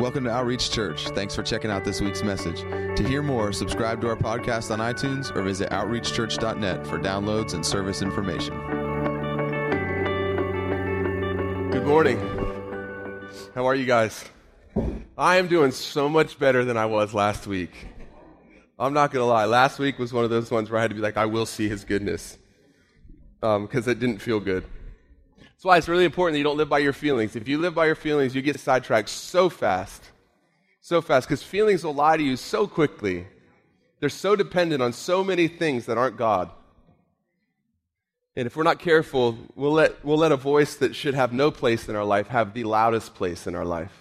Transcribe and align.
Welcome 0.00 0.24
to 0.24 0.30
Outreach 0.30 0.70
Church. 0.70 1.08
Thanks 1.08 1.34
for 1.34 1.42
checking 1.42 1.70
out 1.70 1.84
this 1.84 2.00
week's 2.00 2.22
message. 2.22 2.62
To 2.96 3.06
hear 3.06 3.22
more, 3.22 3.52
subscribe 3.52 4.00
to 4.00 4.08
our 4.08 4.16
podcast 4.16 4.70
on 4.70 4.78
iTunes 4.78 5.30
or 5.36 5.42
visit 5.42 5.68
outreachchurch.net 5.68 6.86
for 6.86 6.98
downloads 6.98 7.52
and 7.52 7.66
service 7.66 8.00
information. 8.00 8.56
Good 11.70 11.84
morning. 11.84 12.18
How 13.54 13.66
are 13.66 13.74
you 13.74 13.84
guys? 13.84 14.24
I 15.18 15.36
am 15.36 15.48
doing 15.48 15.70
so 15.70 16.08
much 16.08 16.38
better 16.38 16.64
than 16.64 16.78
I 16.78 16.86
was 16.86 17.12
last 17.12 17.46
week. 17.46 17.88
I'm 18.78 18.94
not 18.94 19.10
going 19.10 19.22
to 19.22 19.26
lie. 19.26 19.44
Last 19.44 19.78
week 19.78 19.98
was 19.98 20.14
one 20.14 20.24
of 20.24 20.30
those 20.30 20.50
ones 20.50 20.70
where 20.70 20.78
I 20.78 20.82
had 20.82 20.92
to 20.92 20.94
be 20.94 21.02
like, 21.02 21.18
I 21.18 21.26
will 21.26 21.44
see 21.44 21.68
his 21.68 21.84
goodness. 21.84 22.38
Because 23.42 23.86
um, 23.86 23.92
it 23.92 24.00
didn't 24.00 24.20
feel 24.20 24.40
good. 24.40 24.64
That's 25.60 25.66
why 25.66 25.76
it's 25.76 25.88
really 25.88 26.06
important 26.06 26.32
that 26.32 26.38
you 26.38 26.44
don't 26.44 26.56
live 26.56 26.70
by 26.70 26.78
your 26.78 26.94
feelings. 26.94 27.36
If 27.36 27.46
you 27.46 27.58
live 27.58 27.74
by 27.74 27.84
your 27.84 27.94
feelings, 27.94 28.34
you 28.34 28.40
get 28.40 28.58
sidetracked 28.58 29.10
so 29.10 29.50
fast. 29.50 30.02
So 30.80 31.02
fast. 31.02 31.28
Because 31.28 31.42
feelings 31.42 31.84
will 31.84 31.92
lie 31.92 32.16
to 32.16 32.22
you 32.22 32.36
so 32.36 32.66
quickly. 32.66 33.26
They're 33.98 34.08
so 34.08 34.34
dependent 34.34 34.80
on 34.80 34.94
so 34.94 35.22
many 35.22 35.48
things 35.48 35.84
that 35.84 35.98
aren't 35.98 36.16
God. 36.16 36.48
And 38.36 38.46
if 38.46 38.56
we're 38.56 38.62
not 38.62 38.78
careful, 38.78 39.36
we'll 39.54 39.72
let, 39.72 40.02
we'll 40.02 40.16
let 40.16 40.32
a 40.32 40.36
voice 40.36 40.76
that 40.76 40.96
should 40.96 41.12
have 41.12 41.34
no 41.34 41.50
place 41.50 41.90
in 41.90 41.94
our 41.94 42.06
life 42.06 42.28
have 42.28 42.54
the 42.54 42.64
loudest 42.64 43.14
place 43.14 43.46
in 43.46 43.54
our 43.54 43.66
life. 43.66 43.92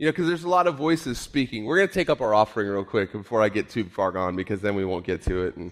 You 0.00 0.06
know, 0.06 0.10
because 0.10 0.26
there's 0.26 0.42
a 0.42 0.48
lot 0.48 0.66
of 0.66 0.74
voices 0.74 1.16
speaking. 1.16 1.64
We're 1.64 1.76
going 1.76 1.86
to 1.90 1.94
take 1.94 2.10
up 2.10 2.20
our 2.20 2.34
offering 2.34 2.66
real 2.66 2.84
quick 2.84 3.12
before 3.12 3.40
I 3.40 3.50
get 3.50 3.70
too 3.70 3.84
far 3.84 4.10
gone, 4.10 4.34
because 4.34 4.60
then 4.60 4.74
we 4.74 4.84
won't 4.84 5.06
get 5.06 5.22
to 5.26 5.42
it. 5.42 5.56
And 5.56 5.70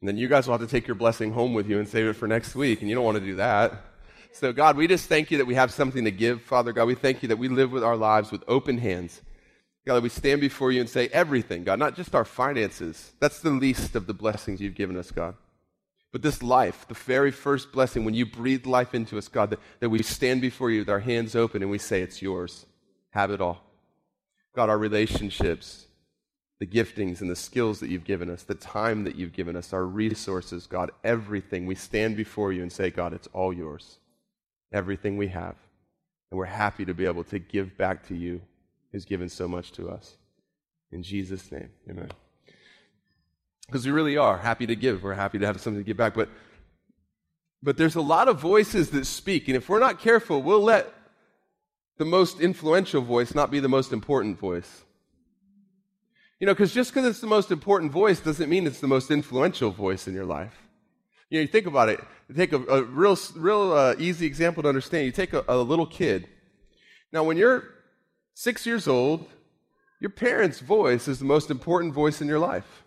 and 0.00 0.08
then 0.08 0.16
you 0.16 0.28
guys 0.28 0.46
will 0.46 0.56
have 0.56 0.66
to 0.66 0.70
take 0.70 0.86
your 0.86 0.94
blessing 0.94 1.32
home 1.32 1.52
with 1.52 1.68
you 1.68 1.78
and 1.78 1.86
save 1.86 2.06
it 2.06 2.14
for 2.14 2.26
next 2.26 2.54
week, 2.54 2.80
and 2.80 2.88
you 2.88 2.94
don't 2.94 3.04
want 3.04 3.18
to 3.18 3.24
do 3.24 3.36
that. 3.36 3.72
So, 4.32 4.52
God, 4.52 4.76
we 4.76 4.86
just 4.86 5.08
thank 5.08 5.30
you 5.30 5.38
that 5.38 5.46
we 5.46 5.54
have 5.54 5.72
something 5.72 6.04
to 6.04 6.10
give. 6.10 6.42
Father 6.42 6.72
God, 6.72 6.86
we 6.86 6.94
thank 6.94 7.22
you 7.22 7.28
that 7.28 7.38
we 7.38 7.48
live 7.48 7.72
with 7.72 7.84
our 7.84 7.96
lives 7.96 8.30
with 8.30 8.44
open 8.48 8.78
hands. 8.78 9.20
God, 9.86 9.96
that 9.96 10.02
we 10.02 10.08
stand 10.08 10.40
before 10.40 10.70
you 10.70 10.80
and 10.80 10.88
say 10.88 11.08
everything, 11.08 11.64
God, 11.64 11.78
not 11.78 11.96
just 11.96 12.14
our 12.14 12.24
finances. 12.24 13.12
That's 13.18 13.40
the 13.40 13.50
least 13.50 13.96
of 13.96 14.06
the 14.06 14.14
blessings 14.14 14.60
you've 14.60 14.74
given 14.74 14.96
us, 14.96 15.10
God. 15.10 15.34
But 16.12 16.22
this 16.22 16.42
life, 16.42 16.86
the 16.88 16.94
very 16.94 17.30
first 17.30 17.72
blessing, 17.72 18.04
when 18.04 18.14
you 18.14 18.26
breathe 18.26 18.66
life 18.66 18.94
into 18.94 19.16
us, 19.16 19.28
God, 19.28 19.50
that, 19.50 19.60
that 19.80 19.90
we 19.90 20.02
stand 20.02 20.40
before 20.40 20.70
you 20.70 20.80
with 20.80 20.90
our 20.90 21.00
hands 21.00 21.36
open 21.36 21.62
and 21.62 21.70
we 21.70 21.78
say, 21.78 22.02
It's 22.02 22.20
yours. 22.20 22.66
Have 23.10 23.30
it 23.30 23.40
all. 23.40 23.62
God, 24.54 24.68
our 24.68 24.78
relationships, 24.78 25.86
the 26.60 26.66
giftings 26.66 27.22
and 27.22 27.30
the 27.30 27.36
skills 27.36 27.80
that 27.80 27.88
you've 27.88 28.04
given 28.04 28.28
us, 28.28 28.42
the 28.42 28.54
time 28.54 29.04
that 29.04 29.16
you've 29.16 29.32
given 29.32 29.56
us, 29.56 29.72
our 29.72 29.86
resources, 29.86 30.66
God, 30.66 30.90
everything. 31.02 31.64
We 31.64 31.74
stand 31.74 32.16
before 32.16 32.52
you 32.52 32.60
and 32.62 32.70
say, 32.70 32.90
God, 32.90 33.14
it's 33.14 33.28
all 33.32 33.52
yours. 33.52 33.98
Everything 34.70 35.16
we 35.16 35.28
have. 35.28 35.56
And 36.30 36.38
we're 36.38 36.44
happy 36.44 36.84
to 36.84 36.92
be 36.92 37.06
able 37.06 37.24
to 37.24 37.38
give 37.38 37.76
back 37.78 38.06
to 38.08 38.14
you 38.14 38.42
who's 38.92 39.06
given 39.06 39.30
so 39.30 39.48
much 39.48 39.72
to 39.72 39.88
us. 39.88 40.18
In 40.92 41.02
Jesus' 41.02 41.50
name, 41.50 41.70
amen. 41.88 42.10
Because 43.66 43.86
we 43.86 43.92
really 43.92 44.18
are 44.18 44.36
happy 44.36 44.66
to 44.66 44.76
give. 44.76 45.02
We're 45.02 45.14
happy 45.14 45.38
to 45.38 45.46
have 45.46 45.60
something 45.62 45.80
to 45.80 45.86
give 45.86 45.96
back. 45.96 46.12
But, 46.12 46.28
but 47.62 47.78
there's 47.78 47.94
a 47.94 48.02
lot 48.02 48.28
of 48.28 48.38
voices 48.38 48.90
that 48.90 49.06
speak. 49.06 49.48
And 49.48 49.56
if 49.56 49.70
we're 49.70 49.78
not 49.78 49.98
careful, 49.98 50.42
we'll 50.42 50.62
let 50.62 50.92
the 51.96 52.04
most 52.04 52.38
influential 52.38 53.00
voice 53.00 53.34
not 53.34 53.50
be 53.50 53.60
the 53.60 53.68
most 53.68 53.92
important 53.92 54.38
voice. 54.38 54.82
You 56.40 56.46
know, 56.46 56.54
because 56.54 56.72
just 56.72 56.92
because 56.92 57.06
it's 57.06 57.20
the 57.20 57.26
most 57.26 57.50
important 57.50 57.92
voice 57.92 58.18
doesn't 58.18 58.48
mean 58.48 58.66
it's 58.66 58.80
the 58.80 58.88
most 58.88 59.10
influential 59.10 59.70
voice 59.70 60.08
in 60.08 60.14
your 60.14 60.24
life. 60.24 60.54
You 61.28 61.38
know, 61.38 61.42
you 61.42 61.48
think 61.48 61.66
about 61.66 61.90
it. 61.90 62.00
Take 62.34 62.52
a, 62.52 62.56
a 62.64 62.82
real, 62.82 63.16
real 63.36 63.72
uh, 63.72 63.94
easy 63.98 64.26
example 64.26 64.62
to 64.62 64.68
understand. 64.68 65.04
You 65.04 65.12
take 65.12 65.34
a, 65.34 65.44
a 65.46 65.58
little 65.58 65.86
kid. 65.86 66.26
Now, 67.12 67.24
when 67.24 67.36
you're 67.36 67.64
six 68.32 68.64
years 68.64 68.88
old, 68.88 69.28
your 70.00 70.10
parents' 70.10 70.60
voice 70.60 71.08
is 71.08 71.18
the 71.18 71.26
most 71.26 71.50
important 71.50 71.92
voice 71.92 72.22
in 72.22 72.26
your 72.26 72.38
life. 72.38 72.84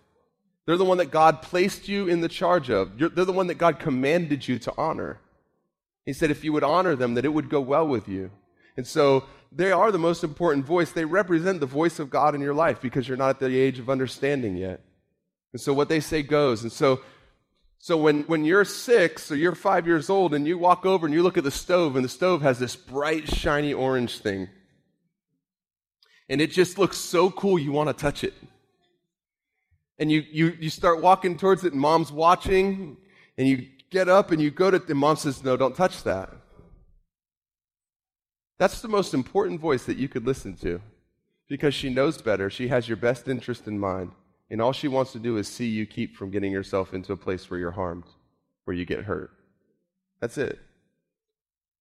They're 0.65 0.77
the 0.77 0.85
one 0.85 0.97
that 0.97 1.11
God 1.11 1.43
placed 1.43 1.87
you 1.87 2.07
in 2.07 2.21
the 2.21 2.29
charge 2.29 2.71
of. 2.71 2.99
You're, 2.99 3.09
they're 3.09 3.23
the 3.23 3.31
one 3.31 3.47
that 3.47 3.59
God 3.59 3.79
commanded 3.79 4.47
you 4.47 4.57
to 4.59 4.73
honor. 4.77 5.19
He 6.05 6.13
said 6.13 6.31
if 6.31 6.43
you 6.43 6.53
would 6.53 6.63
honor 6.63 6.95
them, 6.95 7.13
that 7.13 7.25
it 7.25 7.33
would 7.33 7.49
go 7.49 7.61
well 7.61 7.87
with 7.87 8.07
you. 8.07 8.31
And 8.75 8.87
so 8.87 9.25
they 9.55 9.71
are 9.71 9.91
the 9.91 9.97
most 9.99 10.23
important 10.23 10.65
voice. 10.65 10.91
They 10.91 11.05
represent 11.05 11.59
the 11.59 11.65
voice 11.65 11.99
of 11.99 12.09
God 12.09 12.35
in 12.35 12.41
your 12.41 12.53
life 12.53 12.81
because 12.81 13.07
you're 13.07 13.17
not 13.17 13.29
at 13.29 13.39
the 13.39 13.57
age 13.57 13.79
of 13.79 13.89
understanding 13.89 14.57
yet. 14.57 14.81
And 15.51 15.61
so 15.61 15.73
what 15.73 15.89
they 15.89 15.99
say 15.99 16.23
goes. 16.23 16.63
And 16.63 16.71
so, 16.71 17.01
so 17.77 17.97
when, 17.97 18.23
when 18.23 18.45
you're 18.45 18.65
six 18.65 19.31
or 19.31 19.35
you're 19.35 19.55
five 19.55 19.85
years 19.85 20.09
old 20.09 20.33
and 20.33 20.47
you 20.47 20.57
walk 20.57 20.85
over 20.85 21.05
and 21.05 21.13
you 21.13 21.21
look 21.21 21.37
at 21.37 21.43
the 21.43 21.51
stove 21.51 21.95
and 21.95 22.03
the 22.03 22.09
stove 22.09 22.41
has 22.41 22.59
this 22.59 22.75
bright, 22.75 23.27
shiny 23.27 23.73
orange 23.73 24.19
thing, 24.19 24.49
and 26.29 26.41
it 26.41 26.51
just 26.51 26.77
looks 26.77 26.97
so 26.97 27.29
cool 27.29 27.59
you 27.59 27.71
want 27.71 27.89
to 27.89 27.93
touch 27.93 28.23
it. 28.23 28.33
And 29.99 30.11
you, 30.11 30.23
you, 30.31 30.57
you 30.59 30.69
start 30.69 31.01
walking 31.01 31.37
towards 31.37 31.63
it 31.63 31.73
and 31.73 31.81
mom's 31.81 32.11
watching 32.11 32.97
and 33.37 33.47
you 33.47 33.67
get 33.91 34.09
up 34.09 34.31
and 34.31 34.41
you 34.41 34.49
go 34.49 34.71
to, 34.71 34.81
and 34.87 34.97
mom 34.97 35.15
says, 35.15 35.43
no, 35.43 35.55
don't 35.55 35.75
touch 35.75 36.03
that. 36.03 36.29
That's 38.57 38.81
the 38.81 38.87
most 38.87 39.13
important 39.13 39.59
voice 39.59 39.83
that 39.85 39.97
you 39.97 40.07
could 40.07 40.25
listen 40.25 40.55
to 40.57 40.81
because 41.47 41.73
she 41.73 41.89
knows 41.89 42.21
better. 42.21 42.49
She 42.49 42.67
has 42.69 42.87
your 42.87 42.97
best 42.97 43.27
interest 43.27 43.67
in 43.67 43.79
mind. 43.79 44.11
And 44.49 44.61
all 44.61 44.73
she 44.73 44.87
wants 44.87 45.11
to 45.13 45.19
do 45.19 45.37
is 45.37 45.47
see 45.47 45.67
you 45.67 45.85
keep 45.85 46.15
from 46.15 46.29
getting 46.29 46.51
yourself 46.51 46.93
into 46.93 47.13
a 47.13 47.17
place 47.17 47.49
where 47.49 47.59
you're 47.59 47.71
harmed, 47.71 48.05
where 48.65 48.75
you 48.75 48.85
get 48.85 49.05
hurt. 49.05 49.31
That's 50.19 50.37
it. 50.37 50.59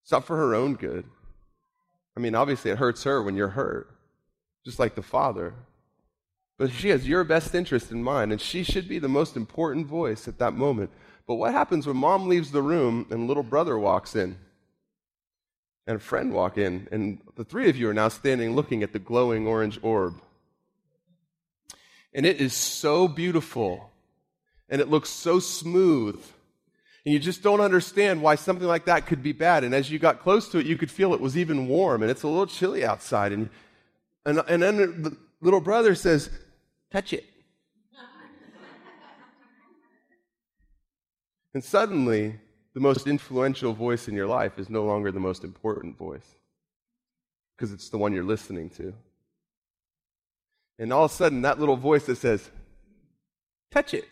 It's 0.03 0.12
not 0.12 0.25
for 0.25 0.37
her 0.37 0.55
own 0.55 0.75
good. 0.75 1.05
I 2.16 2.21
mean, 2.21 2.34
obviously, 2.34 2.71
it 2.71 2.78
hurts 2.78 3.05
her 3.05 3.22
when 3.22 3.37
you're 3.37 3.49
hurt, 3.49 3.91
just 4.65 4.78
like 4.78 4.94
the 4.94 5.03
father. 5.03 5.55
But 6.59 6.71
she 6.71 6.91
has 6.91 7.09
your 7.09 7.25
best 7.25 7.55
interest 7.55 7.91
in 7.91 8.03
mind, 8.03 8.32
and 8.32 8.41
she 8.41 8.62
should 8.62 8.88
be 8.88 8.99
the 8.99 9.09
most 9.09 9.37
important 9.37 9.87
voice 9.87 10.28
at 10.28 10.38
that 10.38 10.55
moment. 10.55 10.91
But 11.27 11.37
what 11.37 11.53
happens 11.53 11.87
when 11.87 11.97
mom 11.97 12.28
leaves 12.28 12.50
the 12.50 12.62
room 12.62 13.06
and 13.11 13.27
little 13.27 13.43
brother 13.43 13.78
walks 13.78 14.16
in? 14.16 14.37
And 15.87 15.97
a 15.97 16.00
friend 16.00 16.32
walk 16.32 16.59
in, 16.59 16.88
and 16.93 17.20
the 17.37 17.44
three 17.44 17.69
of 17.69 17.76
you 17.76 17.88
are 17.88 17.94
now 17.94 18.09
standing 18.09 18.54
looking 18.54 18.82
at 18.82 18.93
the 18.93 18.98
glowing 18.98 19.47
orange 19.47 19.78
orb. 19.82 20.20
And 22.15 22.26
it 22.26 22.41
is 22.41 22.53
so 22.53 23.09
beautiful, 23.09 23.91
and 24.69 24.81
it 24.81 24.88
looks 24.88 25.10
so 25.10 25.41
smooth. 25.41 26.22
And 27.04 27.12
you 27.12 27.19
just 27.19 27.43
don't 27.43 27.60
understand 27.60 28.22
why 28.22 28.37
something 28.37 28.66
like 28.66 28.84
that 28.84 29.06
could 29.06 29.22
be 29.22 29.32
bad. 29.32 29.65
And 29.65 29.75
as 29.75 29.91
you 29.91 29.98
got 29.98 30.20
close 30.20 30.48
to 30.50 30.59
it, 30.59 30.66
you 30.66 30.76
could 30.76 30.91
feel 30.91 31.15
it 31.15 31.20
was 31.20 31.37
even 31.37 31.66
warm, 31.66 32.03
and 32.03 32.10
it's 32.10 32.22
a 32.22 32.28
little 32.28 32.47
chilly 32.47 32.84
outside. 32.84 33.32
And, 33.32 33.50
and, 34.25 34.41
and 34.47 34.62
then 34.62 35.03
the 35.03 35.16
little 35.41 35.60
brother 35.60 35.97
says, 35.97 36.31
Touch 36.93 37.12
it. 37.12 37.25
and 41.54 41.64
suddenly, 41.64 42.38
the 42.75 42.81
most 42.81 43.06
influential 43.06 43.72
voice 43.72 44.09
in 44.09 44.15
your 44.15 44.27
life 44.27 44.59
is 44.59 44.71
no 44.71 44.84
longer 44.84 45.12
the 45.12 45.21
most 45.21 45.44
important 45.44 45.97
voice 45.99 46.37
because 47.56 47.72
it's 47.72 47.91
the 47.91 47.99
one 47.99 48.12
you're 48.12 48.25
listening 48.25 48.71
to. 48.71 48.94
And 50.78 50.93
all 50.93 51.05
of 51.05 51.11
a 51.11 51.15
sudden, 51.15 51.43
that 51.43 51.61
little 51.61 51.77
voice 51.77 52.06
that 52.06 52.16
says, 52.16 52.50
touch 53.71 53.94
it, 53.94 54.09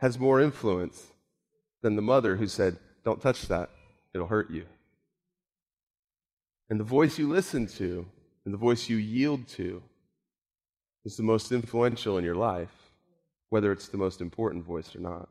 has 0.00 0.18
more 0.18 0.40
influence 0.40 1.08
than 1.82 1.96
the 1.96 2.02
mother 2.02 2.36
who 2.36 2.46
said, 2.46 2.76
don't 3.04 3.20
touch 3.20 3.48
that, 3.48 3.70
it'll 4.14 4.28
hurt 4.28 4.50
you. 4.50 4.64
And 6.70 6.78
the 6.78 6.84
voice 6.84 7.18
you 7.18 7.28
listen 7.28 7.66
to 7.78 8.06
and 8.44 8.54
the 8.54 8.58
voice 8.58 8.88
you 8.88 8.96
yield 8.96 9.48
to 9.48 9.82
is 11.04 11.16
the 11.16 11.22
most 11.22 11.50
influential 11.52 12.18
in 12.18 12.24
your 12.24 12.34
life, 12.34 12.92
whether 13.48 13.72
it's 13.72 13.88
the 13.88 13.96
most 13.96 14.20
important 14.20 14.64
voice 14.64 14.94
or 14.94 15.00
not. 15.00 15.28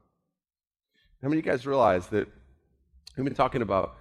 How 1.22 1.29
many 1.29 1.39
of 1.39 1.45
you 1.45 1.51
guys 1.51 1.66
realize 1.66 2.07
that 2.07 2.28
we've 3.16 3.25
been 3.25 3.33
talking 3.33 3.63
about 3.63 3.97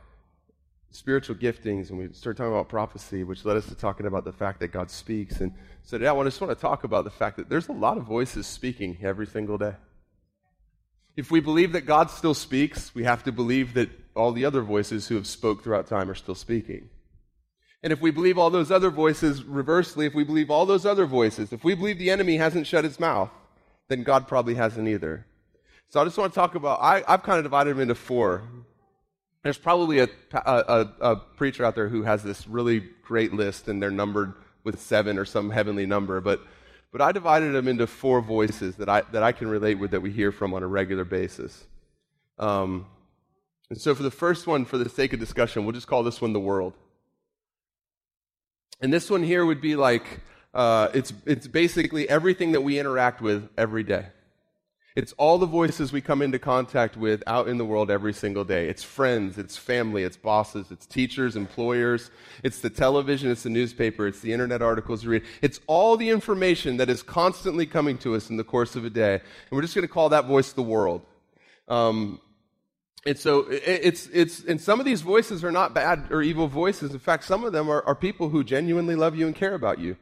spiritual 0.90 1.36
giftings 1.36 1.90
and 1.90 1.98
we 1.98 2.12
started 2.12 2.36
talking 2.36 2.52
about 2.52 2.68
prophecy, 2.68 3.24
which 3.24 3.44
led 3.44 3.56
us 3.56 3.66
to 3.66 3.74
talking 3.74 4.06
about 4.06 4.24
the 4.24 4.32
fact 4.32 4.60
that 4.60 4.68
God 4.68 4.90
speaks. 4.90 5.40
And 5.40 5.52
so 5.82 5.98
today 5.98 6.08
I 6.08 6.24
just 6.24 6.40
want 6.40 6.56
to 6.56 6.60
talk 6.60 6.84
about 6.84 7.04
the 7.04 7.10
fact 7.10 7.36
that 7.36 7.48
there's 7.48 7.68
a 7.68 7.72
lot 7.72 7.96
of 7.96 8.04
voices 8.04 8.46
speaking 8.46 8.98
every 9.02 9.26
single 9.26 9.58
day. 9.58 9.74
If 11.16 11.30
we 11.30 11.40
believe 11.40 11.72
that 11.72 11.86
God 11.86 12.10
still 12.10 12.34
speaks, 12.34 12.94
we 12.94 13.04
have 13.04 13.24
to 13.24 13.32
believe 13.32 13.74
that 13.74 13.88
all 14.14 14.32
the 14.32 14.44
other 14.44 14.60
voices 14.60 15.08
who 15.08 15.14
have 15.14 15.26
spoke 15.26 15.64
throughout 15.64 15.86
time 15.86 16.10
are 16.10 16.14
still 16.14 16.34
speaking. 16.34 16.90
And 17.82 17.92
if 17.92 18.00
we 18.00 18.10
believe 18.10 18.36
all 18.36 18.50
those 18.50 18.70
other 18.70 18.90
voices, 18.90 19.42
reversely, 19.42 20.06
if 20.06 20.14
we 20.14 20.24
believe 20.24 20.50
all 20.50 20.66
those 20.66 20.84
other 20.84 21.06
voices, 21.06 21.52
if 21.52 21.64
we 21.64 21.74
believe 21.74 21.98
the 21.98 22.10
enemy 22.10 22.36
hasn't 22.36 22.66
shut 22.66 22.84
his 22.84 23.00
mouth, 23.00 23.30
then 23.88 24.02
God 24.02 24.28
probably 24.28 24.54
hasn't 24.54 24.88
either. 24.88 25.24
So 25.88 26.00
I 26.00 26.04
just 26.04 26.18
want 26.18 26.32
to 26.32 26.34
talk 26.34 26.54
about, 26.54 26.80
I, 26.80 27.02
have 27.06 27.22
kind 27.22 27.38
of 27.38 27.44
divided 27.44 27.74
them 27.74 27.80
into 27.80 27.94
four. 27.94 28.42
There's 29.42 29.58
probably 29.58 30.00
a, 30.00 30.08
a, 30.32 30.88
a, 31.00 31.16
preacher 31.16 31.64
out 31.64 31.76
there 31.76 31.88
who 31.88 32.02
has 32.02 32.22
this 32.22 32.48
really 32.48 32.80
great 33.02 33.32
list 33.32 33.68
and 33.68 33.80
they're 33.80 33.90
numbered 33.90 34.34
with 34.64 34.80
seven 34.80 35.16
or 35.18 35.24
some 35.24 35.50
heavenly 35.50 35.86
number, 35.86 36.20
but, 36.20 36.40
but 36.90 37.00
I 37.00 37.12
divided 37.12 37.52
them 37.52 37.68
into 37.68 37.86
four 37.86 38.20
voices 38.20 38.76
that 38.76 38.88
I, 38.88 39.02
that 39.12 39.22
I 39.22 39.30
can 39.30 39.46
relate 39.46 39.78
with 39.78 39.92
that 39.92 40.02
we 40.02 40.10
hear 40.10 40.32
from 40.32 40.52
on 40.54 40.64
a 40.64 40.66
regular 40.66 41.04
basis. 41.04 41.64
Um, 42.38 42.86
And 43.70 43.80
so, 43.80 43.94
for 43.94 44.02
the 44.02 44.10
first 44.10 44.46
one, 44.46 44.64
for 44.64 44.78
the 44.78 44.88
sake 44.88 45.12
of 45.12 45.20
discussion, 45.20 45.64
we'll 45.64 45.72
just 45.72 45.86
call 45.86 46.02
this 46.02 46.20
one 46.20 46.32
the 46.32 46.40
world. 46.40 46.74
And 48.80 48.92
this 48.92 49.08
one 49.10 49.22
here 49.22 49.44
would 49.46 49.60
be 49.60 49.76
like 49.76 50.20
uh, 50.54 50.88
it's, 50.94 51.12
it's 51.24 51.46
basically 51.46 52.08
everything 52.08 52.52
that 52.52 52.62
we 52.62 52.78
interact 52.78 53.20
with 53.20 53.48
every 53.56 53.82
day. 53.82 54.06
It's 54.96 55.12
all 55.18 55.36
the 55.36 55.44
voices 55.44 55.92
we 55.92 56.00
come 56.00 56.22
into 56.22 56.38
contact 56.38 56.96
with 56.96 57.22
out 57.26 57.48
in 57.48 57.58
the 57.58 57.66
world 57.66 57.90
every 57.90 58.14
single 58.14 58.44
day. 58.44 58.66
It's 58.66 58.82
friends, 58.82 59.36
it's 59.36 59.54
family, 59.54 60.04
it's 60.04 60.16
bosses, 60.16 60.70
it's 60.70 60.86
teachers, 60.86 61.36
employers, 61.36 62.10
it's 62.42 62.60
the 62.60 62.70
television, 62.70 63.30
it's 63.30 63.42
the 63.42 63.50
newspaper, 63.50 64.06
it's 64.06 64.20
the 64.20 64.32
internet 64.32 64.62
articles 64.62 65.04
you 65.04 65.10
read. 65.10 65.24
It's 65.42 65.60
all 65.66 65.98
the 65.98 66.08
information 66.08 66.78
that 66.78 66.88
is 66.88 67.02
constantly 67.02 67.66
coming 67.66 67.98
to 67.98 68.14
us 68.14 68.30
in 68.30 68.38
the 68.38 68.44
course 68.44 68.74
of 68.74 68.86
a 68.86 68.90
day. 68.90 69.16
And 69.16 69.50
we're 69.50 69.60
just 69.60 69.74
going 69.74 69.86
to 69.86 69.92
call 69.92 70.08
that 70.08 70.24
voice 70.24 70.52
the 70.52 70.62
world. 70.62 71.02
Um, 71.68 72.18
and 73.04 73.18
so 73.18 73.46
it's, 73.50 74.08
it's, 74.14 74.44
and 74.44 74.58
some 74.58 74.80
of 74.80 74.86
these 74.86 75.02
voices 75.02 75.44
are 75.44 75.52
not 75.52 75.74
bad 75.74 76.10
or 76.10 76.22
evil 76.22 76.48
voices. 76.48 76.92
In 76.92 76.98
fact, 77.00 77.24
some 77.24 77.44
of 77.44 77.52
them 77.52 77.68
are, 77.68 77.82
are 77.86 77.94
people 77.94 78.30
who 78.30 78.42
genuinely 78.42 78.96
love 78.96 79.14
you 79.14 79.26
and 79.26 79.36
care 79.36 79.54
about 79.54 79.78
you 79.78 79.98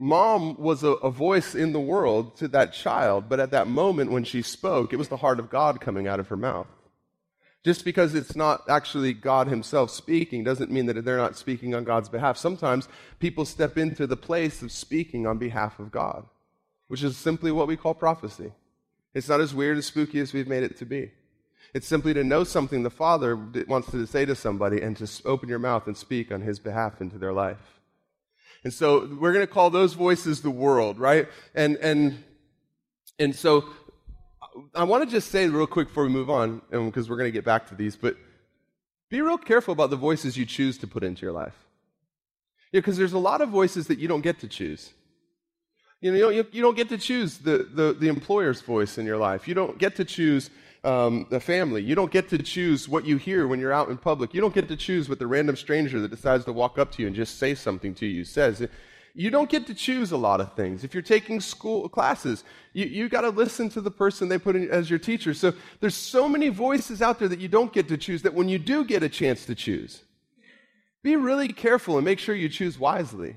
mom 0.00 0.56
was 0.58 0.82
a, 0.82 0.92
a, 0.92 1.10
voice 1.10 1.54
in 1.54 1.72
the 1.72 1.80
world 1.80 2.34
to 2.38 2.48
that 2.48 2.72
child, 2.72 3.28
but 3.28 3.38
at 3.38 3.50
that 3.50 3.68
moment 3.68 4.10
when 4.10 4.24
she 4.24 4.40
spoke, 4.40 4.92
it 4.92 4.96
was 4.96 5.08
the 5.08 5.18
heart 5.18 5.38
of 5.38 5.50
God 5.50 5.80
coming 5.80 6.08
out 6.08 6.18
of 6.18 6.28
her 6.28 6.38
mouth. 6.38 6.66
Just 7.62 7.84
because 7.84 8.14
it's 8.14 8.34
not 8.34 8.62
actually 8.70 9.12
God 9.12 9.46
Himself 9.46 9.90
speaking 9.90 10.42
doesn't 10.42 10.70
mean 10.70 10.86
that 10.86 11.04
they're 11.04 11.18
not 11.18 11.36
speaking 11.36 11.74
on 11.74 11.84
God's 11.84 12.08
behalf. 12.08 12.38
Sometimes 12.38 12.88
people 13.18 13.44
step 13.44 13.76
into 13.76 14.06
the 14.06 14.16
place 14.16 14.62
of 14.62 14.72
speaking 14.72 15.26
on 15.26 15.36
behalf 15.36 15.78
of 15.78 15.92
God, 15.92 16.24
which 16.88 17.02
is 17.02 17.18
simply 17.18 17.52
what 17.52 17.68
we 17.68 17.76
call 17.76 17.92
prophecy. 17.92 18.52
It's 19.12 19.28
not 19.28 19.42
as 19.42 19.54
weird 19.54 19.76
as 19.76 19.84
spooky 19.84 20.20
as 20.20 20.32
we've 20.32 20.48
made 20.48 20.62
it 20.62 20.78
to 20.78 20.86
be. 20.86 21.10
It's 21.74 21.86
simply 21.86 22.14
to 22.14 22.24
know 22.24 22.44
something 22.44 22.82
the 22.82 22.90
Father 22.90 23.36
wants 23.68 23.90
to 23.90 24.06
say 24.06 24.24
to 24.24 24.34
somebody 24.34 24.80
and 24.80 24.96
to 24.96 25.08
open 25.26 25.50
your 25.50 25.58
mouth 25.58 25.86
and 25.86 25.96
speak 25.96 26.32
on 26.32 26.40
His 26.40 26.58
behalf 26.58 27.02
into 27.02 27.18
their 27.18 27.34
life. 27.34 27.79
And 28.64 28.72
so 28.72 29.08
we're 29.18 29.32
going 29.32 29.46
to 29.46 29.52
call 29.52 29.70
those 29.70 29.94
voices 29.94 30.42
the 30.42 30.50
world, 30.50 30.98
right? 30.98 31.28
And, 31.54 31.76
and, 31.76 32.22
and 33.18 33.34
so 33.34 33.64
I 34.74 34.84
want 34.84 35.04
to 35.04 35.10
just 35.10 35.30
say 35.30 35.48
real 35.48 35.66
quick 35.66 35.88
before 35.88 36.04
we 36.04 36.10
move 36.10 36.28
on, 36.28 36.60
because 36.70 37.08
we're 37.08 37.16
going 37.16 37.28
to 37.28 37.32
get 37.32 37.44
back 37.44 37.68
to 37.68 37.74
these, 37.74 37.96
but 37.96 38.16
be 39.08 39.22
real 39.22 39.38
careful 39.38 39.72
about 39.72 39.90
the 39.90 39.96
voices 39.96 40.36
you 40.36 40.46
choose 40.46 40.78
to 40.78 40.86
put 40.86 41.02
into 41.02 41.22
your 41.22 41.32
life. 41.32 41.56
Because 42.72 42.96
yeah, 42.96 43.02
there's 43.02 43.12
a 43.12 43.18
lot 43.18 43.40
of 43.40 43.48
voices 43.48 43.86
that 43.88 43.98
you 43.98 44.08
don't 44.08 44.20
get 44.20 44.38
to 44.40 44.48
choose. 44.48 44.92
You 46.00 46.12
know, 46.12 46.30
you 46.30 46.42
don't, 46.42 46.54
you 46.54 46.62
don't 46.62 46.76
get 46.76 46.88
to 46.90 46.98
choose 46.98 47.38
the, 47.38 47.68
the, 47.74 47.92
the 47.92 48.08
employer's 48.08 48.60
voice 48.60 48.98
in 48.98 49.06
your 49.06 49.18
life. 49.18 49.48
You 49.48 49.54
don't 49.54 49.78
get 49.78 49.96
to 49.96 50.04
choose 50.04 50.50
um, 50.84 51.26
the 51.30 51.40
family. 51.40 51.82
You 51.82 51.94
don't 51.94 52.10
get 52.10 52.28
to 52.30 52.38
choose 52.38 52.88
what 52.88 53.04
you 53.04 53.16
hear 53.16 53.46
when 53.46 53.60
you're 53.60 53.72
out 53.72 53.88
in 53.88 53.98
public. 53.98 54.34
You 54.34 54.40
don't 54.40 54.54
get 54.54 54.68
to 54.68 54.76
choose 54.76 55.08
what 55.08 55.18
the 55.18 55.26
random 55.26 55.56
stranger 55.56 56.00
that 56.00 56.10
decides 56.10 56.44
to 56.46 56.52
walk 56.52 56.78
up 56.78 56.92
to 56.92 57.02
you 57.02 57.06
and 57.06 57.16
just 57.16 57.38
say 57.38 57.54
something 57.54 57.94
to 57.96 58.06
you 58.06 58.24
says. 58.24 58.66
You 59.12 59.30
don't 59.30 59.50
get 59.50 59.66
to 59.66 59.74
choose 59.74 60.12
a 60.12 60.16
lot 60.16 60.40
of 60.40 60.54
things. 60.54 60.84
If 60.84 60.94
you're 60.94 61.02
taking 61.02 61.40
school 61.40 61.88
classes, 61.88 62.44
you, 62.72 62.86
you 62.86 63.08
got 63.08 63.22
to 63.22 63.30
listen 63.30 63.68
to 63.70 63.80
the 63.80 63.90
person 63.90 64.28
they 64.28 64.38
put 64.38 64.54
in 64.54 64.70
as 64.70 64.88
your 64.88 65.00
teacher. 65.00 65.34
So 65.34 65.52
there's 65.80 65.96
so 65.96 66.28
many 66.28 66.48
voices 66.48 67.02
out 67.02 67.18
there 67.18 67.28
that 67.28 67.40
you 67.40 67.48
don't 67.48 67.72
get 67.72 67.88
to 67.88 67.98
choose 67.98 68.22
that 68.22 68.34
when 68.34 68.48
you 68.48 68.58
do 68.58 68.84
get 68.84 69.02
a 69.02 69.08
chance 69.08 69.44
to 69.46 69.54
choose, 69.54 70.04
be 71.02 71.16
really 71.16 71.48
careful 71.48 71.96
and 71.96 72.04
make 72.04 72.18
sure 72.18 72.34
you 72.34 72.48
choose 72.48 72.78
wisely. 72.78 73.36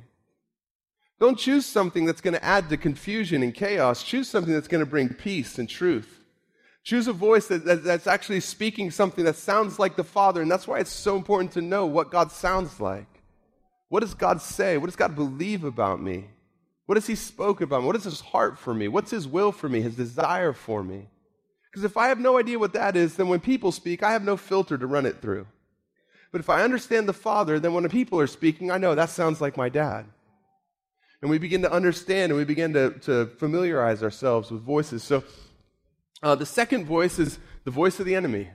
Don't 1.20 1.40
choose 1.40 1.66
something 1.66 2.06
that's 2.06 2.22
going 2.22 2.34
to 2.34 2.44
add 2.44 2.70
to 2.70 2.78
confusion 2.78 3.44
and 3.44 3.54
chaos. 3.54 4.04
Choose 4.04 4.30
something 4.30 4.54
that's 4.54 4.68
going 4.68 4.84
to 4.84 4.90
bring 4.90 5.10
peace 5.10 5.58
and 5.58 5.70
truth. 5.70 6.23
Choose 6.84 7.08
a 7.08 7.14
voice 7.14 7.48
that, 7.48 7.64
that, 7.66 7.84
that's 7.84 8.08
actually 8.08 8.42
speaking 8.42 8.92
something 8.92 9.24
that 9.26 9.38
sounds 9.38 9.80
like 9.80 9.96
the 9.96 10.04
Father. 10.04 10.42
And 10.42 10.52
that's 10.52 10.68
why 10.68 10.80
it's 10.80 10.92
so 10.92 11.16
important 11.16 11.54
to 11.54 11.62
know 11.62 11.86
what 11.86 12.12
God 12.12 12.32
sounds 12.32 12.80
like. 12.80 13.08
What 13.88 14.02
does 14.02 14.14
God 14.14 14.42
say? 14.42 14.78
What 14.78 14.88
does 14.88 14.96
God 14.96 15.16
believe 15.16 15.64
about 15.64 16.02
me? 16.02 16.26
What 16.86 16.96
does 16.96 17.08
He 17.08 17.16
spoke 17.16 17.62
about 17.62 17.82
me? 17.82 17.88
What 17.88 17.96
is 17.96 18.04
His 18.04 18.20
heart 18.20 18.60
for 18.60 18.74
me? 18.74 18.88
What's 18.88 19.12
His 19.12 19.28
will 19.28 19.52
for 19.52 19.70
me? 19.70 19.82
His 19.82 19.96
desire 19.96 20.52
for 20.52 20.84
me? 20.84 21.08
Because 21.72 21.86
if 21.86 21.96
I 21.96 22.08
have 22.08 22.20
no 22.20 22.38
idea 22.38 22.60
what 22.60 22.74
that 22.74 22.96
is, 22.96 23.16
then 23.16 23.30
when 23.30 23.40
people 23.40 23.72
speak, 23.72 24.04
I 24.04 24.12
have 24.12 24.24
no 24.24 24.38
filter 24.38 24.78
to 24.78 24.86
run 24.86 25.06
it 25.06 25.22
through. 25.22 25.48
But 26.32 26.42
if 26.42 26.50
I 26.50 26.64
understand 26.64 27.08
the 27.08 27.14
Father, 27.14 27.60
then 27.60 27.74
when 27.74 27.84
the 27.84 27.90
people 27.90 28.20
are 28.20 28.28
speaking, 28.28 28.72
I 28.72 28.78
know 28.78 28.94
that 28.94 29.10
sounds 29.10 29.40
like 29.40 29.56
my 29.56 29.70
dad. 29.70 30.06
And 31.22 31.32
we 31.32 31.38
begin 31.38 31.62
to 31.62 31.72
understand 31.72 32.32
and 32.32 32.38
we 32.38 32.44
begin 32.44 32.74
to, 32.74 32.92
to 33.02 33.28
familiarize 33.38 34.04
ourselves 34.04 34.52
with 34.52 34.62
voices. 34.62 35.04
So 35.04 35.24
uh, 36.24 36.36
the 36.36 36.46
second 36.46 36.86
voice 36.86 37.20
is 37.20 37.38
the 37.66 37.72
voice 37.72 38.00
of 38.00 38.06
the 38.06 38.16
enemy. 38.16 38.50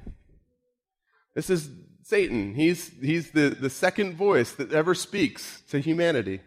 This 1.34 1.50
is 1.50 1.70
Satan. 2.02 2.54
He's, 2.54 2.90
he's 3.00 3.30
the, 3.30 3.50
the 3.50 3.70
second 3.70 4.16
voice 4.16 4.52
that 4.52 4.72
ever 4.72 4.94
speaks 4.94 5.62
to 5.68 5.78
humanity. 5.78 6.40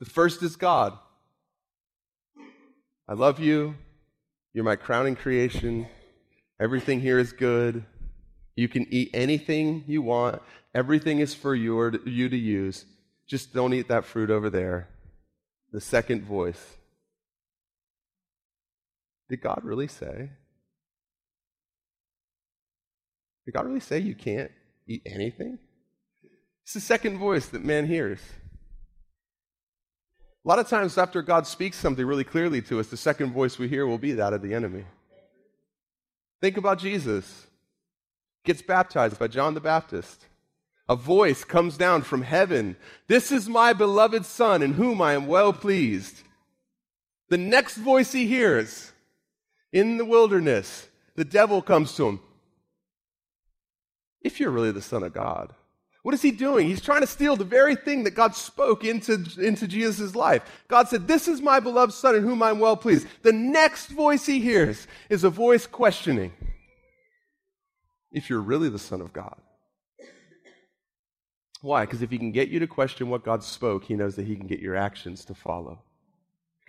The 0.00 0.06
first 0.06 0.42
is 0.42 0.56
God. 0.56 0.98
I 3.06 3.12
love 3.12 3.38
you. 3.38 3.74
You're 4.54 4.64
my 4.64 4.76
crowning 4.76 5.14
creation. 5.14 5.86
Everything 6.58 7.00
here 7.00 7.18
is 7.18 7.32
good. 7.32 7.84
You 8.56 8.68
can 8.68 8.86
eat 8.90 9.10
anything 9.12 9.84
you 9.86 10.00
want. 10.00 10.40
Everything 10.74 11.18
is 11.18 11.34
for 11.34 11.54
your, 11.54 11.94
you 12.06 12.28
to 12.30 12.36
use. 12.36 12.86
Just 13.26 13.52
don't 13.52 13.74
eat 13.74 13.88
that 13.88 14.06
fruit 14.06 14.30
over 14.30 14.48
there. 14.48 14.88
The 15.72 15.80
second 15.80 16.24
voice. 16.24 16.76
Did 19.28 19.42
God 19.42 19.60
really 19.62 19.88
say? 19.88 20.30
Did 23.44 23.54
God 23.54 23.66
really 23.66 23.80
say 23.80 23.98
you 23.98 24.14
can't 24.14 24.50
eat 24.86 25.02
anything? 25.06 25.58
It's 26.62 26.74
the 26.74 26.80
second 26.80 27.18
voice 27.18 27.46
that 27.46 27.64
man 27.64 27.86
hears. 27.86 28.20
A 30.44 30.48
lot 30.48 30.58
of 30.58 30.68
times, 30.68 30.98
after 30.98 31.22
God 31.22 31.46
speaks 31.46 31.76
something 31.76 32.04
really 32.04 32.24
clearly 32.24 32.62
to 32.62 32.80
us, 32.80 32.88
the 32.88 32.96
second 32.96 33.32
voice 33.32 33.58
we 33.58 33.68
hear 33.68 33.86
will 33.86 33.98
be 33.98 34.12
that 34.12 34.32
of 34.32 34.42
the 34.42 34.54
enemy. 34.54 34.84
Think 36.40 36.56
about 36.56 36.78
Jesus. 36.78 37.46
Gets 38.44 38.62
baptized 38.62 39.18
by 39.18 39.28
John 39.28 39.54
the 39.54 39.60
Baptist. 39.60 40.26
A 40.88 40.96
voice 40.96 41.44
comes 41.44 41.76
down 41.76 42.02
from 42.02 42.22
heaven. 42.22 42.76
This 43.06 43.30
is 43.30 43.48
my 43.48 43.72
beloved 43.72 44.26
Son 44.26 44.62
in 44.62 44.72
whom 44.74 45.00
I 45.00 45.14
am 45.14 45.28
well 45.28 45.52
pleased. 45.52 46.22
The 47.28 47.38
next 47.38 47.76
voice 47.76 48.10
he 48.12 48.26
hears 48.26 48.92
in 49.72 49.96
the 49.96 50.04
wilderness, 50.04 50.88
the 51.14 51.24
devil 51.24 51.62
comes 51.62 51.94
to 51.94 52.08
him 52.08 52.20
if 54.24 54.40
you're 54.40 54.50
really 54.50 54.72
the 54.72 54.82
Son 54.82 55.02
of 55.02 55.12
God. 55.12 55.52
What 56.02 56.14
is 56.14 56.22
he 56.22 56.32
doing? 56.32 56.66
He's 56.66 56.80
trying 56.80 57.02
to 57.02 57.06
steal 57.06 57.36
the 57.36 57.44
very 57.44 57.76
thing 57.76 58.04
that 58.04 58.16
God 58.16 58.34
spoke 58.34 58.84
into, 58.84 59.24
into 59.38 59.68
Jesus' 59.68 60.16
life. 60.16 60.42
God 60.66 60.88
said, 60.88 61.06
This 61.06 61.28
is 61.28 61.40
my 61.40 61.60
beloved 61.60 61.92
Son 61.92 62.16
in 62.16 62.22
whom 62.24 62.42
I'm 62.42 62.58
well 62.58 62.76
pleased. 62.76 63.06
The 63.22 63.32
next 63.32 63.86
voice 63.86 64.26
he 64.26 64.40
hears 64.40 64.88
is 65.08 65.22
a 65.22 65.30
voice 65.30 65.66
questioning 65.66 66.32
if 68.10 68.28
you're 68.28 68.40
really 68.40 68.68
the 68.68 68.80
Son 68.80 69.00
of 69.00 69.12
God. 69.12 69.40
Why? 71.60 71.84
Because 71.84 72.02
if 72.02 72.10
he 72.10 72.18
can 72.18 72.32
get 72.32 72.48
you 72.48 72.58
to 72.58 72.66
question 72.66 73.08
what 73.08 73.24
God 73.24 73.44
spoke, 73.44 73.84
he 73.84 73.94
knows 73.94 74.16
that 74.16 74.26
he 74.26 74.34
can 74.34 74.48
get 74.48 74.58
your 74.58 74.74
actions 74.74 75.24
to 75.26 75.34
follow. 75.34 75.82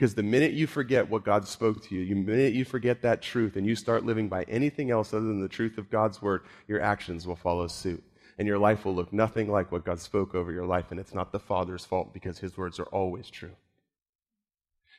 Because 0.03 0.15
the 0.15 0.21
minute 0.21 0.51
you 0.51 0.67
forget 0.67 1.09
what 1.09 1.23
God 1.23 1.47
spoke 1.47 1.81
to 1.83 1.95
you, 1.95 2.05
the 2.05 2.13
minute 2.13 2.51
you 2.51 2.65
forget 2.65 3.03
that 3.03 3.21
truth 3.21 3.55
and 3.55 3.65
you 3.65 3.73
start 3.73 4.05
living 4.05 4.27
by 4.27 4.43
anything 4.49 4.91
else 4.91 5.13
other 5.13 5.23
than 5.23 5.39
the 5.39 5.47
truth 5.47 5.77
of 5.77 5.89
God's 5.89 6.21
word, 6.21 6.41
your 6.67 6.81
actions 6.81 7.25
will 7.25 7.37
follow 7.37 7.67
suit. 7.67 8.03
And 8.37 8.45
your 8.45 8.57
life 8.57 8.83
will 8.83 8.93
look 8.93 9.13
nothing 9.13 9.49
like 9.49 9.71
what 9.71 9.85
God 9.85 10.01
spoke 10.01 10.35
over 10.35 10.51
your 10.51 10.65
life. 10.65 10.91
And 10.91 10.99
it's 10.99 11.13
not 11.13 11.31
the 11.31 11.39
Father's 11.39 11.85
fault 11.85 12.13
because 12.13 12.39
his 12.39 12.57
words 12.57 12.81
are 12.81 12.87
always 12.87 13.29
true. 13.29 13.53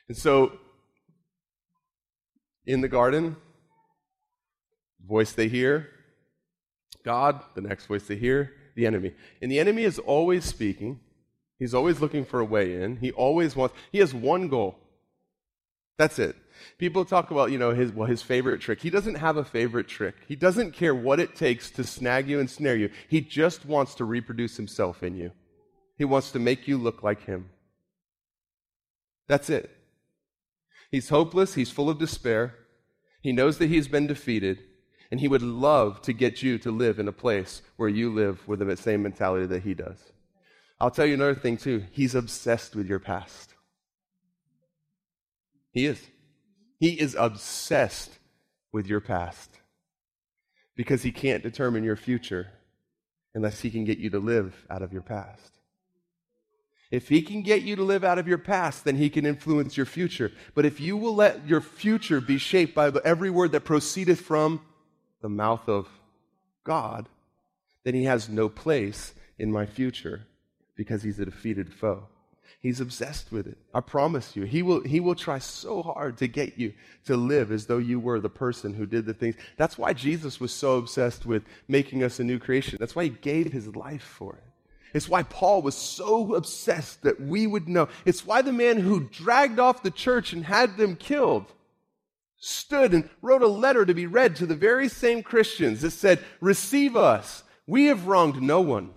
And 0.07 0.17
so, 0.17 0.53
in 2.65 2.81
the 2.81 2.87
garden, 2.87 3.35
voice 5.07 5.33
they 5.33 5.49
hear, 5.49 5.87
God, 7.03 7.43
the 7.53 7.61
next 7.61 7.85
voice 7.85 8.07
they 8.07 8.15
hear, 8.15 8.53
the 8.73 8.87
enemy. 8.87 9.13
And 9.39 9.51
the 9.51 9.59
enemy 9.59 9.83
is 9.83 9.99
always 9.99 10.45
speaking. 10.45 10.99
He's 11.59 11.75
always 11.75 12.01
looking 12.01 12.25
for 12.25 12.39
a 12.39 12.45
way 12.45 12.81
in. 12.81 12.97
He 12.97 13.11
always 13.11 13.55
wants, 13.55 13.75
he 13.91 13.99
has 13.99 14.11
one 14.11 14.47
goal 14.47 14.79
that's 15.97 16.19
it. 16.19 16.35
People 16.77 17.05
talk 17.05 17.31
about, 17.31 17.51
you 17.51 17.57
know, 17.57 17.71
his, 17.71 17.91
well, 17.91 18.07
his 18.07 18.21
favorite 18.21 18.59
trick. 18.59 18.81
He 18.81 18.89
doesn't 18.89 19.15
have 19.15 19.37
a 19.37 19.45
favorite 19.45 19.87
trick. 19.87 20.15
He 20.27 20.35
doesn't 20.35 20.71
care 20.71 20.93
what 20.93 21.19
it 21.19 21.35
takes 21.35 21.71
to 21.71 21.83
snag 21.83 22.27
you 22.27 22.39
and 22.39 22.49
snare 22.49 22.75
you. 22.75 22.89
He 23.07 23.21
just 23.21 23.65
wants 23.65 23.95
to 23.95 24.05
reproduce 24.05 24.57
himself 24.57 25.03
in 25.03 25.15
you. 25.15 25.31
He 25.97 26.05
wants 26.05 26.31
to 26.31 26.39
make 26.39 26.67
you 26.67 26.77
look 26.77 27.03
like 27.03 27.25
him. 27.25 27.49
That's 29.27 29.49
it. 29.49 29.69
He's 30.91 31.09
hopeless. 31.09 31.53
He's 31.53 31.71
full 31.71 31.89
of 31.89 31.99
despair. 31.99 32.55
He 33.21 33.31
knows 33.31 33.57
that 33.57 33.69
he's 33.69 33.87
been 33.87 34.07
defeated. 34.07 34.59
And 35.11 35.19
he 35.19 35.27
would 35.27 35.41
love 35.41 36.01
to 36.03 36.13
get 36.13 36.43
you 36.43 36.57
to 36.59 36.71
live 36.71 36.99
in 36.99 37.07
a 37.07 37.13
place 37.13 37.61
where 37.77 37.89
you 37.89 38.13
live 38.13 38.45
with 38.47 38.59
the 38.59 38.77
same 38.77 39.03
mentality 39.03 39.45
that 39.45 39.63
he 39.63 39.73
does. 39.73 39.97
I'll 40.79 40.91
tell 40.91 41.05
you 41.05 41.13
another 41.13 41.35
thing, 41.35 41.57
too. 41.57 41.85
He's 41.91 42.15
obsessed 42.15 42.75
with 42.75 42.87
your 42.87 42.99
past. 42.99 43.54
He 45.75 45.85
is. 45.85 46.01
He 46.79 46.99
is 46.99 47.15
obsessed 47.19 48.19
with 48.73 48.87
your 48.87 49.01
past. 49.01 49.51
because 50.75 51.03
he 51.03 51.11
can't 51.11 51.43
determine 51.43 51.83
your 51.83 51.97
future 51.97 52.49
unless 53.33 53.61
he 53.61 53.71
can 53.71 53.85
get 53.85 53.97
you 53.99 54.09
to 54.11 54.19
live 54.19 54.65
out 54.69 54.81
of 54.81 54.93
your 54.93 55.01
past. 55.01 55.53
If 56.91 57.09
he 57.09 57.21
can 57.21 57.43
get 57.43 57.63
you 57.63 57.75
to 57.77 57.83
live 57.83 58.03
out 58.03 58.19
of 58.19 58.27
your 58.27 58.37
past, 58.37 58.85
then 58.85 58.97
he 58.97 59.09
can 59.09 59.25
influence 59.25 59.77
your 59.77 59.85
future. 59.87 60.31
But 60.53 60.65
if 60.65 60.79
you 60.79 60.97
will 60.97 61.15
let 61.15 61.47
your 61.47 61.61
future 61.61 62.21
be 62.21 62.37
shaped 62.37 62.75
by 62.75 62.91
every 63.05 63.29
word 63.29 63.53
that 63.53 63.61
proceedeth 63.65 64.21
from 64.21 64.61
the 65.21 65.29
mouth 65.29 65.67
of 65.67 65.87
God, 66.63 67.09
then 67.85 67.95
he 67.95 68.05
has 68.05 68.29
no 68.29 68.49
place 68.49 69.13
in 69.39 69.51
my 69.51 69.65
future 69.65 70.23
because 70.75 71.03
he's 71.03 71.19
a 71.19 71.25
defeated 71.25 71.73
foe. 71.73 72.07
He's 72.65 72.81
obsessed 72.81 73.31
with 73.31 73.45
it. 73.45 73.59
I 73.75 73.79
promise 73.79 74.35
you. 74.35 74.41
He 74.41 74.63
will, 74.63 74.81
he 74.81 74.99
will 74.99 75.13
try 75.13 75.37
so 75.37 75.83
hard 75.83 76.17
to 76.17 76.27
get 76.27 76.57
you 76.57 76.73
to 77.05 77.15
live 77.15 77.51
as 77.51 77.67
though 77.67 77.77
you 77.77 77.99
were 77.99 78.19
the 78.19 78.27
person 78.27 78.73
who 78.73 78.87
did 78.87 79.05
the 79.05 79.13
things. 79.13 79.35
That's 79.55 79.77
why 79.77 79.93
Jesus 79.93 80.39
was 80.39 80.51
so 80.51 80.77
obsessed 80.77 81.27
with 81.27 81.43
making 81.67 82.03
us 82.03 82.19
a 82.19 82.23
new 82.23 82.39
creation. 82.39 82.77
That's 82.79 82.95
why 82.95 83.03
he 83.03 83.09
gave 83.11 83.51
his 83.51 83.75
life 83.75 84.01
for 84.01 84.33
it. 84.33 84.43
It's 84.95 85.07
why 85.07 85.21
Paul 85.21 85.61
was 85.61 85.75
so 85.75 86.33
obsessed 86.33 87.03
that 87.03 87.21
we 87.21 87.45
would 87.45 87.67
know. 87.67 87.87
It's 88.03 88.25
why 88.25 88.41
the 88.41 88.51
man 88.51 88.79
who 88.79 89.09
dragged 89.11 89.59
off 89.59 89.83
the 89.83 89.91
church 89.91 90.33
and 90.33 90.43
had 90.43 90.75
them 90.75 90.95
killed 90.95 91.45
stood 92.39 92.95
and 92.95 93.07
wrote 93.21 93.43
a 93.43 93.47
letter 93.47 93.85
to 93.85 93.93
be 93.93 94.07
read 94.07 94.37
to 94.37 94.47
the 94.47 94.55
very 94.55 94.89
same 94.89 95.21
Christians 95.21 95.81
that 95.81 95.91
said, 95.91 96.19
Receive 96.41 96.95
us. 96.95 97.43
We 97.67 97.85
have 97.85 98.07
wronged 98.07 98.41
no 98.41 98.61
one. 98.61 98.95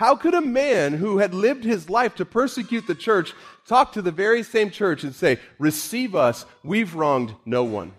How 0.00 0.16
could 0.16 0.32
a 0.32 0.40
man 0.40 0.94
who 0.94 1.18
had 1.18 1.34
lived 1.34 1.62
his 1.62 1.90
life 1.90 2.14
to 2.14 2.24
persecute 2.24 2.86
the 2.86 2.94
church 2.94 3.34
talk 3.66 3.92
to 3.92 4.00
the 4.00 4.10
very 4.10 4.42
same 4.42 4.70
church 4.70 5.04
and 5.04 5.14
say, 5.14 5.38
Receive 5.58 6.14
us, 6.14 6.46
we've 6.64 6.94
wronged 6.94 7.34
no 7.44 7.64
one? 7.64 7.92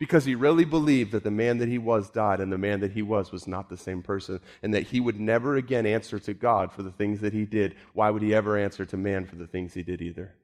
Because 0.00 0.24
he 0.24 0.34
really 0.34 0.64
believed 0.64 1.12
that 1.12 1.24
the 1.24 1.30
man 1.30 1.58
that 1.58 1.68
he 1.68 1.76
was 1.76 2.08
died 2.08 2.40
and 2.40 2.50
the 2.50 2.56
man 2.56 2.80
that 2.80 2.92
he 2.92 3.02
was 3.02 3.32
was 3.32 3.46
not 3.46 3.68
the 3.68 3.76
same 3.76 4.02
person 4.02 4.40
and 4.62 4.72
that 4.72 4.84
he 4.84 4.98
would 4.98 5.20
never 5.20 5.56
again 5.56 5.84
answer 5.84 6.18
to 6.20 6.32
God 6.32 6.72
for 6.72 6.82
the 6.82 6.90
things 6.90 7.20
that 7.20 7.34
he 7.34 7.44
did. 7.44 7.74
Why 7.92 8.08
would 8.08 8.22
he 8.22 8.34
ever 8.34 8.56
answer 8.56 8.86
to 8.86 8.96
man 8.96 9.26
for 9.26 9.36
the 9.36 9.46
things 9.46 9.74
he 9.74 9.82
did 9.82 10.00
either? 10.00 10.34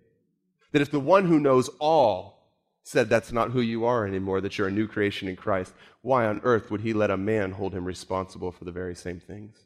That 0.72 0.82
if 0.82 0.90
the 0.90 1.00
one 1.00 1.24
who 1.24 1.40
knows 1.40 1.70
all 1.78 2.50
said 2.82 3.08
that's 3.08 3.32
not 3.32 3.52
who 3.52 3.62
you 3.62 3.86
are 3.86 4.06
anymore, 4.06 4.42
that 4.42 4.58
you're 4.58 4.68
a 4.68 4.70
new 4.70 4.86
creation 4.86 5.26
in 5.26 5.36
Christ, 5.36 5.72
why 6.02 6.26
on 6.26 6.42
earth 6.44 6.70
would 6.70 6.82
he 6.82 6.92
let 6.92 7.10
a 7.10 7.16
man 7.16 7.52
hold 7.52 7.72
him 7.72 7.86
responsible 7.86 8.52
for 8.52 8.66
the 8.66 8.72
very 8.72 8.94
same 8.94 9.20
things? 9.20 9.56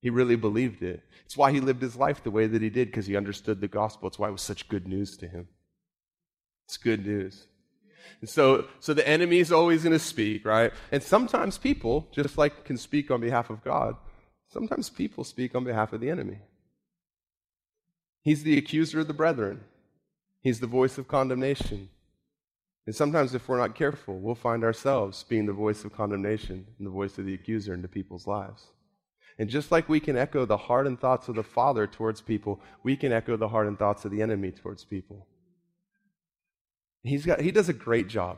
He 0.00 0.10
really 0.10 0.36
believed 0.36 0.82
it. 0.82 1.02
It's 1.24 1.36
why 1.36 1.52
he 1.52 1.60
lived 1.60 1.82
his 1.82 1.96
life 1.96 2.22
the 2.22 2.30
way 2.30 2.46
that 2.46 2.62
he 2.62 2.70
did, 2.70 2.88
because 2.88 3.06
he 3.06 3.16
understood 3.16 3.60
the 3.60 3.68
gospel. 3.68 4.08
It's 4.08 4.18
why 4.18 4.28
it 4.28 4.32
was 4.32 4.42
such 4.42 4.68
good 4.68 4.88
news 4.88 5.16
to 5.18 5.28
him. 5.28 5.48
It's 6.66 6.76
good 6.76 7.04
news. 7.04 7.46
And 8.20 8.28
so, 8.28 8.66
so 8.80 8.94
the 8.94 9.06
enemy 9.06 9.38
is 9.38 9.52
always 9.52 9.82
going 9.82 9.92
to 9.92 9.98
speak, 9.98 10.44
right? 10.44 10.72
And 10.90 11.02
sometimes 11.02 11.58
people, 11.58 12.08
just 12.12 12.38
like 12.38 12.64
can 12.64 12.76
speak 12.76 13.10
on 13.10 13.20
behalf 13.20 13.50
of 13.50 13.62
God, 13.62 13.96
sometimes 14.48 14.90
people 14.90 15.24
speak 15.24 15.54
on 15.54 15.64
behalf 15.64 15.92
of 15.92 16.00
the 16.00 16.10
enemy. 16.10 16.38
He's 18.22 18.42
the 18.42 18.58
accuser 18.58 19.00
of 19.00 19.06
the 19.06 19.14
brethren. 19.14 19.62
He's 20.42 20.60
the 20.60 20.66
voice 20.66 20.98
of 20.98 21.08
condemnation. 21.08 21.90
And 22.86 22.96
sometimes, 22.96 23.34
if 23.34 23.48
we're 23.48 23.58
not 23.58 23.74
careful, 23.74 24.18
we'll 24.18 24.34
find 24.34 24.64
ourselves 24.64 25.24
being 25.24 25.46
the 25.46 25.52
voice 25.52 25.84
of 25.84 25.92
condemnation 25.92 26.66
and 26.78 26.86
the 26.86 26.90
voice 26.90 27.18
of 27.18 27.26
the 27.26 27.34
accuser 27.34 27.74
into 27.74 27.88
people's 27.88 28.26
lives. 28.26 28.66
And 29.40 29.48
just 29.48 29.72
like 29.72 29.88
we 29.88 30.00
can 30.00 30.18
echo 30.18 30.44
the 30.44 30.58
heart 30.58 30.86
and 30.86 31.00
thoughts 31.00 31.26
of 31.28 31.34
the 31.34 31.42
Father 31.42 31.86
towards 31.86 32.20
people, 32.20 32.60
we 32.82 32.94
can 32.94 33.10
echo 33.10 33.38
the 33.38 33.48
heart 33.48 33.66
and 33.66 33.78
thoughts 33.78 34.04
of 34.04 34.10
the 34.10 34.20
enemy 34.20 34.50
towards 34.50 34.84
people. 34.84 35.26
He's 37.02 37.24
got, 37.24 37.40
he 37.40 37.50
does 37.50 37.70
a 37.70 37.72
great 37.72 38.06
job. 38.06 38.36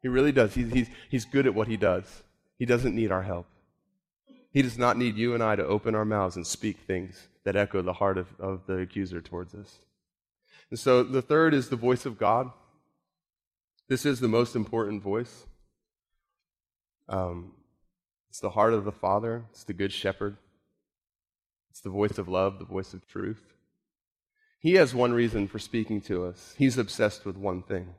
He 0.00 0.06
really 0.06 0.30
does. 0.30 0.54
He's, 0.54 0.72
he's, 0.72 0.88
he's 1.10 1.24
good 1.24 1.44
at 1.44 1.56
what 1.56 1.66
he 1.66 1.76
does. 1.76 2.22
He 2.56 2.66
doesn't 2.66 2.94
need 2.94 3.10
our 3.10 3.24
help. 3.24 3.48
He 4.52 4.62
does 4.62 4.78
not 4.78 4.96
need 4.96 5.16
you 5.16 5.34
and 5.34 5.42
I 5.42 5.56
to 5.56 5.66
open 5.66 5.96
our 5.96 6.04
mouths 6.04 6.36
and 6.36 6.46
speak 6.46 6.78
things 6.86 7.26
that 7.42 7.56
echo 7.56 7.82
the 7.82 7.94
heart 7.94 8.16
of, 8.16 8.28
of 8.38 8.68
the 8.68 8.74
accuser 8.74 9.20
towards 9.20 9.56
us. 9.56 9.80
And 10.70 10.78
so 10.78 11.02
the 11.02 11.20
third 11.20 11.52
is 11.52 11.68
the 11.68 11.74
voice 11.74 12.06
of 12.06 12.16
God. 12.16 12.52
This 13.88 14.06
is 14.06 14.20
the 14.20 14.28
most 14.28 14.54
important 14.54 15.02
voice. 15.02 15.46
Um, 17.08 17.54
it's 18.30 18.40
the 18.40 18.50
heart 18.50 18.72
of 18.72 18.84
the 18.84 18.92
Father, 18.92 19.44
it's 19.50 19.64
the 19.64 19.74
Good 19.74 19.92
Shepherd, 19.92 20.36
it's 21.70 21.80
the 21.80 21.90
voice 21.90 22.16
of 22.16 22.28
love, 22.28 22.58
the 22.58 22.64
voice 22.64 22.94
of 22.94 23.06
truth. 23.06 23.42
He 24.60 24.74
has 24.74 24.94
one 24.94 25.12
reason 25.12 25.48
for 25.48 25.58
speaking 25.58 26.00
to 26.02 26.24
us. 26.24 26.54
He's 26.56 26.78
obsessed 26.78 27.26
with 27.26 27.36
one 27.36 27.62
thing 27.62 27.94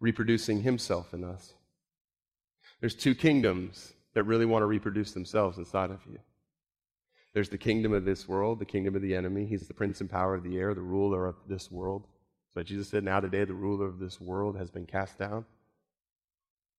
reproducing 0.00 0.62
himself 0.62 1.14
in 1.14 1.22
us. 1.22 1.54
There's 2.80 2.96
two 2.96 3.14
kingdoms 3.14 3.92
that 4.14 4.24
really 4.24 4.44
want 4.44 4.62
to 4.62 4.66
reproduce 4.66 5.12
themselves 5.12 5.58
inside 5.58 5.90
of 5.90 6.00
you. 6.10 6.18
There's 7.34 7.48
the 7.48 7.56
kingdom 7.56 7.92
of 7.92 8.04
this 8.04 8.28
world, 8.28 8.58
the 8.58 8.64
kingdom 8.64 8.96
of 8.96 9.02
the 9.02 9.14
enemy. 9.14 9.46
He's 9.46 9.68
the 9.68 9.74
prince 9.74 10.00
and 10.00 10.10
power 10.10 10.34
of 10.34 10.42
the 10.42 10.58
air, 10.58 10.74
the 10.74 10.82
ruler 10.82 11.26
of 11.26 11.36
this 11.48 11.70
world. 11.70 12.06
So 12.52 12.62
Jesus 12.62 12.88
said, 12.88 13.04
Now 13.04 13.20
today 13.20 13.44
the 13.44 13.54
ruler 13.54 13.86
of 13.86 13.98
this 13.98 14.20
world 14.20 14.58
has 14.58 14.70
been 14.70 14.86
cast 14.86 15.18
down. 15.18 15.46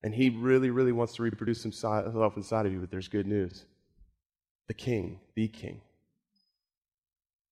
And 0.03 0.13
he 0.13 0.29
really, 0.29 0.69
really 0.69 0.91
wants 0.91 1.15
to 1.15 1.23
reproduce 1.23 1.63
himself 1.63 2.35
inside 2.35 2.65
of 2.65 2.73
you, 2.73 2.79
but 2.79 2.91
there's 2.91 3.07
good 3.07 3.25
news. 3.25 3.65
The 4.67 4.73
king, 4.73 5.19
the 5.35 5.47
king, 5.47 5.81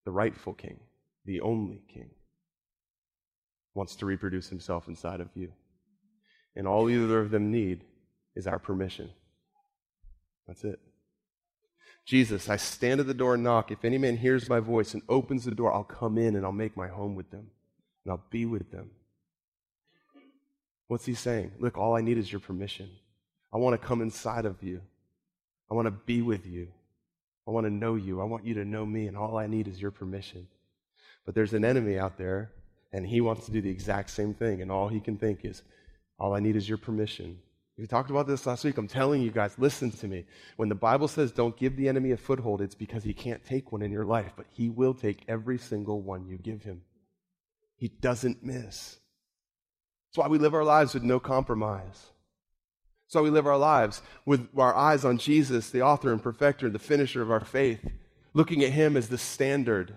the 0.06 0.12
rightful 0.12 0.54
king, 0.54 0.80
the 1.26 1.42
only 1.42 1.82
king, 1.88 2.10
wants 3.74 3.96
to 3.98 4.06
reproduce 4.06 4.50
himself 4.50 4.88
inside 4.88 5.22
of 5.22 5.30
you. 5.34 5.52
And 6.56 6.68
all 6.68 6.90
either 6.90 7.20
of 7.20 7.32
them 7.32 7.52
need 7.52 7.86
is 8.36 8.48
our 8.48 8.60
permission. 8.60 9.10
That's 10.48 10.64
it. 10.66 10.80
Jesus, 12.06 12.50
I 12.50 12.58
stand 12.58 13.00
at 13.00 13.08
the 13.08 13.14
door 13.14 13.36
and 13.36 13.44
knock. 13.44 13.72
If 13.72 13.86
any 13.86 13.98
man 13.98 14.18
hears 14.18 14.50
my 14.50 14.60
voice 14.60 14.94
and 14.94 15.04
opens 15.08 15.46
the 15.46 15.52
door, 15.52 15.74
I'll 15.74 15.84
come 15.84 16.18
in 16.18 16.36
and 16.36 16.46
I'll 16.46 16.52
make 16.52 16.76
my 16.76 16.88
home 16.88 17.16
with 17.16 17.30
them 17.32 17.48
and 18.04 18.12
I'll 18.12 18.24
be 18.30 18.46
with 18.46 18.72
them. 18.72 18.90
What's 20.92 21.06
he 21.06 21.14
saying? 21.14 21.54
Look, 21.58 21.78
all 21.78 21.96
I 21.96 22.02
need 22.02 22.18
is 22.18 22.30
your 22.30 22.42
permission. 22.42 22.90
I 23.54 23.58
want 23.58 23.80
to 23.80 23.88
come 23.88 24.02
inside 24.02 24.44
of 24.44 24.62
you. 24.62 24.82
I 25.70 25.74
want 25.74 25.86
to 25.86 25.92
be 25.92 26.22
with 26.22 26.46
you. 26.46 26.68
I 27.48 27.52
want 27.52 27.66
to 27.66 27.72
know 27.72 27.96
you. 27.96 28.20
I 28.20 28.26
want 28.26 28.46
you 28.46 28.56
to 28.56 28.66
know 28.66 28.86
me, 28.86 29.08
and 29.08 29.16
all 29.16 29.38
I 29.38 29.48
need 29.48 29.70
is 29.70 29.82
your 29.82 29.92
permission. 29.92 30.50
But 31.26 31.34
there's 31.34 31.54
an 31.54 31.64
enemy 31.64 31.98
out 31.98 32.18
there, 32.18 32.52
and 32.92 33.08
he 33.08 33.22
wants 33.22 33.46
to 33.46 33.54
do 33.54 33.62
the 33.62 33.70
exact 33.70 34.10
same 34.10 34.34
thing, 34.34 34.62
and 34.62 34.70
all 34.70 34.90
he 34.90 35.00
can 35.00 35.16
think 35.16 35.46
is, 35.46 35.64
all 36.20 36.36
I 36.36 36.42
need 36.42 36.58
is 36.58 36.68
your 36.68 36.78
permission. 36.78 37.40
We 37.78 37.88
talked 37.88 38.10
about 38.10 38.28
this 38.28 38.46
last 38.46 38.66
week. 38.66 38.78
I'm 38.78 38.90
telling 38.90 39.22
you 39.22 39.32
guys, 39.32 39.56
listen 39.58 39.92
to 39.92 40.10
me. 40.10 40.26
When 40.58 40.68
the 40.68 40.76
Bible 40.76 41.08
says 41.08 41.32
don't 41.32 41.56
give 41.56 41.78
the 41.78 41.88
enemy 41.88 42.12
a 42.12 42.18
foothold, 42.18 42.60
it's 42.60 42.76
because 42.76 43.06
he 43.06 43.14
can't 43.14 43.46
take 43.46 43.72
one 43.72 43.82
in 43.82 43.94
your 43.94 44.04
life, 44.04 44.34
but 44.36 44.48
he 44.52 44.68
will 44.68 44.94
take 44.94 45.24
every 45.30 45.58
single 45.58 46.02
one 46.02 46.28
you 46.28 46.38
give 46.38 46.64
him. 46.64 46.82
He 47.78 47.88
doesn't 47.88 48.44
miss. 48.44 48.98
That's 50.12 50.26
why 50.26 50.28
we 50.28 50.40
live 50.40 50.54
our 50.54 50.66
lives 50.66 50.94
with 50.94 51.04
no 51.04 51.22
compromise. 51.22 52.08
That's 53.08 53.16
why 53.16 53.22
we 53.22 53.30
live 53.30 53.48
our 53.48 53.58
lives 53.58 54.02
with 54.26 54.50
our 54.58 54.76
eyes 54.76 55.06
on 55.06 55.18
Jesus, 55.18 55.70
the 55.70 55.84
author 55.84 56.12
and 56.12 56.22
perfecter, 56.22 56.70
the 56.70 56.80
finisher 56.80 57.22
of 57.22 57.32
our 57.32 57.40
faith, 57.46 57.80
looking 58.34 58.62
at 58.62 58.72
him 58.72 58.98
as 58.98 59.08
the 59.08 59.18
standard, 59.18 59.96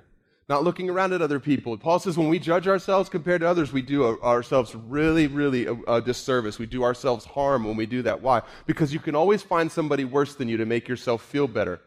not 0.48 0.62
looking 0.62 0.88
around 0.88 1.14
at 1.14 1.22
other 1.22 1.40
people. 1.40 1.76
Paul 1.76 1.98
says 1.98 2.16
when 2.16 2.28
we 2.28 2.38
judge 2.38 2.68
ourselves 2.68 3.08
compared 3.08 3.40
to 3.40 3.48
others, 3.48 3.72
we 3.72 3.82
do 3.82 4.20
ourselves 4.20 4.72
really, 4.76 5.26
really 5.26 5.66
a, 5.66 5.74
a 5.88 6.00
disservice. 6.00 6.60
We 6.60 6.66
do 6.66 6.84
ourselves 6.84 7.24
harm 7.24 7.64
when 7.64 7.76
we 7.76 7.86
do 7.86 8.02
that. 8.02 8.22
Why? 8.22 8.42
Because 8.66 8.92
you 8.92 9.00
can 9.00 9.16
always 9.16 9.42
find 9.42 9.70
somebody 9.70 10.04
worse 10.04 10.36
than 10.36 10.48
you 10.48 10.58
to 10.58 10.66
make 10.66 10.86
yourself 10.86 11.22
feel 11.22 11.48
better 11.48 11.80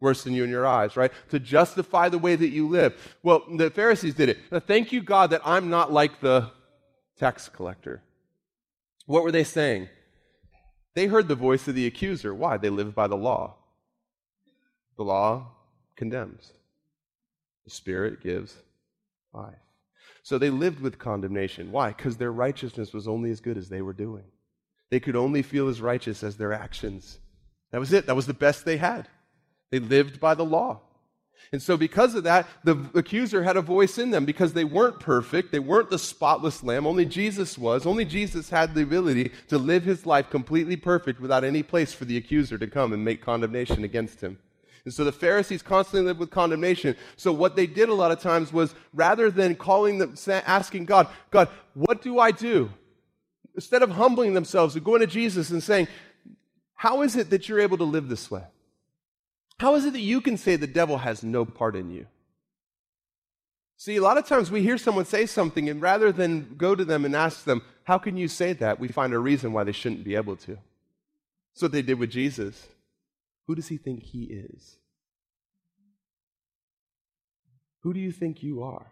worse 0.00 0.22
than 0.22 0.34
you 0.34 0.44
in 0.44 0.50
your 0.50 0.66
eyes, 0.66 0.96
right? 0.96 1.10
To 1.30 1.40
justify 1.40 2.10
the 2.10 2.18
way 2.18 2.36
that 2.36 2.50
you 2.50 2.68
live. 2.68 3.16
Well, 3.22 3.42
the 3.56 3.70
Pharisees 3.70 4.14
did 4.14 4.28
it. 4.28 4.38
Now, 4.52 4.60
thank 4.60 4.92
you, 4.92 5.02
God, 5.02 5.30
that 5.30 5.40
I'm 5.44 5.70
not 5.70 5.92
like 5.92 6.20
the 6.20 6.50
tax 7.24 7.48
collector. 7.48 8.02
What 9.06 9.22
were 9.22 9.32
they 9.32 9.44
saying? 9.44 9.88
They 10.94 11.06
heard 11.06 11.26
the 11.26 11.34
voice 11.34 11.66
of 11.66 11.74
the 11.74 11.86
accuser. 11.86 12.34
Why? 12.34 12.58
They 12.58 12.68
lived 12.68 12.94
by 12.94 13.06
the 13.06 13.16
law. 13.16 13.54
The 14.98 15.04
law 15.04 15.52
condemns, 15.96 16.52
the 17.64 17.70
Spirit 17.70 18.22
gives 18.22 18.54
life. 19.32 19.54
So 20.22 20.36
they 20.36 20.50
lived 20.50 20.80
with 20.80 20.98
condemnation. 20.98 21.72
Why? 21.72 21.88
Because 21.88 22.18
their 22.18 22.30
righteousness 22.30 22.92
was 22.92 23.08
only 23.08 23.30
as 23.30 23.40
good 23.40 23.56
as 23.56 23.70
they 23.70 23.80
were 23.80 23.94
doing. 23.94 24.24
They 24.90 25.00
could 25.00 25.16
only 25.16 25.40
feel 25.40 25.68
as 25.68 25.80
righteous 25.80 26.22
as 26.22 26.36
their 26.36 26.52
actions. 26.52 27.18
That 27.72 27.80
was 27.80 27.94
it. 27.94 28.04
That 28.04 28.16
was 28.16 28.26
the 28.26 28.34
best 28.34 28.66
they 28.66 28.76
had. 28.76 29.08
They 29.70 29.78
lived 29.78 30.20
by 30.20 30.34
the 30.34 30.44
law. 30.44 30.82
And 31.52 31.62
so, 31.62 31.76
because 31.76 32.14
of 32.14 32.24
that, 32.24 32.48
the 32.64 32.76
accuser 32.94 33.42
had 33.42 33.56
a 33.56 33.62
voice 33.62 33.98
in 33.98 34.10
them 34.10 34.24
because 34.24 34.54
they 34.54 34.64
weren't 34.64 34.98
perfect. 34.98 35.52
They 35.52 35.58
weren't 35.58 35.90
the 35.90 35.98
spotless 35.98 36.64
lamb. 36.64 36.86
Only 36.86 37.04
Jesus 37.04 37.56
was. 37.56 37.86
Only 37.86 38.04
Jesus 38.04 38.50
had 38.50 38.74
the 38.74 38.82
ability 38.82 39.30
to 39.48 39.58
live 39.58 39.84
his 39.84 40.04
life 40.04 40.30
completely 40.30 40.76
perfect 40.76 41.20
without 41.20 41.44
any 41.44 41.62
place 41.62 41.92
for 41.92 42.06
the 42.06 42.16
accuser 42.16 42.58
to 42.58 42.66
come 42.66 42.92
and 42.92 43.04
make 43.04 43.22
condemnation 43.22 43.84
against 43.84 44.20
him. 44.20 44.38
And 44.84 44.92
so 44.92 45.04
the 45.04 45.12
Pharisees 45.12 45.62
constantly 45.62 46.06
lived 46.06 46.20
with 46.20 46.30
condemnation. 46.30 46.96
So 47.16 47.32
what 47.32 47.56
they 47.56 47.66
did 47.66 47.88
a 47.88 47.94
lot 47.94 48.10
of 48.10 48.20
times 48.20 48.52
was 48.52 48.74
rather 48.92 49.30
than 49.30 49.54
calling 49.54 49.98
them, 49.98 50.14
asking 50.28 50.84
God, 50.84 51.08
God, 51.30 51.48
what 51.72 52.02
do 52.02 52.18
I 52.18 52.30
do? 52.32 52.70
Instead 53.54 53.82
of 53.82 53.90
humbling 53.90 54.34
themselves 54.34 54.74
and 54.74 54.84
going 54.84 55.00
to 55.00 55.06
Jesus 55.06 55.50
and 55.50 55.62
saying, 55.62 55.88
How 56.74 57.02
is 57.02 57.16
it 57.16 57.30
that 57.30 57.48
you're 57.48 57.60
able 57.60 57.78
to 57.78 57.84
live 57.84 58.08
this 58.08 58.30
way? 58.30 58.42
How 59.58 59.74
is 59.76 59.84
it 59.84 59.92
that 59.92 60.00
you 60.00 60.20
can 60.20 60.36
say 60.36 60.56
the 60.56 60.66
devil 60.66 60.98
has 60.98 61.22
no 61.22 61.44
part 61.44 61.76
in 61.76 61.90
you? 61.90 62.06
See, 63.76 63.96
a 63.96 64.02
lot 64.02 64.18
of 64.18 64.26
times 64.26 64.50
we 64.50 64.62
hear 64.62 64.78
someone 64.78 65.04
say 65.04 65.26
something, 65.26 65.68
and 65.68 65.82
rather 65.82 66.12
than 66.12 66.54
go 66.56 66.74
to 66.74 66.84
them 66.84 67.04
and 67.04 67.14
ask 67.14 67.44
them, 67.44 67.62
How 67.84 67.98
can 67.98 68.16
you 68.16 68.28
say 68.28 68.52
that? 68.54 68.80
we 68.80 68.88
find 68.88 69.12
a 69.12 69.18
reason 69.18 69.52
why 69.52 69.64
they 69.64 69.72
shouldn't 69.72 70.04
be 70.04 70.14
able 70.14 70.36
to. 70.36 70.52
That's 71.52 71.62
what 71.62 71.72
they 71.72 71.82
did 71.82 71.98
with 71.98 72.10
Jesus. 72.10 72.66
Who 73.46 73.54
does 73.54 73.68
he 73.68 73.76
think 73.76 74.02
he 74.02 74.24
is? 74.24 74.78
Who 77.80 77.92
do 77.92 78.00
you 78.00 78.12
think 78.12 78.42
you 78.42 78.62
are? 78.62 78.86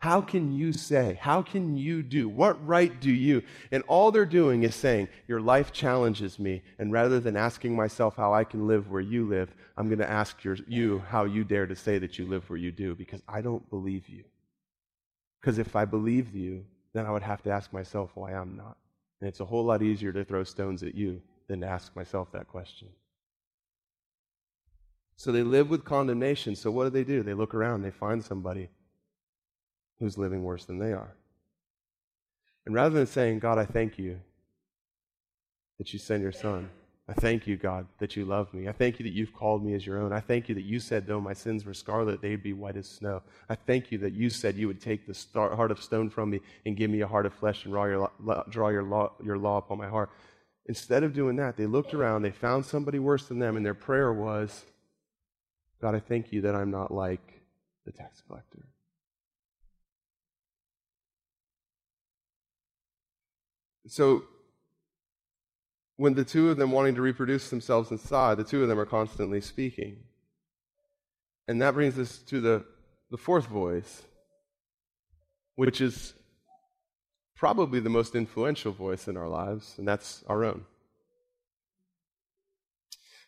How 0.00 0.22
can 0.22 0.54
you 0.54 0.72
say? 0.72 1.18
How 1.20 1.42
can 1.42 1.76
you 1.76 2.02
do? 2.02 2.26
What 2.26 2.66
right 2.66 2.98
do 3.00 3.10
you? 3.10 3.42
And 3.70 3.82
all 3.86 4.10
they're 4.10 4.24
doing 4.24 4.62
is 4.62 4.74
saying, 4.74 5.08
Your 5.28 5.42
life 5.42 5.72
challenges 5.72 6.38
me. 6.38 6.62
And 6.78 6.90
rather 6.90 7.20
than 7.20 7.36
asking 7.36 7.76
myself 7.76 8.16
how 8.16 8.32
I 8.32 8.44
can 8.44 8.66
live 8.66 8.90
where 8.90 9.02
you 9.02 9.28
live, 9.28 9.54
I'm 9.76 9.88
going 9.88 9.98
to 9.98 10.10
ask 10.10 10.42
your, 10.42 10.56
you 10.66 11.00
how 11.06 11.24
you 11.24 11.44
dare 11.44 11.66
to 11.66 11.76
say 11.76 11.98
that 11.98 12.18
you 12.18 12.26
live 12.26 12.48
where 12.48 12.58
you 12.58 12.72
do 12.72 12.94
because 12.94 13.20
I 13.28 13.42
don't 13.42 13.68
believe 13.68 14.08
you. 14.08 14.24
Because 15.38 15.58
if 15.58 15.76
I 15.76 15.84
believed 15.84 16.34
you, 16.34 16.64
then 16.94 17.04
I 17.04 17.10
would 17.10 17.22
have 17.22 17.42
to 17.42 17.50
ask 17.50 17.70
myself 17.70 18.10
why 18.14 18.32
I'm 18.32 18.56
not. 18.56 18.78
And 19.20 19.28
it's 19.28 19.40
a 19.40 19.44
whole 19.44 19.66
lot 19.66 19.82
easier 19.82 20.14
to 20.14 20.24
throw 20.24 20.44
stones 20.44 20.82
at 20.82 20.94
you 20.94 21.20
than 21.46 21.60
to 21.60 21.66
ask 21.66 21.94
myself 21.94 22.32
that 22.32 22.48
question. 22.48 22.88
So 25.16 25.30
they 25.30 25.42
live 25.42 25.68
with 25.68 25.84
condemnation. 25.84 26.56
So 26.56 26.70
what 26.70 26.84
do 26.84 26.90
they 26.90 27.04
do? 27.04 27.22
They 27.22 27.34
look 27.34 27.54
around, 27.54 27.82
they 27.82 27.90
find 27.90 28.24
somebody 28.24 28.70
who's 30.00 30.18
living 30.18 30.42
worse 30.42 30.64
than 30.64 30.78
they 30.78 30.92
are. 30.92 31.14
And 32.66 32.74
rather 32.74 32.94
than 32.94 33.06
saying, 33.06 33.38
God, 33.38 33.58
I 33.58 33.66
thank 33.66 33.98
you 33.98 34.20
that 35.78 35.92
you 35.92 35.98
send 35.98 36.22
your 36.22 36.32
son, 36.32 36.68
I 37.08 37.12
thank 37.14 37.46
you, 37.48 37.56
God, 37.56 37.86
that 37.98 38.14
you 38.14 38.24
love 38.24 38.54
me. 38.54 38.68
I 38.68 38.72
thank 38.72 39.00
you 39.00 39.04
that 39.04 39.12
you've 39.12 39.34
called 39.34 39.64
me 39.64 39.74
as 39.74 39.84
your 39.84 40.00
own. 40.00 40.12
I 40.12 40.20
thank 40.20 40.48
you 40.48 40.54
that 40.54 40.62
you 40.62 40.78
said, 40.78 41.06
though 41.06 41.20
my 41.20 41.32
sins 41.32 41.64
were 41.64 41.74
scarlet, 41.74 42.22
they'd 42.22 42.42
be 42.42 42.52
white 42.52 42.76
as 42.76 42.88
snow. 42.88 43.22
I 43.48 43.56
thank 43.56 43.90
you 43.90 43.98
that 43.98 44.12
you 44.12 44.30
said 44.30 44.54
you 44.54 44.68
would 44.68 44.80
take 44.80 45.06
the 45.06 45.16
heart 45.34 45.72
of 45.72 45.82
stone 45.82 46.08
from 46.08 46.30
me 46.30 46.40
and 46.64 46.76
give 46.76 46.88
me 46.88 47.00
a 47.00 47.08
heart 47.08 47.26
of 47.26 47.34
flesh 47.34 47.64
and 47.64 47.72
draw 47.72 47.86
your, 47.86 48.10
draw 48.48 48.68
your, 48.68 48.84
law, 48.84 49.12
your 49.24 49.38
law 49.38 49.58
upon 49.58 49.78
my 49.78 49.88
heart. 49.88 50.10
Instead 50.66 51.02
of 51.02 51.12
doing 51.12 51.34
that, 51.36 51.56
they 51.56 51.66
looked 51.66 51.94
around, 51.94 52.22
they 52.22 52.30
found 52.30 52.64
somebody 52.64 53.00
worse 53.00 53.26
than 53.26 53.40
them, 53.40 53.56
and 53.56 53.66
their 53.66 53.74
prayer 53.74 54.12
was, 54.12 54.64
God, 55.80 55.96
I 55.96 55.98
thank 55.98 56.30
you 56.30 56.42
that 56.42 56.54
I'm 56.54 56.70
not 56.70 56.92
like 56.92 57.42
the 57.86 57.90
tax 57.90 58.22
collector. 58.24 58.68
So, 63.90 64.22
when 65.96 66.14
the 66.14 66.24
two 66.24 66.48
of 66.48 66.56
them 66.58 66.70
wanting 66.70 66.94
to 66.94 67.02
reproduce 67.02 67.50
themselves 67.50 67.90
inside, 67.90 68.36
the 68.36 68.44
two 68.44 68.62
of 68.62 68.68
them 68.68 68.78
are 68.78 68.86
constantly 68.86 69.40
speaking. 69.40 69.96
And 71.48 71.60
that 71.60 71.74
brings 71.74 71.98
us 71.98 72.18
to 72.28 72.40
the, 72.40 72.64
the 73.10 73.16
fourth 73.16 73.46
voice, 73.46 74.02
which 75.56 75.80
is 75.80 76.14
probably 77.34 77.80
the 77.80 77.90
most 77.90 78.14
influential 78.14 78.70
voice 78.70 79.08
in 79.08 79.16
our 79.16 79.28
lives, 79.28 79.74
and 79.76 79.88
that's 79.88 80.22
our 80.28 80.44
own. 80.44 80.66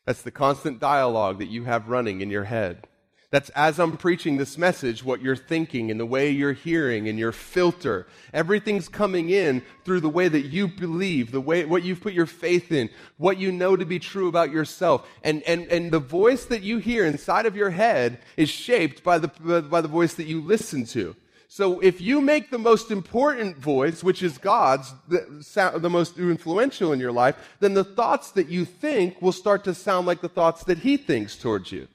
That's 0.06 0.22
the 0.22 0.30
constant 0.30 0.78
dialogue 0.78 1.40
that 1.40 1.50
you 1.50 1.64
have 1.64 1.88
running 1.88 2.20
in 2.20 2.30
your 2.30 2.44
head. 2.44 2.86
That's 3.32 3.48
as 3.50 3.80
I'm 3.80 3.96
preaching 3.96 4.36
this 4.36 4.58
message, 4.58 5.02
what 5.02 5.22
you're 5.22 5.36
thinking 5.36 5.90
and 5.90 5.98
the 5.98 6.04
way 6.04 6.28
you're 6.28 6.52
hearing 6.52 7.08
and 7.08 7.18
your 7.18 7.32
filter. 7.32 8.06
Everything's 8.34 8.90
coming 8.90 9.30
in 9.30 9.62
through 9.86 10.00
the 10.00 10.10
way 10.10 10.28
that 10.28 10.42
you 10.42 10.68
believe, 10.68 11.32
the 11.32 11.40
way, 11.40 11.64
what 11.64 11.82
you've 11.82 12.02
put 12.02 12.12
your 12.12 12.26
faith 12.26 12.70
in, 12.70 12.90
what 13.16 13.38
you 13.38 13.50
know 13.50 13.74
to 13.74 13.86
be 13.86 13.98
true 13.98 14.28
about 14.28 14.50
yourself. 14.50 15.08
And, 15.24 15.42
and, 15.44 15.66
and 15.68 15.90
the 15.90 15.98
voice 15.98 16.44
that 16.44 16.62
you 16.62 16.76
hear 16.76 17.06
inside 17.06 17.46
of 17.46 17.56
your 17.56 17.70
head 17.70 18.18
is 18.36 18.50
shaped 18.50 19.02
by 19.02 19.16
the, 19.16 19.28
by 19.62 19.80
the 19.80 19.88
voice 19.88 20.12
that 20.14 20.26
you 20.26 20.42
listen 20.42 20.84
to. 20.88 21.16
So 21.48 21.80
if 21.80 22.02
you 22.02 22.20
make 22.20 22.50
the 22.50 22.58
most 22.58 22.90
important 22.90 23.56
voice, 23.56 24.04
which 24.04 24.22
is 24.22 24.36
God's, 24.36 24.92
the, 25.08 25.78
the, 25.78 25.90
most 25.90 26.18
influential 26.18 26.92
in 26.92 27.00
your 27.00 27.12
life, 27.12 27.56
then 27.60 27.72
the 27.72 27.84
thoughts 27.84 28.30
that 28.32 28.50
you 28.50 28.66
think 28.66 29.22
will 29.22 29.32
start 29.32 29.64
to 29.64 29.74
sound 29.74 30.06
like 30.06 30.20
the 30.20 30.28
thoughts 30.28 30.64
that 30.64 30.78
He 30.78 30.98
thinks 30.98 31.34
towards 31.34 31.72
you. 31.72 31.88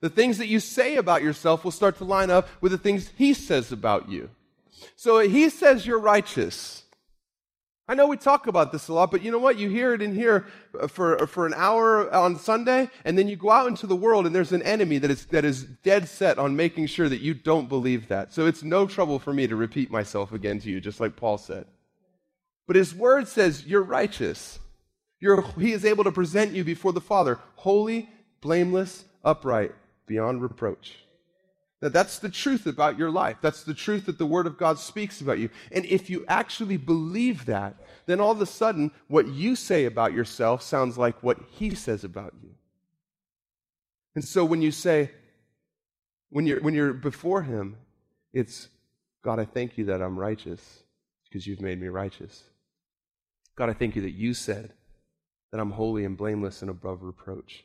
The 0.00 0.10
things 0.10 0.38
that 0.38 0.48
you 0.48 0.60
say 0.60 0.96
about 0.96 1.22
yourself 1.22 1.64
will 1.64 1.70
start 1.70 1.98
to 1.98 2.04
line 2.04 2.30
up 2.30 2.48
with 2.60 2.72
the 2.72 2.78
things 2.78 3.10
He 3.16 3.34
says 3.34 3.72
about 3.72 4.08
you. 4.08 4.30
So 4.96 5.18
He 5.20 5.48
says 5.48 5.86
you're 5.86 6.00
righteous. 6.00 6.84
I 7.90 7.94
know 7.94 8.06
we 8.06 8.16
talk 8.16 8.46
about 8.46 8.70
this 8.70 8.86
a 8.86 8.92
lot, 8.92 9.10
but 9.10 9.20
you 9.20 9.32
know 9.32 9.40
what? 9.40 9.58
You 9.58 9.68
hear 9.68 9.92
it 9.94 10.00
in 10.00 10.14
here 10.14 10.46
for, 10.86 11.26
for 11.26 11.44
an 11.44 11.54
hour 11.56 12.08
on 12.14 12.38
Sunday, 12.38 12.88
and 13.04 13.18
then 13.18 13.26
you 13.26 13.34
go 13.34 13.50
out 13.50 13.66
into 13.66 13.88
the 13.88 13.96
world 13.96 14.26
and 14.26 14.34
there's 14.34 14.52
an 14.52 14.62
enemy 14.62 14.98
that 14.98 15.10
is, 15.10 15.26
that 15.26 15.44
is 15.44 15.64
dead 15.64 16.08
set 16.08 16.38
on 16.38 16.54
making 16.54 16.86
sure 16.86 17.08
that 17.08 17.20
you 17.20 17.34
don't 17.34 17.68
believe 17.68 18.06
that. 18.06 18.32
So 18.32 18.46
it's 18.46 18.62
no 18.62 18.86
trouble 18.86 19.18
for 19.18 19.32
me 19.32 19.48
to 19.48 19.56
repeat 19.56 19.90
myself 19.90 20.30
again 20.30 20.60
to 20.60 20.70
you, 20.70 20.80
just 20.80 21.00
like 21.00 21.16
Paul 21.16 21.36
said. 21.36 21.66
But 22.68 22.76
his 22.76 22.94
word 22.94 23.26
says 23.26 23.66
you're 23.66 23.82
righteous. 23.82 24.60
You're, 25.18 25.42
he 25.58 25.72
is 25.72 25.84
able 25.84 26.04
to 26.04 26.12
present 26.12 26.52
you 26.52 26.62
before 26.62 26.92
the 26.92 27.00
Father, 27.00 27.40
holy, 27.56 28.08
blameless, 28.40 29.04
upright, 29.24 29.72
beyond 30.10 30.42
reproach. 30.42 30.96
That 31.80 31.92
that's 31.92 32.18
the 32.18 32.28
truth 32.28 32.66
about 32.66 32.98
your 32.98 33.10
life. 33.10 33.36
That's 33.40 33.62
the 33.62 33.72
truth 33.72 34.06
that 34.06 34.18
the 34.18 34.26
Word 34.26 34.48
of 34.48 34.58
God 34.58 34.76
speaks 34.80 35.20
about 35.20 35.38
you. 35.38 35.50
And 35.70 35.86
if 35.86 36.10
you 36.10 36.24
actually 36.26 36.76
believe 36.76 37.46
that, 37.46 37.76
then 38.06 38.20
all 38.20 38.32
of 38.32 38.40
a 38.40 38.46
sudden, 38.46 38.90
what 39.06 39.28
you 39.28 39.54
say 39.54 39.84
about 39.84 40.12
yourself 40.12 40.62
sounds 40.62 40.98
like 40.98 41.22
what 41.22 41.38
He 41.52 41.76
says 41.76 42.02
about 42.02 42.34
you. 42.42 42.50
And 44.16 44.24
so 44.24 44.44
when 44.44 44.60
you 44.60 44.72
say, 44.72 45.12
when 46.30 46.44
you're, 46.44 46.60
when 46.60 46.74
you're 46.74 46.92
before 46.92 47.42
Him, 47.42 47.76
it's, 48.32 48.68
God, 49.22 49.38
I 49.38 49.44
thank 49.44 49.78
you 49.78 49.84
that 49.86 50.02
I'm 50.02 50.18
righteous 50.18 50.82
because 51.28 51.46
you've 51.46 51.62
made 51.62 51.80
me 51.80 51.86
righteous. 51.86 52.42
God, 53.54 53.70
I 53.70 53.74
thank 53.74 53.94
you 53.94 54.02
that 54.02 54.10
you 54.10 54.34
said 54.34 54.72
that 55.52 55.60
I'm 55.60 55.70
holy 55.70 56.04
and 56.04 56.16
blameless 56.16 56.62
and 56.62 56.70
above 56.70 57.04
reproach. 57.04 57.64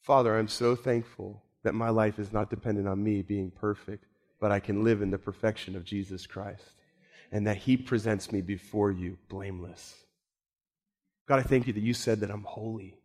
Father, 0.00 0.38
I'm 0.38 0.48
so 0.48 0.74
thankful 0.74 1.42
that 1.62 1.74
my 1.74 1.90
life 1.90 2.18
is 2.18 2.32
not 2.32 2.50
dependent 2.50 2.88
on 2.88 3.02
me 3.02 3.22
being 3.22 3.50
perfect, 3.50 4.06
but 4.40 4.50
I 4.50 4.60
can 4.60 4.82
live 4.82 5.02
in 5.02 5.10
the 5.10 5.18
perfection 5.18 5.76
of 5.76 5.84
Jesus 5.84 6.26
Christ, 6.26 6.72
and 7.30 7.46
that 7.46 7.58
He 7.58 7.76
presents 7.76 8.32
me 8.32 8.40
before 8.40 8.90
you 8.90 9.18
blameless. 9.28 9.94
God, 11.28 11.38
I 11.38 11.42
thank 11.42 11.66
you 11.66 11.72
that 11.74 11.82
you 11.82 11.94
said 11.94 12.20
that 12.20 12.30
I'm 12.30 12.42
holy. 12.42 12.96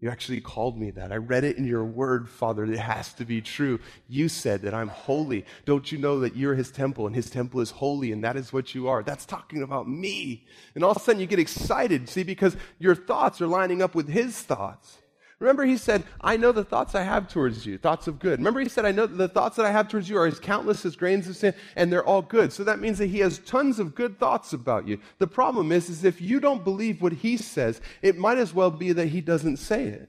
You 0.00 0.10
actually 0.10 0.40
called 0.40 0.76
me 0.76 0.90
that. 0.92 1.12
I 1.12 1.16
read 1.16 1.44
it 1.44 1.58
in 1.58 1.64
your 1.64 1.84
word, 1.84 2.28
Father. 2.28 2.64
It 2.64 2.76
has 2.76 3.12
to 3.14 3.24
be 3.24 3.40
true. 3.40 3.78
You 4.08 4.28
said 4.28 4.62
that 4.62 4.74
I'm 4.74 4.88
holy. 4.88 5.44
Don't 5.64 5.92
you 5.92 5.98
know 5.98 6.18
that 6.20 6.34
you're 6.34 6.56
his 6.56 6.72
temple 6.72 7.06
and 7.06 7.14
his 7.14 7.30
temple 7.30 7.60
is 7.60 7.70
holy 7.70 8.10
and 8.10 8.24
that 8.24 8.34
is 8.34 8.52
what 8.52 8.74
you 8.74 8.88
are? 8.88 9.04
That's 9.04 9.24
talking 9.24 9.62
about 9.62 9.88
me. 9.88 10.44
And 10.74 10.82
all 10.82 10.90
of 10.90 10.96
a 10.96 11.00
sudden 11.00 11.20
you 11.20 11.28
get 11.28 11.38
excited, 11.38 12.08
see, 12.08 12.24
because 12.24 12.56
your 12.80 12.96
thoughts 12.96 13.40
are 13.40 13.46
lining 13.46 13.80
up 13.80 13.94
with 13.94 14.08
his 14.08 14.36
thoughts. 14.42 14.98
Remember, 15.42 15.64
he 15.64 15.76
said, 15.76 16.04
I 16.20 16.36
know 16.36 16.52
the 16.52 16.62
thoughts 16.62 16.94
I 16.94 17.02
have 17.02 17.26
towards 17.26 17.66
you, 17.66 17.76
thoughts 17.76 18.06
of 18.06 18.20
good. 18.20 18.38
Remember, 18.38 18.60
he 18.60 18.68
said, 18.68 18.84
I 18.84 18.92
know 18.92 19.06
the 19.06 19.26
thoughts 19.26 19.56
that 19.56 19.66
I 19.66 19.72
have 19.72 19.88
towards 19.88 20.08
you 20.08 20.16
are 20.16 20.26
as 20.26 20.38
countless 20.38 20.86
as 20.86 20.94
grains 20.94 21.26
of 21.26 21.34
sand, 21.34 21.56
and 21.74 21.92
they're 21.92 22.04
all 22.04 22.22
good. 22.22 22.52
So 22.52 22.62
that 22.62 22.78
means 22.78 22.98
that 22.98 23.08
he 23.08 23.18
has 23.18 23.40
tons 23.40 23.80
of 23.80 23.96
good 23.96 24.20
thoughts 24.20 24.52
about 24.52 24.86
you. 24.86 25.00
The 25.18 25.26
problem 25.26 25.72
is, 25.72 25.90
is 25.90 26.04
if 26.04 26.20
you 26.20 26.38
don't 26.38 26.62
believe 26.62 27.02
what 27.02 27.12
he 27.12 27.36
says, 27.36 27.80
it 28.02 28.16
might 28.16 28.38
as 28.38 28.54
well 28.54 28.70
be 28.70 28.92
that 28.92 29.08
he 29.08 29.20
doesn't 29.20 29.56
say 29.56 29.86
it. 29.86 30.08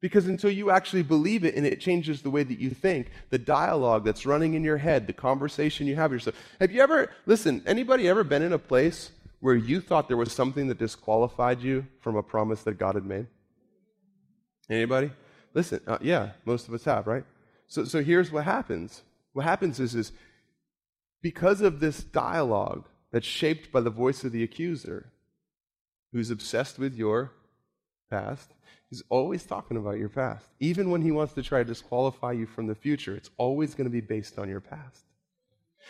Because 0.00 0.26
until 0.26 0.50
you 0.50 0.70
actually 0.70 1.02
believe 1.02 1.44
it 1.44 1.54
and 1.54 1.66
it 1.66 1.78
changes 1.78 2.22
the 2.22 2.30
way 2.30 2.42
that 2.42 2.58
you 2.58 2.70
think, 2.70 3.10
the 3.28 3.38
dialogue 3.38 4.02
that's 4.02 4.24
running 4.24 4.54
in 4.54 4.64
your 4.64 4.78
head, 4.78 5.06
the 5.06 5.12
conversation 5.12 5.86
you 5.86 5.96
have 5.96 6.10
yourself. 6.10 6.36
Have 6.58 6.72
you 6.72 6.80
ever, 6.80 7.10
listen, 7.26 7.62
anybody 7.66 8.08
ever 8.08 8.24
been 8.24 8.40
in 8.40 8.54
a 8.54 8.58
place 8.58 9.10
where 9.40 9.54
you 9.54 9.82
thought 9.82 10.08
there 10.08 10.16
was 10.16 10.32
something 10.32 10.68
that 10.68 10.78
disqualified 10.78 11.60
you 11.60 11.86
from 12.00 12.16
a 12.16 12.22
promise 12.22 12.62
that 12.62 12.78
God 12.78 12.94
had 12.94 13.04
made? 13.04 13.26
Anybody? 14.70 15.10
Listen, 15.54 15.80
uh, 15.86 15.98
yeah, 16.00 16.30
most 16.44 16.68
of 16.68 16.74
us 16.74 16.84
have, 16.84 17.06
right? 17.06 17.24
So, 17.66 17.84
so 17.84 18.02
here's 18.02 18.30
what 18.30 18.44
happens. 18.44 19.02
What 19.32 19.44
happens 19.44 19.80
is, 19.80 19.94
is 19.94 20.12
because 21.20 21.60
of 21.60 21.80
this 21.80 22.02
dialogue 22.02 22.84
that's 23.12 23.26
shaped 23.26 23.70
by 23.72 23.80
the 23.80 23.90
voice 23.90 24.24
of 24.24 24.32
the 24.32 24.42
accuser, 24.42 25.12
who's 26.12 26.30
obsessed 26.30 26.78
with 26.78 26.94
your 26.94 27.32
past, 28.10 28.50
he's 28.90 29.02
always 29.08 29.44
talking 29.44 29.76
about 29.76 29.98
your 29.98 30.08
past. 30.08 30.46
Even 30.60 30.90
when 30.90 31.02
he 31.02 31.10
wants 31.10 31.32
to 31.34 31.42
try 31.42 31.58
to 31.58 31.64
disqualify 31.64 32.32
you 32.32 32.46
from 32.46 32.66
the 32.66 32.74
future, 32.74 33.16
it's 33.16 33.30
always 33.38 33.74
going 33.74 33.86
to 33.86 33.90
be 33.90 34.00
based 34.00 34.38
on 34.38 34.48
your 34.48 34.60
past. 34.60 35.04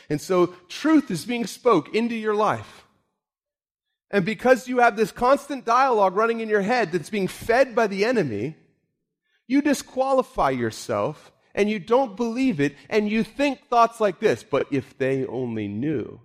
And 0.09 0.21
so 0.21 0.55
truth 0.69 1.11
is 1.11 1.25
being 1.25 1.47
spoke 1.47 1.95
into 1.95 2.15
your 2.15 2.35
life. 2.35 2.87
And 4.11 4.25
because 4.25 4.69
you 4.69 4.79
have 4.79 4.97
this 4.97 5.11
constant 5.11 5.65
dialogue 5.65 6.15
running 6.15 6.41
in 6.41 6.49
your 6.49 6.61
head 6.61 6.93
that's 6.93 7.11
being 7.11 7.29
fed 7.29 7.75
by 7.75 7.87
the 7.87 8.05
enemy, 8.05 8.57
you 9.53 9.63
disqualify 9.63 10.51
yourself 10.51 11.31
and 11.55 11.71
you 11.71 11.79
don't 11.79 12.17
believe 12.17 12.59
it 12.61 12.75
and 12.89 13.09
you 13.09 13.23
think 13.23 13.69
thoughts 13.69 14.01
like 14.01 14.19
this, 14.19 14.43
but 14.43 14.67
if 14.71 14.97
they 14.99 15.27
only 15.27 15.69
knew. 15.69 16.21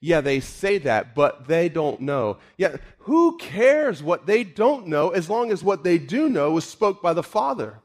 Yeah, 0.00 0.20
they 0.20 0.38
say 0.38 0.78
that, 0.78 1.14
but 1.16 1.48
they 1.48 1.68
don't 1.68 2.00
know. 2.00 2.38
Yeah, 2.56 2.76
who 2.98 3.36
cares 3.38 4.00
what 4.00 4.26
they 4.26 4.44
don't 4.44 4.86
know 4.86 5.10
as 5.10 5.28
long 5.28 5.50
as 5.50 5.64
what 5.64 5.82
they 5.82 5.98
do 5.98 6.28
know 6.28 6.52
was 6.52 6.64
spoke 6.64 7.02
by 7.02 7.12
the 7.12 7.22
Father? 7.22 7.80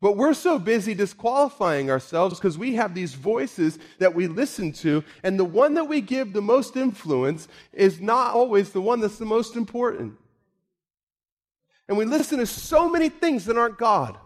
But 0.00 0.16
we're 0.16 0.34
so 0.34 0.58
busy 0.58 0.94
disqualifying 0.94 1.90
ourselves 1.90 2.38
because 2.38 2.56
we 2.56 2.74
have 2.74 2.94
these 2.94 3.14
voices 3.14 3.78
that 3.98 4.14
we 4.14 4.26
listen 4.26 4.72
to, 4.74 5.04
and 5.22 5.38
the 5.38 5.44
one 5.44 5.74
that 5.74 5.88
we 5.88 6.00
give 6.00 6.32
the 6.32 6.42
most 6.42 6.76
influence 6.76 7.48
is 7.72 8.00
not 8.00 8.34
always 8.34 8.70
the 8.70 8.80
one 8.80 9.00
that's 9.00 9.18
the 9.18 9.26
most 9.26 9.56
important. 9.56 10.16
And 11.88 11.96
we 11.96 12.04
listen 12.04 12.38
to 12.38 12.46
so 12.46 12.88
many 12.88 13.08
things 13.08 13.44
that 13.44 13.56
aren't 13.56 13.78
God. 13.78 14.18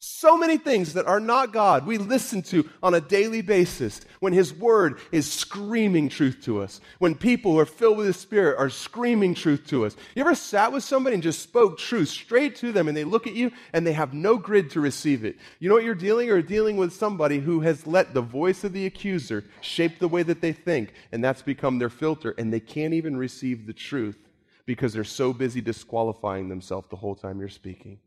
So 0.00 0.38
many 0.38 0.58
things 0.58 0.92
that 0.92 1.06
are 1.06 1.18
not 1.18 1.52
God 1.52 1.84
we 1.84 1.98
listen 1.98 2.40
to 2.42 2.68
on 2.84 2.94
a 2.94 3.00
daily 3.00 3.40
basis 3.40 4.00
when 4.20 4.32
His 4.32 4.54
Word 4.54 5.00
is 5.10 5.30
screaming 5.30 6.08
truth 6.08 6.38
to 6.42 6.62
us. 6.62 6.80
When 7.00 7.16
people 7.16 7.52
who 7.52 7.58
are 7.58 7.66
filled 7.66 7.96
with 7.96 8.06
the 8.06 8.12
Spirit 8.12 8.60
are 8.60 8.70
screaming 8.70 9.34
truth 9.34 9.66
to 9.68 9.84
us. 9.84 9.96
You 10.14 10.20
ever 10.20 10.36
sat 10.36 10.70
with 10.70 10.84
somebody 10.84 11.14
and 11.14 11.22
just 11.22 11.42
spoke 11.42 11.78
truth 11.78 12.10
straight 12.10 12.54
to 12.56 12.70
them 12.70 12.86
and 12.86 12.96
they 12.96 13.02
look 13.02 13.26
at 13.26 13.34
you 13.34 13.50
and 13.72 13.84
they 13.84 13.92
have 13.92 14.14
no 14.14 14.36
grid 14.36 14.70
to 14.70 14.80
receive 14.80 15.24
it? 15.24 15.36
You 15.58 15.68
know 15.68 15.74
what 15.74 15.84
you're 15.84 15.96
dealing? 15.96 16.28
You're 16.28 16.42
dealing 16.42 16.76
with 16.76 16.92
somebody 16.92 17.40
who 17.40 17.62
has 17.62 17.84
let 17.84 18.14
the 18.14 18.22
voice 18.22 18.62
of 18.62 18.72
the 18.72 18.86
accuser 18.86 19.44
shape 19.62 19.98
the 19.98 20.06
way 20.06 20.22
that 20.22 20.40
they 20.40 20.52
think 20.52 20.92
and 21.10 21.24
that's 21.24 21.42
become 21.42 21.80
their 21.80 21.90
filter 21.90 22.36
and 22.38 22.52
they 22.52 22.60
can't 22.60 22.94
even 22.94 23.16
receive 23.16 23.66
the 23.66 23.72
truth 23.72 24.27
because 24.68 24.92
they're 24.92 25.02
so 25.02 25.32
busy 25.32 25.62
disqualifying 25.62 26.50
themselves 26.50 26.86
the 26.90 26.96
whole 26.96 27.14
time 27.14 27.40
you're 27.40 27.48
speaking. 27.48 27.98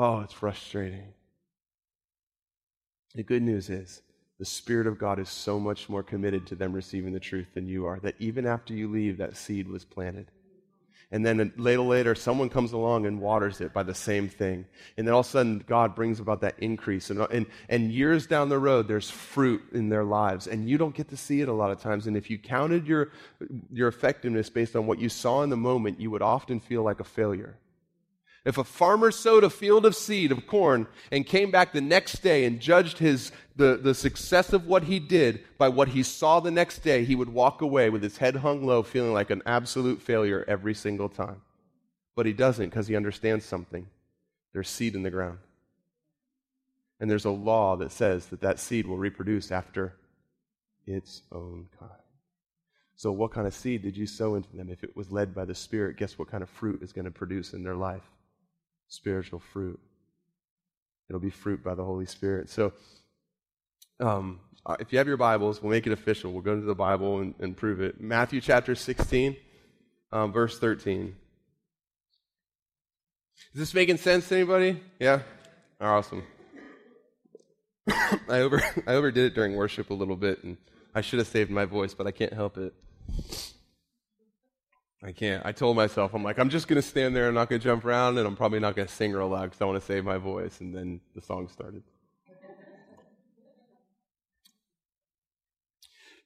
Oh, 0.00 0.18
it's 0.18 0.32
frustrating. 0.32 1.14
The 3.14 3.22
good 3.22 3.42
news 3.42 3.70
is 3.70 4.02
the 4.40 4.44
Spirit 4.44 4.88
of 4.88 4.98
God 4.98 5.20
is 5.20 5.28
so 5.28 5.60
much 5.60 5.88
more 5.88 6.02
committed 6.02 6.44
to 6.48 6.56
them 6.56 6.72
receiving 6.72 7.12
the 7.12 7.20
truth 7.20 7.54
than 7.54 7.68
you 7.68 7.86
are 7.86 8.00
that 8.00 8.16
even 8.18 8.46
after 8.46 8.74
you 8.74 8.90
leave, 8.90 9.16
that 9.18 9.36
seed 9.36 9.68
was 9.68 9.84
planted. 9.84 10.32
And 11.12 11.26
then 11.26 11.52
later, 11.56 11.82
later, 11.82 12.14
someone 12.14 12.48
comes 12.48 12.72
along 12.72 13.04
and 13.04 13.20
waters 13.20 13.60
it 13.60 13.72
by 13.72 13.82
the 13.82 13.94
same 13.94 14.28
thing. 14.28 14.64
And 14.96 15.06
then 15.06 15.12
all 15.12 15.20
of 15.20 15.26
a 15.26 15.28
sudden, 15.28 15.64
God 15.66 15.96
brings 15.96 16.20
about 16.20 16.40
that 16.42 16.54
increase. 16.58 17.10
And, 17.10 17.20
and, 17.32 17.46
and 17.68 17.90
years 17.90 18.28
down 18.28 18.48
the 18.48 18.60
road, 18.60 18.86
there's 18.86 19.10
fruit 19.10 19.62
in 19.72 19.88
their 19.88 20.04
lives. 20.04 20.46
And 20.46 20.68
you 20.68 20.78
don't 20.78 20.94
get 20.94 21.08
to 21.08 21.16
see 21.16 21.40
it 21.40 21.48
a 21.48 21.52
lot 21.52 21.72
of 21.72 21.80
times. 21.80 22.06
And 22.06 22.16
if 22.16 22.30
you 22.30 22.38
counted 22.38 22.86
your, 22.86 23.10
your 23.72 23.88
effectiveness 23.88 24.50
based 24.50 24.76
on 24.76 24.86
what 24.86 25.00
you 25.00 25.08
saw 25.08 25.42
in 25.42 25.50
the 25.50 25.56
moment, 25.56 26.00
you 26.00 26.12
would 26.12 26.22
often 26.22 26.60
feel 26.60 26.84
like 26.84 27.00
a 27.00 27.04
failure. 27.04 27.56
If 28.44 28.56
a 28.56 28.64
farmer 28.64 29.10
sowed 29.10 29.44
a 29.44 29.50
field 29.50 29.84
of 29.84 29.94
seed 29.94 30.32
of 30.32 30.46
corn 30.46 30.86
and 31.12 31.26
came 31.26 31.50
back 31.50 31.72
the 31.72 31.80
next 31.82 32.22
day 32.22 32.46
and 32.46 32.58
judged 32.58 32.98
his, 32.98 33.32
the, 33.56 33.76
the 33.76 33.94
success 33.94 34.54
of 34.54 34.66
what 34.66 34.84
he 34.84 34.98
did 34.98 35.44
by 35.58 35.68
what 35.68 35.88
he 35.88 36.02
saw 36.02 36.40
the 36.40 36.50
next 36.50 36.78
day, 36.78 37.04
he 37.04 37.14
would 37.14 37.28
walk 37.28 37.60
away 37.60 37.90
with 37.90 38.02
his 38.02 38.16
head 38.16 38.36
hung 38.36 38.64
low, 38.64 38.82
feeling 38.82 39.12
like 39.12 39.28
an 39.28 39.42
absolute 39.44 40.00
failure 40.00 40.44
every 40.48 40.74
single 40.74 41.10
time. 41.10 41.42
But 42.16 42.24
he 42.24 42.32
doesn't 42.32 42.70
because 42.70 42.86
he 42.88 42.96
understands 42.96 43.44
something. 43.44 43.86
There's 44.54 44.70
seed 44.70 44.94
in 44.94 45.02
the 45.02 45.10
ground. 45.10 45.38
And 46.98 47.10
there's 47.10 47.26
a 47.26 47.30
law 47.30 47.76
that 47.76 47.92
says 47.92 48.26
that 48.26 48.40
that 48.40 48.58
seed 48.58 48.86
will 48.86 48.98
reproduce 48.98 49.52
after 49.52 49.94
its 50.86 51.22
own 51.30 51.68
kind. 51.78 51.90
So, 52.96 53.12
what 53.12 53.32
kind 53.32 53.46
of 53.46 53.54
seed 53.54 53.82
did 53.82 53.96
you 53.96 54.06
sow 54.06 54.34
into 54.34 54.54
them? 54.54 54.68
If 54.68 54.84
it 54.84 54.94
was 54.94 55.10
led 55.10 55.34
by 55.34 55.46
the 55.46 55.54
Spirit, 55.54 55.96
guess 55.96 56.18
what 56.18 56.30
kind 56.30 56.42
of 56.42 56.50
fruit 56.50 56.82
is 56.82 56.92
going 56.92 57.06
to 57.06 57.10
produce 57.10 57.54
in 57.54 57.62
their 57.62 57.74
life? 57.74 58.02
Spiritual 58.90 59.38
fruit. 59.38 59.80
It'll 61.08 61.20
be 61.20 61.30
fruit 61.30 61.64
by 61.64 61.74
the 61.74 61.84
Holy 61.84 62.06
Spirit. 62.06 62.50
So, 62.50 62.72
um, 63.98 64.40
uh, 64.66 64.76
if 64.78 64.92
you 64.92 64.98
have 64.98 65.08
your 65.08 65.16
Bibles, 65.16 65.62
we'll 65.62 65.72
make 65.72 65.86
it 65.86 65.92
official. 65.92 66.32
We'll 66.32 66.42
go 66.42 66.52
into 66.52 66.66
the 66.66 66.74
Bible 66.74 67.20
and, 67.20 67.34
and 67.40 67.56
prove 67.56 67.80
it. 67.80 68.00
Matthew 68.00 68.40
chapter 68.40 68.74
16, 68.74 69.36
um, 70.12 70.32
verse 70.32 70.58
13. 70.58 71.16
Is 73.54 73.58
this 73.58 73.74
making 73.74 73.96
sense 73.96 74.28
to 74.28 74.36
anybody? 74.36 74.80
Yeah? 74.98 75.22
Awesome. 75.80 76.24
I, 77.88 78.40
over, 78.40 78.62
I 78.86 78.94
overdid 78.94 79.24
it 79.24 79.34
during 79.34 79.56
worship 79.56 79.90
a 79.90 79.94
little 79.94 80.16
bit, 80.16 80.44
and 80.44 80.58
I 80.94 81.00
should 81.00 81.18
have 81.18 81.28
saved 81.28 81.50
my 81.50 81.64
voice, 81.64 81.94
but 81.94 82.06
I 82.06 82.10
can't 82.10 82.32
help 82.32 82.58
it. 82.58 82.74
I 85.02 85.12
can't. 85.12 85.44
I 85.46 85.52
told 85.52 85.76
myself, 85.76 86.12
I'm 86.12 86.22
like, 86.22 86.38
I'm 86.38 86.50
just 86.50 86.68
going 86.68 86.80
to 86.80 86.86
stand 86.86 87.16
there 87.16 87.26
and 87.26 87.34
not 87.34 87.48
going 87.48 87.60
to 87.60 87.64
jump 87.64 87.84
around, 87.84 88.18
and 88.18 88.26
I'm 88.26 88.36
probably 88.36 88.60
not 88.60 88.76
going 88.76 88.86
to 88.86 88.94
sing 88.94 89.12
real 89.12 89.28
loud 89.28 89.44
because 89.44 89.60
I 89.62 89.64
want 89.64 89.80
to 89.80 89.86
save 89.86 90.04
my 90.04 90.18
voice. 90.18 90.60
And 90.60 90.74
then 90.74 91.00
the 91.14 91.22
song 91.22 91.48
started. 91.48 91.82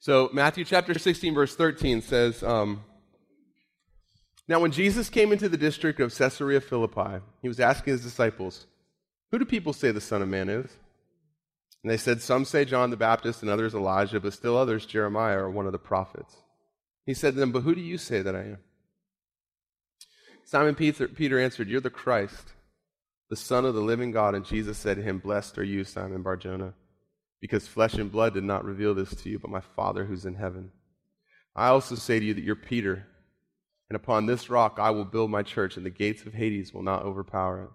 So, 0.01 0.29
Matthew 0.35 0.67
chapter 0.67 0.99
16, 0.99 1.33
verse 1.33 1.57
13 1.57 2.03
says, 2.03 2.43
um, 2.43 2.85
Now, 4.47 4.61
when 4.61 4.71
Jesus 4.71 5.09
came 5.09 5.33
into 5.33 5.49
the 5.49 5.57
district 5.57 5.99
of 5.99 6.15
Caesarea 6.15 6.61
Philippi, 6.61 7.25
he 7.41 7.49
was 7.49 7.59
asking 7.59 7.93
his 7.93 8.03
disciples, 8.03 8.67
Who 9.31 9.39
do 9.39 9.47
people 9.47 9.73
say 9.73 9.93
the 9.93 10.03
Son 10.03 10.21
of 10.21 10.29
Man 10.29 10.51
is? 10.51 10.71
And 11.83 11.91
they 11.91 11.97
said, 11.97 12.21
Some 12.21 12.45
say 12.45 12.67
John 12.67 12.91
the 12.91 12.99
Baptist, 12.99 13.41
and 13.41 13.51
others 13.51 13.75
Elijah, 13.75 14.21
but 14.21 14.35
still 14.35 14.59
others 14.59 14.85
Jeremiah 14.85 15.39
or 15.39 15.49
one 15.49 15.65
of 15.65 15.73
the 15.73 15.79
prophets. 15.79 16.35
He 17.07 17.15
said 17.15 17.35
to 17.35 17.41
them, 17.41 17.53
But 17.53 17.61
who 17.61 17.75
do 17.75 17.81
you 17.81 17.99
say 17.99 18.23
that 18.23 18.35
I 18.35 18.41
am? 18.41 18.59
Simon 20.45 20.75
Peter, 20.75 21.09
Peter 21.09 21.39
answered, 21.39 21.69
You're 21.69 21.81
the 21.81 21.91
Christ, 21.91 22.53
the 23.31 23.37
Son 23.37 23.65
of 23.65 23.75
the 23.75 23.81
living 23.81 24.11
God. 24.11 24.35
And 24.35 24.45
Jesus 24.45 24.79
said 24.79 24.97
to 24.97 25.03
him, 25.03 25.19
Blessed 25.19 25.59
are 25.59 25.65
you, 25.65 25.85
Simon 25.85 26.23
Barjona, 26.23 26.75
because 27.41 27.67
flesh 27.67 27.95
and 27.95 28.13
blood 28.13 28.35
did 28.35 28.45
not 28.45 28.65
reveal 28.65 28.95
this 28.95 29.15
to 29.23 29.31
you, 29.31 29.39
but 29.39 29.51
my 29.51 29.61
Father 29.61 30.05
who's 30.05 30.25
in 30.25 30.35
heaven. 30.35 30.71
I 31.57 31.69
also 31.69 31.95
say 31.95 32.19
to 32.19 32.25
you 32.25 32.35
that 32.35 32.45
you're 32.45 32.57
Peter, 32.57 33.07
and 33.89 33.97
upon 33.97 34.27
this 34.27 34.51
rock 34.51 34.79
I 34.79 34.91
will 34.91 35.05
build 35.05 35.31
my 35.31 35.43
church, 35.43 35.77
and 35.77 35.87
the 35.87 35.91
gates 35.91 36.25
of 36.25 36.35
Hades 36.35 36.75
will 36.75 36.83
not 36.83 37.03
overpower 37.03 37.65
it. 37.65 37.71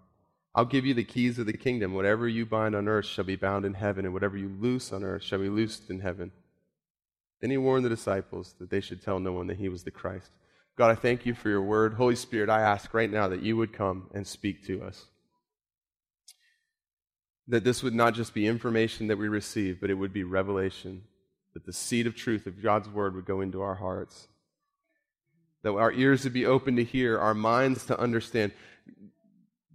I'll 0.55 0.65
give 0.65 0.85
you 0.85 0.93
the 0.93 1.03
keys 1.03 1.39
of 1.39 1.45
the 1.45 1.53
kingdom. 1.53 1.93
Whatever 1.93 2.27
you 2.27 2.45
bind 2.45 2.75
on 2.75 2.87
earth 2.87 3.05
shall 3.05 3.23
be 3.23 3.35
bound 3.35 3.65
in 3.65 3.75
heaven, 3.75 4.05
and 4.05 4.13
whatever 4.13 4.37
you 4.37 4.49
loose 4.59 4.91
on 4.91 5.03
earth 5.03 5.23
shall 5.23 5.39
be 5.39 5.49
loosed 5.49 5.89
in 5.89 5.99
heaven. 5.99 6.31
Then 7.41 7.51
he 7.51 7.57
warned 7.57 7.85
the 7.85 7.89
disciples 7.89 8.55
that 8.59 8.69
they 8.69 8.81
should 8.81 9.01
tell 9.01 9.19
no 9.19 9.31
one 9.31 9.47
that 9.47 9.57
he 9.57 9.69
was 9.69 9.83
the 9.83 9.91
Christ. 9.91 10.31
God, 10.77 10.91
I 10.91 10.95
thank 10.95 11.25
you 11.25 11.33
for 11.33 11.49
your 11.49 11.61
word. 11.61 11.93
Holy 11.93 12.15
Spirit, 12.15 12.49
I 12.49 12.61
ask 12.61 12.93
right 12.93 13.11
now 13.11 13.27
that 13.27 13.43
you 13.43 13.57
would 13.57 13.73
come 13.73 14.09
and 14.13 14.25
speak 14.25 14.65
to 14.67 14.81
us. 14.83 15.05
That 17.47 17.63
this 17.63 17.81
would 17.81 17.95
not 17.95 18.13
just 18.13 18.33
be 18.33 18.47
information 18.47 19.07
that 19.07 19.17
we 19.17 19.27
receive, 19.27 19.81
but 19.81 19.89
it 19.89 19.95
would 19.95 20.13
be 20.13 20.23
revelation. 20.23 21.03
That 21.53 21.65
the 21.65 21.73
seed 21.73 22.07
of 22.07 22.15
truth 22.15 22.45
of 22.45 22.61
God's 22.61 22.87
word 22.87 23.15
would 23.15 23.25
go 23.25 23.41
into 23.41 23.61
our 23.61 23.75
hearts. 23.75 24.27
That 25.63 25.73
our 25.73 25.91
ears 25.91 26.23
would 26.23 26.33
be 26.33 26.45
open 26.45 26.75
to 26.75 26.83
hear, 26.83 27.19
our 27.19 27.33
minds 27.33 27.85
to 27.87 27.99
understand. 27.99 28.51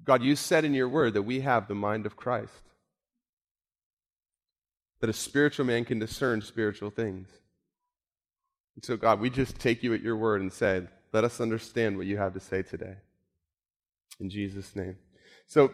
God, 0.04 0.22
you 0.22 0.36
said 0.36 0.64
in 0.64 0.72
your 0.72 0.88
word 0.88 1.14
that 1.14 1.22
we 1.22 1.40
have 1.40 1.66
the 1.66 1.74
mind 1.74 2.06
of 2.06 2.16
Christ. 2.16 2.52
That 5.00 5.10
a 5.10 5.14
spiritual 5.14 5.66
man 5.66 5.84
can 5.84 5.98
discern 5.98 6.40
spiritual 6.40 6.90
things. 6.90 7.28
And 8.76 8.84
so, 8.84 8.96
God, 8.96 9.20
we 9.20 9.30
just 9.30 9.58
take 9.58 9.82
you 9.82 9.94
at 9.94 10.00
your 10.00 10.16
word 10.16 10.40
and 10.40 10.52
say, 10.52 10.82
let 11.14 11.22
us 11.22 11.40
understand 11.40 11.96
what 11.96 12.06
you 12.06 12.16
have 12.16 12.34
to 12.34 12.40
say 12.40 12.62
today. 12.62 12.96
In 14.18 14.28
Jesus' 14.28 14.74
name. 14.74 14.96
So, 15.46 15.72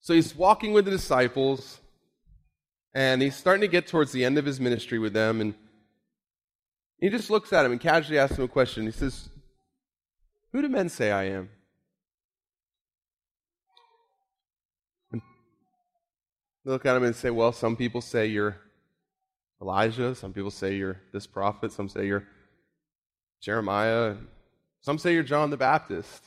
so 0.00 0.12
he's 0.12 0.36
walking 0.36 0.74
with 0.74 0.84
the 0.84 0.90
disciples, 0.90 1.80
and 2.94 3.22
he's 3.22 3.34
starting 3.34 3.62
to 3.62 3.68
get 3.68 3.86
towards 3.86 4.12
the 4.12 4.26
end 4.26 4.36
of 4.36 4.44
his 4.44 4.60
ministry 4.60 4.98
with 4.98 5.14
them, 5.14 5.40
and 5.40 5.54
he 7.00 7.08
just 7.08 7.30
looks 7.30 7.50
at 7.52 7.64
him 7.64 7.72
and 7.72 7.80
casually 7.80 8.18
asks 8.18 8.36
him 8.36 8.44
a 8.44 8.48
question. 8.48 8.84
He 8.84 8.92
says, 8.92 9.30
Who 10.52 10.60
do 10.60 10.68
men 10.68 10.90
say 10.90 11.10
I 11.10 11.24
am? 11.24 11.48
And 15.12 15.22
look 16.66 16.84
at 16.84 16.94
him 16.94 17.04
and 17.04 17.16
say, 17.16 17.30
Well, 17.30 17.52
some 17.52 17.74
people 17.74 18.02
say 18.02 18.26
you're 18.26 18.58
Elijah. 19.60 20.14
Some 20.14 20.32
people 20.32 20.50
say 20.50 20.74
you're 20.74 21.00
this 21.12 21.26
prophet. 21.26 21.72
Some 21.72 21.88
say 21.88 22.06
you're 22.06 22.26
Jeremiah. 23.40 24.16
Some 24.80 24.98
say 24.98 25.14
you're 25.14 25.22
John 25.22 25.50
the 25.50 25.56
Baptist. 25.56 26.22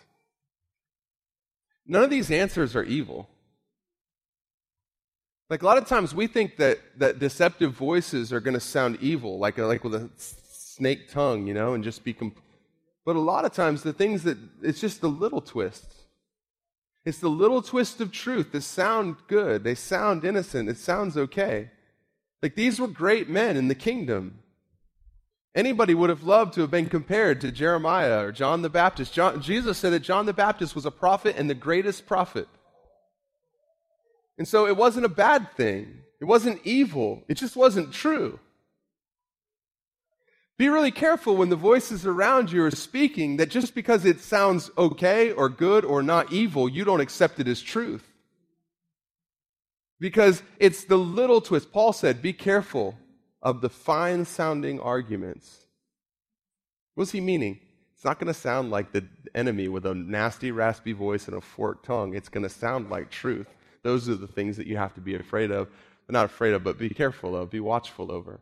None 1.85 2.03
of 2.03 2.09
these 2.09 2.31
answers 2.31 2.75
are 2.75 2.83
evil. 2.83 3.29
Like 5.49 5.61
a 5.61 5.65
lot 5.65 5.77
of 5.77 5.87
times 5.87 6.13
we 6.13 6.27
think 6.27 6.57
that, 6.57 6.79
that 6.97 7.19
deceptive 7.19 7.71
voices 7.71 8.33
are 8.33 8.41
going 8.41 8.53
to 8.53 8.59
sound 8.59 8.97
evil, 8.99 9.39
like, 9.39 9.57
like 9.57 9.83
with 9.83 9.95
a 9.95 10.09
snake 10.17 11.09
tongue, 11.09 11.47
you 11.47 11.53
know, 11.53 11.73
and 11.73 11.83
just 11.83 12.03
be. 12.03 12.13
Comp- 12.13 12.41
but 13.05 13.15
a 13.15 13.19
lot 13.19 13.45
of 13.45 13.53
times 13.53 13.83
the 13.83 13.93
things 13.93 14.23
that, 14.23 14.37
it's 14.61 14.81
just 14.81 14.99
the 14.99 15.07
little 15.07 15.39
twists. 15.39 16.03
It's 17.05 17.19
the 17.19 17.29
little 17.29 17.61
twist 17.61 18.01
of 18.01 18.11
truth 18.11 18.51
that 18.51 18.63
sound 18.63 19.15
good. 19.27 19.63
They 19.63 19.75
sound 19.75 20.25
innocent. 20.25 20.67
It 20.67 20.77
sounds 20.77 21.15
okay. 21.15 21.71
Like 22.41 22.55
these 22.55 22.79
were 22.79 22.87
great 22.87 23.29
men 23.29 23.57
in 23.57 23.67
the 23.67 23.75
kingdom. 23.75 24.39
Anybody 25.55 25.95
would 25.95 26.11
have 26.11 26.23
loved 26.23 26.53
to 26.53 26.61
have 26.61 26.69
been 26.69 26.87
compared 26.87 27.41
to 27.41 27.51
Jeremiah 27.51 28.25
or 28.25 28.31
John 28.31 28.61
the 28.61 28.69
Baptist. 28.69 29.13
John, 29.13 29.41
Jesus 29.41 29.79
said 29.79 29.91
that 29.91 30.01
John 30.01 30.27
the 30.27 30.33
Baptist 30.33 30.75
was 30.75 30.85
a 30.85 30.91
prophet 30.91 31.35
and 31.35 31.49
the 31.49 31.55
greatest 31.55 32.05
prophet. 32.05 32.47
And 34.37 34.47
so 34.47 34.67
it 34.67 34.77
wasn't 34.77 35.05
a 35.05 35.09
bad 35.09 35.51
thing. 35.53 36.01
It 36.21 36.25
wasn't 36.25 36.61
evil. 36.63 37.23
It 37.27 37.35
just 37.35 37.55
wasn't 37.55 37.91
true. 37.91 38.39
Be 40.57 40.69
really 40.69 40.91
careful 40.91 41.37
when 41.37 41.49
the 41.49 41.55
voices 41.55 42.05
around 42.05 42.51
you 42.51 42.63
are 42.63 42.71
speaking 42.71 43.37
that 43.37 43.49
just 43.49 43.75
because 43.75 44.05
it 44.05 44.19
sounds 44.19 44.71
okay 44.77 45.31
or 45.31 45.49
good 45.49 45.85
or 45.85 46.01
not 46.01 46.33
evil, 46.33 46.67
you 46.67 46.83
don't 46.83 47.01
accept 47.01 47.39
it 47.39 47.47
as 47.47 47.61
truth. 47.61 48.03
Because 49.99 50.43
it's 50.59 50.83
the 50.85 50.97
little 50.97 51.41
twist. 51.41 51.71
Paul 51.71 51.93
said, 51.93 52.21
Be 52.21 52.33
careful 52.33 52.95
of 53.41 53.61
the 53.61 53.69
fine 53.69 54.25
sounding 54.25 54.79
arguments. 54.79 55.65
What's 56.95 57.11
he 57.11 57.21
meaning? 57.21 57.59
It's 57.95 58.05
not 58.05 58.19
going 58.19 58.31
to 58.31 58.39
sound 58.39 58.69
like 58.69 58.91
the 58.91 59.05
enemy 59.33 59.67
with 59.67 59.85
a 59.85 59.95
nasty, 59.95 60.51
raspy 60.51 60.91
voice 60.91 61.27
and 61.27 61.35
a 61.35 61.41
forked 61.41 61.85
tongue. 61.85 62.13
It's 62.13 62.29
going 62.29 62.43
to 62.43 62.49
sound 62.49 62.89
like 62.91 63.09
truth. 63.09 63.47
Those 63.81 64.07
are 64.07 64.15
the 64.15 64.27
things 64.27 64.57
that 64.57 64.67
you 64.67 64.77
have 64.77 64.93
to 64.95 65.01
be 65.01 65.15
afraid 65.15 65.49
of. 65.49 65.67
Not 66.09 66.25
afraid 66.25 66.53
of, 66.53 66.63
but 66.63 66.77
be 66.77 66.89
careful 66.89 67.35
of, 67.35 67.49
be 67.49 67.59
watchful 67.59 68.11
over. 68.11 68.39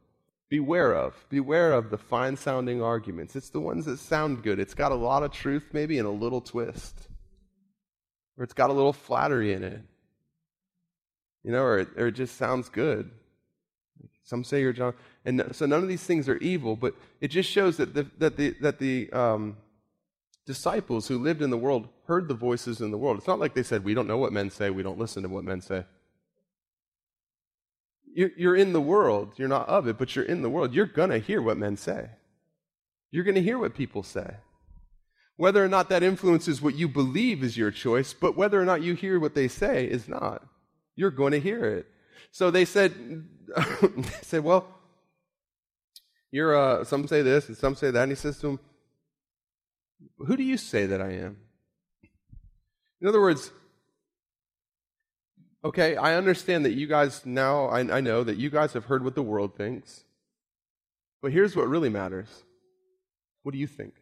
Beware 0.50 0.94
of. 0.94 1.26
Beware 1.30 1.74
of 1.74 1.90
the 1.90 1.98
fine 1.98 2.38
sounding 2.38 2.82
arguments. 2.82 3.36
It's 3.36 3.50
the 3.50 3.60
ones 3.60 3.86
that 3.86 3.98
sound 3.98 4.44
good. 4.44 4.60
It's 4.60 4.74
got 4.74 4.92
a 4.92 4.96
lot 4.96 5.24
of 5.24 5.32
truth, 5.32 5.64
maybe, 5.74 5.98
and 5.98 6.08
a 6.08 6.12
little 6.12 6.42
twist. 6.42 7.08
Or 8.38 8.44
it's 8.44 8.54
got 8.54 8.70
a 8.70 8.74
little 8.74 8.94
flattery 8.94 9.54
in 9.54 9.64
it. 9.64 9.82
You 11.46 11.52
know, 11.52 11.62
or 11.62 11.78
it, 11.78 11.90
or 11.96 12.08
it 12.08 12.14
just 12.14 12.38
sounds 12.38 12.70
good. 12.70 13.12
Some 14.24 14.44
say 14.44 14.62
you're 14.62 14.74
John. 14.74 14.96
And 15.26 15.44
so 15.52 15.68
none 15.68 15.84
of 15.84 15.88
these 15.88 16.04
things 16.04 16.28
are 16.28 16.38
evil, 16.38 16.76
but 16.76 16.96
it 17.22 17.28
just 17.28 17.50
shows 17.50 17.78
that 17.78 17.94
the, 17.94 18.08
that 18.18 18.36
the, 18.36 18.56
that 18.62 18.80
the 18.80 19.12
um, 19.12 19.58
disciples 20.48 21.08
who 21.08 21.20
lived 21.20 21.44
in 21.44 21.52
the 21.52 21.58
world 21.58 21.88
heard 22.08 22.28
the 22.28 22.34
voices 22.34 22.82
in 22.82 22.90
the 22.90 22.98
world. 22.98 23.20
It's 23.20 23.28
not 23.28 23.40
like 23.40 23.54
they 23.54 23.62
said, 23.62 23.86
We 23.86 23.94
don't 23.94 24.08
know 24.08 24.18
what 24.18 24.34
men 24.34 24.50
say, 24.50 24.72
we 24.72 24.82
don't 24.82 24.98
listen 24.98 25.22
to 25.22 25.30
what 25.30 25.44
men 25.44 25.62
say. 25.62 25.86
You're 28.16 28.56
in 28.56 28.72
the 28.72 28.82
world. 28.82 29.34
You're 29.36 29.50
not 29.50 29.68
of 29.68 29.88
it, 29.88 29.98
but 29.98 30.16
you're 30.16 30.24
in 30.24 30.42
the 30.42 30.50
world. 30.50 30.74
You're 30.74 30.86
going 30.86 31.10
to 31.10 31.20
hear 31.20 31.42
what 31.42 31.58
men 31.58 31.76
say. 31.76 32.10
You're 33.12 33.26
going 33.26 33.36
to 33.36 33.42
hear 33.42 33.60
what 33.60 33.76
people 33.76 34.04
say. 34.04 34.38
Whether 35.36 35.64
or 35.64 35.68
not 35.68 35.90
that 35.90 36.02
influences 36.02 36.62
what 36.62 36.76
you 36.76 36.88
believe 36.88 37.44
is 37.44 37.58
your 37.58 37.72
choice, 37.72 38.14
but 38.14 38.38
whether 38.38 38.60
or 38.60 38.64
not 38.64 38.82
you 38.82 38.94
hear 38.94 39.20
what 39.20 39.36
they 39.36 39.50
say 39.50 39.84
is 39.86 40.08
not. 40.08 40.48
You're 40.96 41.12
going 41.12 41.32
to 41.32 41.40
hear 41.40 41.66
it. 41.66 41.88
So 42.32 42.52
they 42.52 42.66
said, 42.66 42.94
they 43.82 44.04
said, 44.22 44.44
well, 44.44 44.68
you're, 46.32 46.56
uh, 46.56 46.84
some 46.84 47.08
say 47.08 47.22
this 47.22 47.48
and 47.48 47.58
some 47.58 47.76
say 47.76 47.92
that. 47.92 48.04
And 48.04 48.12
he 48.12 48.16
says 48.16 48.40
to 48.40 48.48
them, 48.48 48.60
who 50.18 50.36
do 50.36 50.44
you 50.44 50.58
say 50.58 50.86
that 50.86 51.02
I 51.02 51.12
am? 51.12 51.38
In 53.02 53.08
other 53.08 53.22
words, 53.22 53.52
okay, 55.64 55.96
I 55.96 56.16
understand 56.16 56.66
that 56.66 56.74
you 56.74 56.88
guys 56.88 57.26
now, 57.26 57.66
I, 57.66 57.80
I 57.98 58.02
know 58.02 58.24
that 58.24 58.38
you 58.38 58.50
guys 58.50 58.74
have 58.74 58.86
heard 58.86 59.04
what 59.04 59.16
the 59.16 59.24
world 59.24 59.56
thinks. 59.56 60.04
But 61.22 61.32
here's 61.32 61.56
what 61.56 61.68
really 61.68 61.90
matters 61.90 62.44
what 63.44 63.52
do 63.52 63.58
you 63.58 63.68
think? 63.68 63.94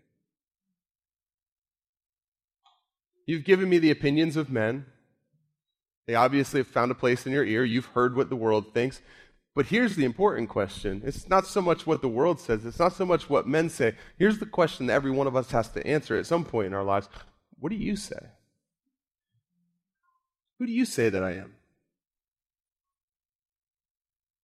You've 3.25 3.43
given 3.43 3.69
me 3.69 3.77
the 3.77 3.91
opinions 3.91 4.37
of 4.37 4.49
men. 4.49 4.85
They 6.05 6.15
obviously 6.15 6.59
have 6.59 6.67
found 6.67 6.91
a 6.91 6.95
place 6.95 7.25
in 7.25 7.31
your 7.31 7.45
ear. 7.45 7.63
You've 7.63 7.85
heard 7.87 8.15
what 8.15 8.29
the 8.29 8.35
world 8.35 8.73
thinks. 8.73 9.01
But 9.55 9.67
here's 9.67 9.95
the 9.95 10.05
important 10.05 10.49
question 10.49 11.01
it's 11.05 11.29
not 11.29 11.45
so 11.45 11.61
much 11.61 11.85
what 11.85 12.01
the 12.01 12.07
world 12.07 12.39
says, 12.39 12.65
it's 12.65 12.79
not 12.79 12.93
so 12.93 13.05
much 13.05 13.29
what 13.29 13.47
men 13.47 13.69
say. 13.69 13.95
Here's 14.17 14.39
the 14.39 14.45
question 14.45 14.87
that 14.87 14.93
every 14.93 15.11
one 15.11 15.27
of 15.27 15.35
us 15.35 15.51
has 15.51 15.69
to 15.69 15.85
answer 15.85 16.17
at 16.17 16.25
some 16.25 16.43
point 16.43 16.67
in 16.67 16.73
our 16.73 16.83
lives 16.83 17.07
What 17.59 17.69
do 17.69 17.75
you 17.75 17.95
say? 17.95 18.19
Who 20.59 20.65
do 20.65 20.71
you 20.71 20.85
say 20.85 21.09
that 21.09 21.23
I 21.23 21.33
am? 21.33 21.55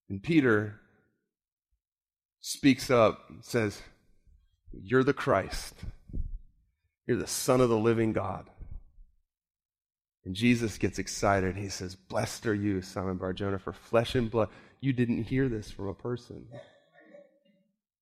And 0.09 0.21
Peter 0.21 0.79
speaks 2.41 2.89
up 2.89 3.29
and 3.29 3.43
says, 3.43 3.81
You're 4.71 5.03
the 5.03 5.13
Christ. 5.13 5.75
You're 7.05 7.17
the 7.17 7.27
Son 7.27 7.61
of 7.61 7.69
the 7.69 7.77
living 7.77 8.13
God. 8.13 8.49
And 10.25 10.35
Jesus 10.35 10.77
gets 10.77 10.99
excited. 10.99 11.55
He 11.55 11.69
says, 11.69 11.95
Blessed 11.95 12.45
are 12.45 12.53
you, 12.53 12.81
Simon 12.81 13.17
Barjona, 13.17 13.57
for 13.57 13.73
flesh 13.73 14.15
and 14.15 14.29
blood. 14.29 14.49
You 14.81 14.93
didn't 14.93 15.23
hear 15.23 15.47
this 15.47 15.71
from 15.71 15.87
a 15.87 15.93
person. 15.93 16.47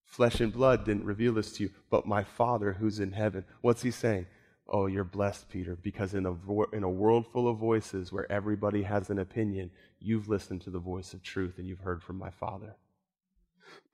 Flesh 0.05 0.39
and 0.39 0.51
blood 0.51 0.85
didn't 0.85 1.05
reveal 1.05 1.33
this 1.33 1.53
to 1.53 1.63
you, 1.63 1.69
but 1.89 2.07
my 2.07 2.23
Father 2.23 2.73
who's 2.73 2.99
in 2.99 3.11
heaven. 3.11 3.45
What's 3.61 3.83
he 3.83 3.91
saying? 3.91 4.25
Oh, 4.69 4.87
you're 4.87 5.03
blessed, 5.03 5.49
Peter, 5.49 5.77
because 5.81 6.13
in 6.13 6.25
a, 6.25 6.31
vo- 6.31 6.67
in 6.73 6.83
a 6.83 6.89
world 6.89 7.25
full 7.31 7.47
of 7.47 7.57
voices 7.57 8.11
where 8.11 8.29
everybody 8.31 8.83
has 8.83 9.09
an 9.09 9.19
opinion, 9.19 9.71
you've 9.99 10.27
listened 10.27 10.61
to 10.61 10.69
the 10.69 10.79
voice 10.79 11.13
of 11.13 11.23
truth 11.23 11.57
and 11.57 11.67
you've 11.67 11.79
heard 11.79 12.03
from 12.03 12.17
my 12.17 12.29
Father. 12.29 12.75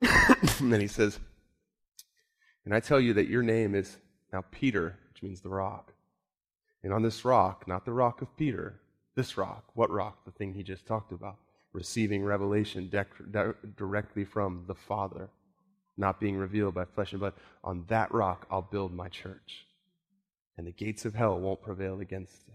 and 0.00 0.72
then 0.72 0.80
he 0.80 0.88
says, 0.88 1.18
And 2.64 2.74
I 2.74 2.80
tell 2.80 3.00
you 3.00 3.14
that 3.14 3.28
your 3.28 3.42
name 3.42 3.74
is 3.74 3.96
now 4.32 4.44
Peter, 4.50 4.98
which 5.12 5.22
means 5.22 5.40
the 5.40 5.48
rock. 5.48 5.93
And 6.84 6.92
on 6.92 7.02
this 7.02 7.24
rock, 7.24 7.66
not 7.66 7.84
the 7.84 7.92
rock 7.92 8.22
of 8.22 8.36
Peter, 8.36 8.80
this 9.16 9.36
rock, 9.36 9.64
what 9.74 9.90
rock? 9.90 10.24
The 10.24 10.30
thing 10.30 10.54
he 10.54 10.62
just 10.62 10.86
talked 10.86 11.10
about. 11.10 11.38
Receiving 11.72 12.22
revelation 12.22 12.88
directly 13.76 14.24
from 14.24 14.64
the 14.68 14.74
Father, 14.76 15.28
not 15.96 16.20
being 16.20 16.36
revealed 16.36 16.74
by 16.74 16.84
flesh 16.84 17.12
and 17.12 17.18
blood. 17.18 17.34
On 17.64 17.84
that 17.88 18.14
rock, 18.14 18.46
I'll 18.48 18.62
build 18.62 18.94
my 18.94 19.08
church 19.08 19.66
and 20.56 20.66
the 20.66 20.72
gates 20.72 21.04
of 21.04 21.14
hell 21.14 21.38
won't 21.38 21.62
prevail 21.62 22.00
against 22.00 22.48
it. 22.48 22.54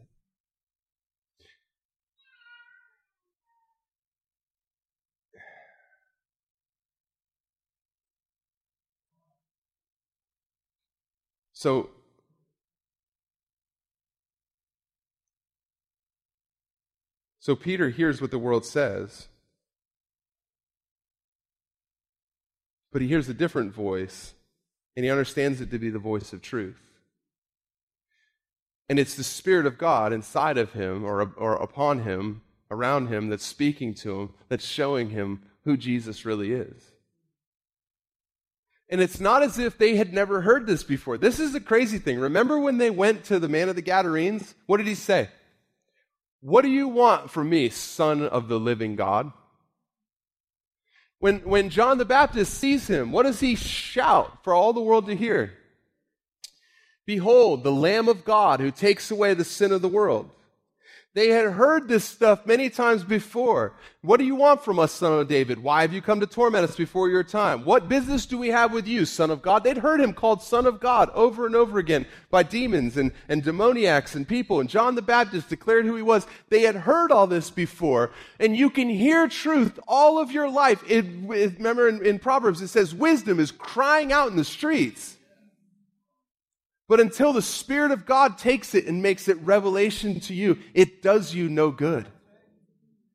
So, 11.51 11.89
so 17.39 17.55
Peter 17.55 17.89
hears 17.89 18.21
what 18.21 18.31
the 18.31 18.39
world 18.39 18.65
says, 18.65 19.27
but 22.91 23.01
he 23.01 23.07
hears 23.07 23.29
a 23.29 23.33
different 23.33 23.73
voice, 23.73 24.33
and 24.95 25.05
he 25.05 25.11
understands 25.11 25.61
it 25.61 25.71
to 25.71 25.79
be 25.79 25.89
the 25.89 25.99
voice 25.99 26.33
of 26.33 26.41
truth. 26.41 26.81
And 28.89 28.99
it's 28.99 29.15
the 29.15 29.23
Spirit 29.23 29.65
of 29.67 29.77
God 29.77 30.11
inside 30.11 30.57
of 30.57 30.73
him 30.73 31.05
or, 31.05 31.31
or 31.37 31.53
upon 31.55 32.03
him, 32.03 32.41
around 32.71 33.07
him, 33.07 33.29
that's 33.29 33.45
speaking 33.45 33.93
to 33.95 34.19
him, 34.19 34.33
that's 34.49 34.65
showing 34.65 35.11
him 35.11 35.43
who 35.63 35.77
Jesus 35.77 36.25
really 36.25 36.51
is. 36.51 36.91
And 38.89 38.99
it's 39.01 39.19
not 39.19 39.43
as 39.43 39.59
if 39.59 39.77
they 39.77 39.95
had 39.95 40.11
never 40.13 40.41
heard 40.41 40.65
this 40.65 40.83
before. 40.83 41.17
This 41.17 41.39
is 41.39 41.53
the 41.53 41.59
crazy 41.59 41.99
thing. 41.99 42.19
Remember 42.19 42.59
when 42.59 42.79
they 42.79 42.89
went 42.89 43.23
to 43.25 43.37
the 43.37 43.47
man 43.47 43.69
of 43.69 43.75
the 43.75 43.83
Gadarenes? 43.83 44.55
What 44.65 44.77
did 44.77 44.87
he 44.87 44.95
say? 44.95 45.29
What 46.41 46.63
do 46.63 46.69
you 46.69 46.87
want 46.87 47.29
from 47.29 47.49
me, 47.49 47.69
son 47.69 48.23
of 48.23 48.47
the 48.47 48.59
living 48.59 48.95
God? 48.95 49.31
When, 51.19 51.39
when 51.39 51.69
John 51.69 51.97
the 51.97 52.05
Baptist 52.05 52.53
sees 52.53 52.87
him, 52.87 53.11
what 53.11 53.23
does 53.23 53.41
he 53.41 53.55
shout 53.55 54.43
for 54.43 54.53
all 54.53 54.71
the 54.71 54.81
world 54.81 55.07
to 55.07 55.15
hear? 55.15 55.53
Behold, 57.05 57.63
the 57.63 57.71
Lamb 57.71 58.07
of 58.07 58.23
God 58.23 58.59
who 58.61 58.71
takes 58.71 59.11
away 59.11 59.33
the 59.33 59.43
sin 59.43 59.71
of 59.71 59.81
the 59.81 59.89
world. 59.89 60.29
They 61.15 61.29
had 61.29 61.53
heard 61.53 61.87
this 61.87 62.05
stuff 62.05 62.45
many 62.45 62.69
times 62.69 63.03
before. 63.03 63.73
What 64.01 64.17
do 64.17 64.25
you 64.25 64.35
want 64.35 64.63
from 64.63 64.77
us, 64.77 64.91
son 64.91 65.19
of 65.19 65.27
David? 65.27 65.57
Why 65.57 65.81
have 65.81 65.91
you 65.91 66.03
come 66.03 66.19
to 66.19 66.27
torment 66.27 66.69
us 66.69 66.75
before 66.75 67.09
your 67.09 67.23
time? 67.23 67.65
What 67.65 67.89
business 67.89 68.27
do 68.27 68.37
we 68.37 68.49
have 68.49 68.71
with 68.71 68.87
you, 68.87 69.05
son 69.05 69.31
of 69.31 69.41
God? 69.41 69.63
They'd 69.63 69.79
heard 69.79 69.99
him 69.99 70.13
called 70.13 70.43
son 70.43 70.67
of 70.67 70.79
God 70.79 71.09
over 71.15 71.47
and 71.47 71.55
over 71.55 71.79
again 71.79 72.05
by 72.29 72.43
demons 72.43 72.95
and, 72.95 73.11
and 73.27 73.43
demoniacs 73.43 74.13
and 74.13 74.27
people. 74.27 74.59
And 74.59 74.69
John 74.69 74.93
the 74.93 75.01
Baptist 75.01 75.49
declared 75.49 75.85
who 75.85 75.95
he 75.95 76.03
was. 76.03 76.27
They 76.49 76.61
had 76.61 76.75
heard 76.75 77.11
all 77.11 77.25
this 77.25 77.49
before. 77.49 78.11
And 78.39 78.55
you 78.55 78.69
can 78.69 78.87
hear 78.87 79.27
truth 79.27 79.79
all 79.87 80.19
of 80.19 80.31
your 80.31 80.47
life. 80.47 80.83
It, 80.87 81.05
it, 81.05 81.57
remember 81.57 81.89
in, 81.89 82.05
in 82.05 82.19
Proverbs, 82.19 82.61
it 82.61 82.67
says 82.67 82.93
wisdom 82.93 83.39
is 83.39 83.51
crying 83.51 84.13
out 84.13 84.29
in 84.29 84.35
the 84.35 84.45
streets. 84.45 85.17
But 86.89 86.99
until 86.99 87.31
the 87.31 87.41
Spirit 87.41 87.91
of 87.91 88.07
God 88.07 88.39
takes 88.39 88.73
it 88.73 88.87
and 88.87 89.01
makes 89.01 89.27
it 89.27 89.37
revelation 89.41 90.19
to 90.21 90.33
you, 90.33 90.57
it 90.73 91.03
does 91.03 91.33
you 91.33 91.47
no 91.47 91.69
good. 91.69 92.07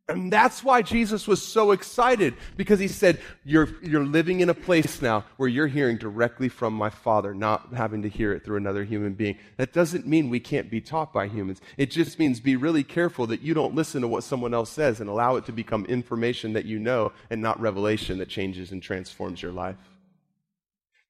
And 0.07 0.33
that's 0.33 0.63
why 0.63 0.83
Jesus 0.83 1.27
was 1.27 1.43
so 1.43 1.73
excited 1.73 2.35
because 2.57 2.79
he 2.79 2.89
said, 2.89 3.21
you're, 3.43 3.71
you're 3.83 4.05
living 4.05 4.41
in 4.41 4.51
a 4.51 4.55
place 4.55 5.01
now 5.03 5.25
where 5.39 5.49
you're 5.49 5.67
hearing 5.67 5.97
directly 5.97 6.49
from 6.49 6.75
my 6.75 6.91
Father, 6.91 7.35
not 7.35 7.75
having 7.75 8.03
to 8.03 8.09
hear 8.09 8.33
it 8.33 8.45
through 8.45 8.59
another 8.59 8.85
human 8.85 9.15
being. 9.15 9.39
That 9.57 9.73
doesn't 9.73 10.07
mean 10.07 10.29
we 10.29 10.41
can't 10.41 10.71
be 10.71 10.83
taught 10.83 11.13
by 11.13 11.27
humans. 11.27 11.61
It 11.77 11.91
just 11.91 12.19
means 12.19 12.39
be 12.39 12.55
really 12.55 12.85
careful 12.85 13.27
that 13.29 13.41
you 13.41 13.55
don't 13.55 13.75
listen 13.75 14.03
to 14.03 14.09
what 14.09 14.25
someone 14.25 14.55
else 14.55 14.71
says 14.71 15.01
and 15.01 15.09
allow 15.09 15.37
it 15.37 15.47
to 15.47 15.53
become 15.53 15.85
information 15.87 16.53
that 16.53 16.67
you 16.67 16.79
know 16.79 17.11
and 17.31 17.43
not 17.43 17.59
revelation 17.59 18.19
that 18.19 18.29
changes 18.29 18.71
and 18.71 18.83
transforms 18.83 19.43
your 19.43 19.53
life. 19.53 19.77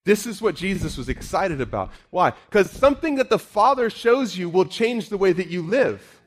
This 0.05 0.27
is 0.27 0.43
what 0.43 0.55
Jesus 0.55 0.97
was 0.99 1.09
excited 1.09 1.61
about. 1.61 1.91
Why? 2.11 2.33
Because 2.51 2.71
something 2.71 3.15
that 3.17 3.31
the 3.31 3.39
Father 3.39 3.89
shows 3.89 4.37
you 4.37 4.51
will 4.51 4.67
change 4.67 5.09
the 5.09 5.17
way 5.17 5.33
that 5.33 5.49
you 5.49 5.63
live. 5.63 6.21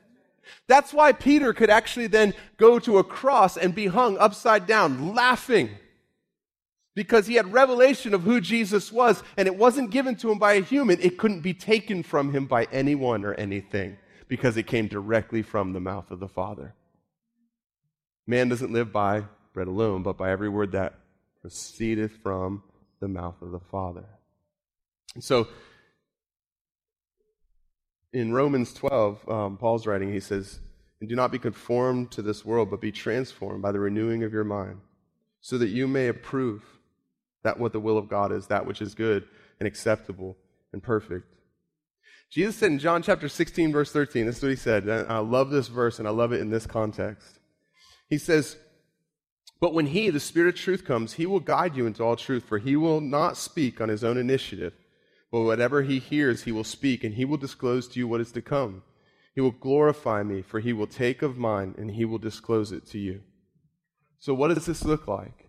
That's 0.66 0.92
why 0.92 1.12
Peter 1.12 1.52
could 1.52 1.70
actually 1.70 2.08
then 2.08 2.34
go 2.56 2.78
to 2.80 2.98
a 2.98 3.04
cross 3.04 3.56
and 3.56 3.74
be 3.74 3.86
hung 3.86 4.18
upside 4.18 4.66
down, 4.66 5.14
laughing. 5.14 5.70
because 6.98 7.28
he 7.28 7.34
had 7.34 7.52
revelation 7.52 8.12
of 8.12 8.22
who 8.22 8.40
Jesus 8.40 8.90
was, 8.90 9.22
and 9.36 9.46
it 9.46 9.54
wasn't 9.54 9.92
given 9.92 10.16
to 10.16 10.32
him 10.32 10.38
by 10.40 10.54
a 10.54 10.60
human. 10.62 10.98
It 11.00 11.16
couldn't 11.16 11.42
be 11.42 11.54
taken 11.54 12.02
from 12.02 12.32
him 12.32 12.46
by 12.46 12.66
anyone 12.72 13.24
or 13.24 13.34
anything 13.34 13.96
because 14.26 14.56
it 14.56 14.66
came 14.66 14.88
directly 14.88 15.42
from 15.42 15.72
the 15.74 15.78
mouth 15.80 16.10
of 16.10 16.18
the 16.18 16.26
Father. 16.26 16.74
Man 18.26 18.48
doesn't 18.48 18.72
live 18.72 18.92
by 18.92 19.22
bread 19.52 19.68
alone, 19.68 20.02
but 20.02 20.16
by 20.16 20.32
every 20.32 20.48
word 20.48 20.72
that 20.72 20.94
proceedeth 21.40 22.16
from 22.20 22.64
the 23.00 23.08
mouth 23.08 23.40
of 23.42 23.50
the 23.50 23.60
Father. 23.60 24.04
And 25.14 25.24
so, 25.24 25.48
in 28.12 28.32
Romans 28.32 28.72
12, 28.74 29.28
um, 29.28 29.56
Paul's 29.56 29.86
writing, 29.86 30.12
he 30.12 30.20
says, 30.20 30.60
And 31.00 31.08
do 31.08 31.16
not 31.16 31.30
be 31.30 31.38
conformed 31.38 32.10
to 32.12 32.22
this 32.22 32.44
world, 32.44 32.70
but 32.70 32.80
be 32.80 32.92
transformed 32.92 33.62
by 33.62 33.72
the 33.72 33.80
renewing 33.80 34.22
of 34.22 34.32
your 34.32 34.44
mind, 34.44 34.80
so 35.40 35.58
that 35.58 35.68
you 35.68 35.86
may 35.86 36.08
approve 36.08 36.64
that 37.42 37.58
what 37.58 37.72
the 37.72 37.80
will 37.80 37.98
of 37.98 38.08
God 38.08 38.32
is, 38.32 38.46
that 38.46 38.66
which 38.66 38.82
is 38.82 38.94
good 38.94 39.24
and 39.60 39.66
acceptable 39.66 40.36
and 40.72 40.82
perfect. 40.82 41.26
Jesus 42.30 42.56
said 42.56 42.72
in 42.72 42.78
John 42.78 43.02
chapter 43.02 43.28
16, 43.28 43.72
verse 43.72 43.90
13, 43.90 44.26
this 44.26 44.36
is 44.36 44.42
what 44.42 44.50
he 44.50 44.56
said. 44.56 44.88
I 44.88 45.18
love 45.18 45.50
this 45.50 45.68
verse 45.68 45.98
and 45.98 46.06
I 46.06 46.10
love 46.10 46.32
it 46.32 46.40
in 46.40 46.50
this 46.50 46.66
context. 46.66 47.38
He 48.10 48.18
says, 48.18 48.56
But 49.60 49.74
when 49.74 49.86
he, 49.86 50.10
the 50.10 50.20
Spirit 50.20 50.54
of 50.54 50.60
truth, 50.60 50.84
comes, 50.84 51.14
he 51.14 51.26
will 51.26 51.40
guide 51.40 51.76
you 51.76 51.86
into 51.86 52.04
all 52.04 52.16
truth, 52.16 52.44
for 52.44 52.58
he 52.58 52.76
will 52.76 53.00
not 53.00 53.36
speak 53.36 53.80
on 53.80 53.88
his 53.88 54.04
own 54.04 54.16
initiative, 54.16 54.72
but 55.32 55.40
whatever 55.40 55.82
he 55.82 55.98
hears, 55.98 56.44
he 56.44 56.52
will 56.52 56.64
speak, 56.64 57.02
and 57.02 57.14
he 57.14 57.24
will 57.24 57.36
disclose 57.36 57.88
to 57.88 57.98
you 57.98 58.06
what 58.06 58.20
is 58.20 58.32
to 58.32 58.42
come. 58.42 58.82
He 59.34 59.40
will 59.40 59.50
glorify 59.50 60.22
me, 60.22 60.42
for 60.42 60.60
he 60.60 60.72
will 60.72 60.86
take 60.86 61.22
of 61.22 61.36
mine, 61.38 61.74
and 61.76 61.90
he 61.90 62.04
will 62.04 62.18
disclose 62.18 62.72
it 62.72 62.86
to 62.88 62.98
you. 62.98 63.20
So, 64.20 64.34
what 64.34 64.54
does 64.54 64.66
this 64.66 64.84
look 64.84 65.06
like? 65.06 65.48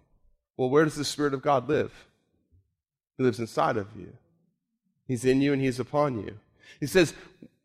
Well, 0.57 0.69
where 0.69 0.83
does 0.83 0.95
the 0.95 1.05
Spirit 1.05 1.33
of 1.33 1.41
God 1.41 1.69
live? 1.69 2.07
He 3.17 3.23
lives 3.23 3.39
inside 3.39 3.77
of 3.77 3.87
you. 3.95 4.13
He's 5.07 5.25
in 5.25 5.41
you 5.41 5.53
and 5.53 5.61
he's 5.61 5.79
upon 5.79 6.19
you. 6.19 6.37
He 6.79 6.85
says, 6.85 7.13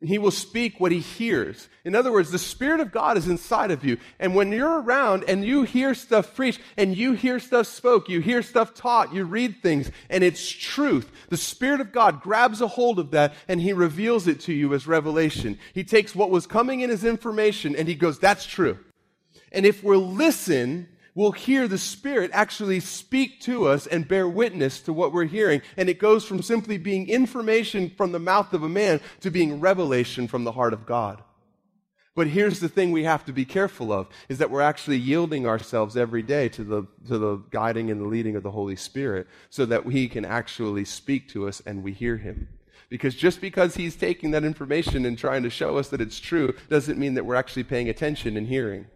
he 0.09 0.19
will 0.19 0.31
speak 0.31 0.81
what 0.81 0.93
he 0.93 1.01
hears. 1.01 1.69
In 1.85 1.95
other 1.95 2.13
words, 2.13 2.31
the 2.31 2.39
Spirit 2.39 2.81
of 2.81 2.93
God 2.93 3.17
is 3.17 3.29
inside 3.29 3.71
of 3.71 3.85
you. 3.85 3.99
And 4.19 4.35
when 4.35 4.53
you're 4.53 4.81
around 4.81 5.25
and 5.29 5.45
you 5.45 5.63
hear 5.63 5.95
stuff 5.95 6.35
preached 6.35 6.61
and 6.77 6.97
you 6.97 7.13
hear 7.13 7.39
stuff 7.39 7.67
spoke, 7.67 8.09
you 8.09 8.21
hear 8.21 8.43
stuff 8.43 8.75
taught, 8.75 9.15
you 9.15 9.25
read 9.25 9.63
things, 9.63 9.91
and 10.11 10.25
it's 10.25 10.49
truth, 10.49 11.11
the 11.29 11.37
Spirit 11.37 11.81
of 11.81 11.93
God 11.93 12.23
grabs 12.23 12.61
a 12.61 12.69
hold 12.69 12.99
of 12.99 13.11
that 13.13 13.35
and 13.49 13.61
he 13.61 13.73
reveals 13.73 14.27
it 14.27 14.41
to 14.41 14.53
you 14.53 14.75
as 14.75 14.87
revelation. 14.87 15.59
He 15.73 15.85
takes 15.85 16.15
what 16.15 16.31
was 16.31 16.47
coming 16.47 16.81
in 16.81 16.91
as 16.91 17.05
information 17.05 17.77
and 17.77 17.87
he 17.87 17.95
goes, 17.95 18.19
that's 18.19 18.47
true. 18.47 18.79
And 19.53 19.65
if 19.65 19.85
we'll 19.85 20.07
listen, 20.07 20.89
we'll 21.15 21.33
hear 21.33 21.69
the 21.69 21.79
Spirit 21.79 22.31
actually 22.33 22.81
speak 22.81 23.41
to 23.43 23.69
us 23.69 23.87
and 23.87 24.09
bear 24.09 24.29
witness 24.29 24.81
to 24.83 24.93
what 24.93 25.13
we're 25.13 25.25
hearing. 25.25 25.63
And 25.77 25.89
it 25.89 25.99
goes 25.99 26.25
from 26.25 26.43
simply 26.43 26.79
being 26.79 27.09
information 27.09 27.91
from 27.91 28.13
the 28.13 28.19
mouth 28.19 28.53
of 28.53 28.63
a 28.63 28.69
man 28.69 29.01
to 29.21 29.31
being 29.31 29.61
revelation 29.61 30.29
from 30.29 30.45
the 30.45 30.53
heart 30.53 30.73
of 30.73 30.87
God. 30.87 31.23
But 32.17 32.29
here's 32.29 32.61
the 32.61 32.69
thing 32.69 32.93
we 32.93 33.05
have 33.05 33.25
to 33.25 33.33
be 33.33 33.45
careful 33.45 33.93
of 33.93 34.09
is 34.29 34.39
that 34.39 34.51
we're 34.51 34.61
actually 34.61 34.99
yielding 34.99 35.47
ourselves 35.47 35.97
every 35.97 36.23
day 36.23 36.49
to 36.51 36.63
the, 36.63 36.85
to 37.09 37.19
the 37.19 37.37
guiding 37.51 37.91
and 37.91 38.01
the 38.01 38.07
leading 38.07 38.37
of 38.37 38.45
the 38.45 38.53
Holy 38.53 38.77
Spirit 38.77 39.27
so 39.51 39.67
that 39.67 39.85
He 39.87 40.09
can 40.09 40.25
actually 40.25 40.85
speak 40.85 41.29
to 41.31 41.49
us 41.49 41.61
and 41.67 41.83
we 41.83 41.93
hear 41.93 42.17
Him. 42.17 42.49
Because 42.89 43.17
just 43.17 43.41
because 43.41 43.75
He's 43.75 43.97
taking 43.97 44.31
that 44.31 44.45
information 44.45 45.07
and 45.07 45.19
trying 45.19 45.43
to 45.43 45.51
show 45.51 45.77
us 45.77 45.89
that 45.89 46.01
it's 46.01 46.21
true 46.21 46.55
doesn't 46.69 47.01
mean 47.01 47.15
that 47.15 47.27
we're 47.27 47.35
actually 47.35 47.65
paying 47.65 47.89
attention 47.89 48.37
and 48.37 48.47
hearing. 48.47 48.87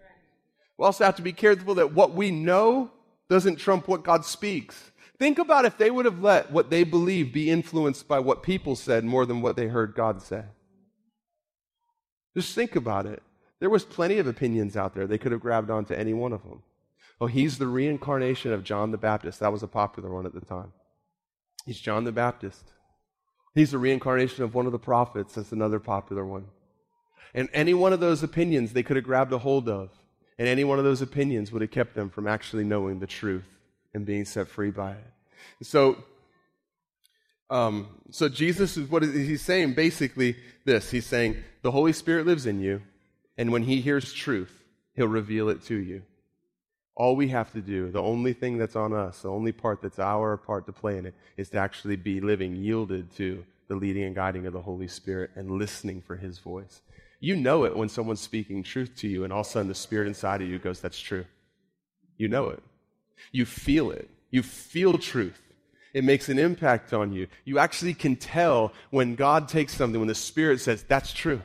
We 0.79 0.85
also 0.85 1.05
have 1.05 1.17
to 1.17 1.23
be 1.23 1.33
careful 1.33 1.75
that 1.75 1.93
what 1.93 2.15
we 2.15 2.31
know 2.31 2.91
doesn't 3.29 3.57
trump 3.57 3.89
what 3.89 4.05
God 4.05 4.25
speaks. 4.25 4.91
Think 5.19 5.39
about 5.39 5.65
if 5.65 5.77
they 5.77 5.91
would 5.91 6.05
have 6.05 6.23
let 6.23 6.53
what 6.53 6.71
they 6.71 6.85
believe 6.85 7.33
be 7.33 7.51
influenced 7.51 8.07
by 8.07 8.21
what 8.21 8.45
people 8.45 8.77
said 8.77 9.05
more 9.05 9.27
than 9.27 9.43
what 9.43 9.57
they 9.57 9.67
heard 9.67 9.95
God 9.95 10.23
say. 10.23 10.45
Just 12.37 12.55
think 12.55 12.77
about 12.77 13.05
it. 13.05 13.23
There 13.59 13.69
was 13.69 13.85
plenty 13.85 14.19
of 14.19 14.29
opinions 14.29 14.77
out 14.77 14.95
there. 14.95 15.09
They 15.09 15.19
could 15.19 15.33
have 15.33 15.41
grabbed 15.41 15.71
onto 15.71 15.95
any 15.95 16.15
one 16.15 16.33
of 16.33 16.45
them. 16.45 16.63
Oh, 17.21 17.27
he's 17.27 17.59
the 17.59 17.67
reincarnation 17.67 18.53
of 18.53 18.63
John 18.63 18.93
the 18.93 18.99
Baptist. 18.99 19.41
That 19.41 19.53
was 19.53 19.65
a 19.65 19.69
popular 19.69 20.15
one 20.15 20.27
at 20.27 20.35
the 20.35 20.41
time. 20.41 20.73
He's 21.67 21.81
John 21.81 22.05
the 22.05 22.13
Baptist. 22.13 22.73
He's 23.57 23.73
the 23.73 23.79
reincarnation 23.79 24.45
of 24.45 24.55
one 24.55 24.67
of 24.67 24.73
the 24.73 24.79
prophets. 24.79 25.35
That's 25.35 25.51
another 25.51 25.81
popular 25.81 26.25
one. 26.25 26.47
And 27.35 27.49
any 27.53 27.75
one 27.75 27.93
of 27.93 27.99
those 27.99 28.23
opinions 28.23 28.73
they 28.73 28.85
could 28.85 28.97
have 28.97 29.05
grabbed 29.05 29.33
a 29.33 29.39
hold 29.39 29.69
of. 29.69 29.91
And 30.39 30.47
any 30.47 30.65
one 30.65 30.79
of 30.79 30.85
those 30.85 31.03
opinions 31.03 31.51
would 31.51 31.63
have 31.63 31.71
kept 31.71 31.95
them 31.95 32.11
from 32.11 32.29
actually 32.29 32.65
knowing 32.65 33.01
the 33.01 33.07
truth 33.07 33.49
and 33.93 34.07
being 34.07 34.25
set 34.25 34.49
free 34.49 34.71
by 34.71 34.93
it. 34.93 35.13
So, 35.63 35.97
um, 37.51 37.89
so 38.11 38.29
Jesus 38.29 38.77
is 38.77 38.89
what 38.89 39.03
he's 39.03 39.43
saying 39.43 39.75
basically 39.75 40.37
this. 40.65 40.91
He's 40.91 41.07
saying 41.07 41.37
the 41.63 41.71
Holy 41.71 41.93
Spirit 41.93 42.27
lives 42.27 42.47
in 42.47 42.61
you, 42.61 42.83
and 43.37 43.51
when 43.51 43.63
he 43.63 43.81
hears 43.81 44.13
truth, 44.13 44.63
he'll 44.95 45.09
reveal 45.09 45.49
it 45.49 45.65
to 45.65 45.75
you. 45.75 46.03
All 46.95 47.17
we 47.17 47.29
have 47.29 47.53
to 47.53 47.61
do, 47.61 47.91
the 47.91 48.03
only 48.03 48.33
thing 48.33 48.59
that's 48.59 48.77
on 48.77 48.93
us, 48.93 49.23
the 49.23 49.31
only 49.31 49.53
part 49.53 49.81
that's 49.81 49.99
our 49.99 50.37
part 50.37 50.67
to 50.67 50.73
play 50.73 50.99
in 50.99 51.07
it, 51.07 51.15
is 51.37 51.49
to 51.51 51.59
actually 51.59 51.97
be 51.97 52.21
living 52.21 52.57
yielded 52.57 53.15
to 53.17 53.45
the 53.69 53.77
leading 53.77 54.05
and 54.05 54.15
guiding 54.15 54.47
of 54.47 54.53
the 54.53 54.63
Holy 54.63 54.89
Spirit 54.89 55.31
and 55.37 55.51
listening 55.51 56.01
for 56.01 56.17
his 56.17 56.39
voice. 56.39 56.81
You 57.21 57.37
know 57.37 57.65
it 57.65 57.77
when 57.77 57.89
someone's 57.89 58.21
speaking 58.21 58.63
truth 58.63 58.95
to 58.99 59.09
you, 59.09 59.25
and 59.25 59.33
all 59.33 59.41
of 59.41 59.47
a 59.47 59.51
sudden 59.51 59.69
the 59.69 59.75
spirit 59.75 60.07
inside 60.07 60.41
of 60.41 60.49
you 60.49 60.59
goes, 60.59 60.81
That's 60.81 61.01
true. 61.01 61.25
You 62.17 62.29
know 62.29 62.49
it. 62.51 62.63
You 63.33 63.45
feel 63.45 63.91
it. 63.91 64.09
You 64.31 64.43
feel 64.43 64.99
truth. 64.99 65.41
It 65.95 66.05
makes 66.05 66.29
an 66.29 66.39
impact 66.39 66.93
on 66.93 67.13
you. 67.13 67.29
You 67.45 67.59
actually 67.59 67.95
can 67.95 68.15
tell 68.15 68.73
when 68.91 69.15
God 69.15 69.49
takes 69.49 69.75
something, 69.75 69.99
when 69.99 70.09
the 70.09 70.15
Spirit 70.15 70.61
says, 70.61 70.85
That's 70.85 71.13
true, 71.13 71.43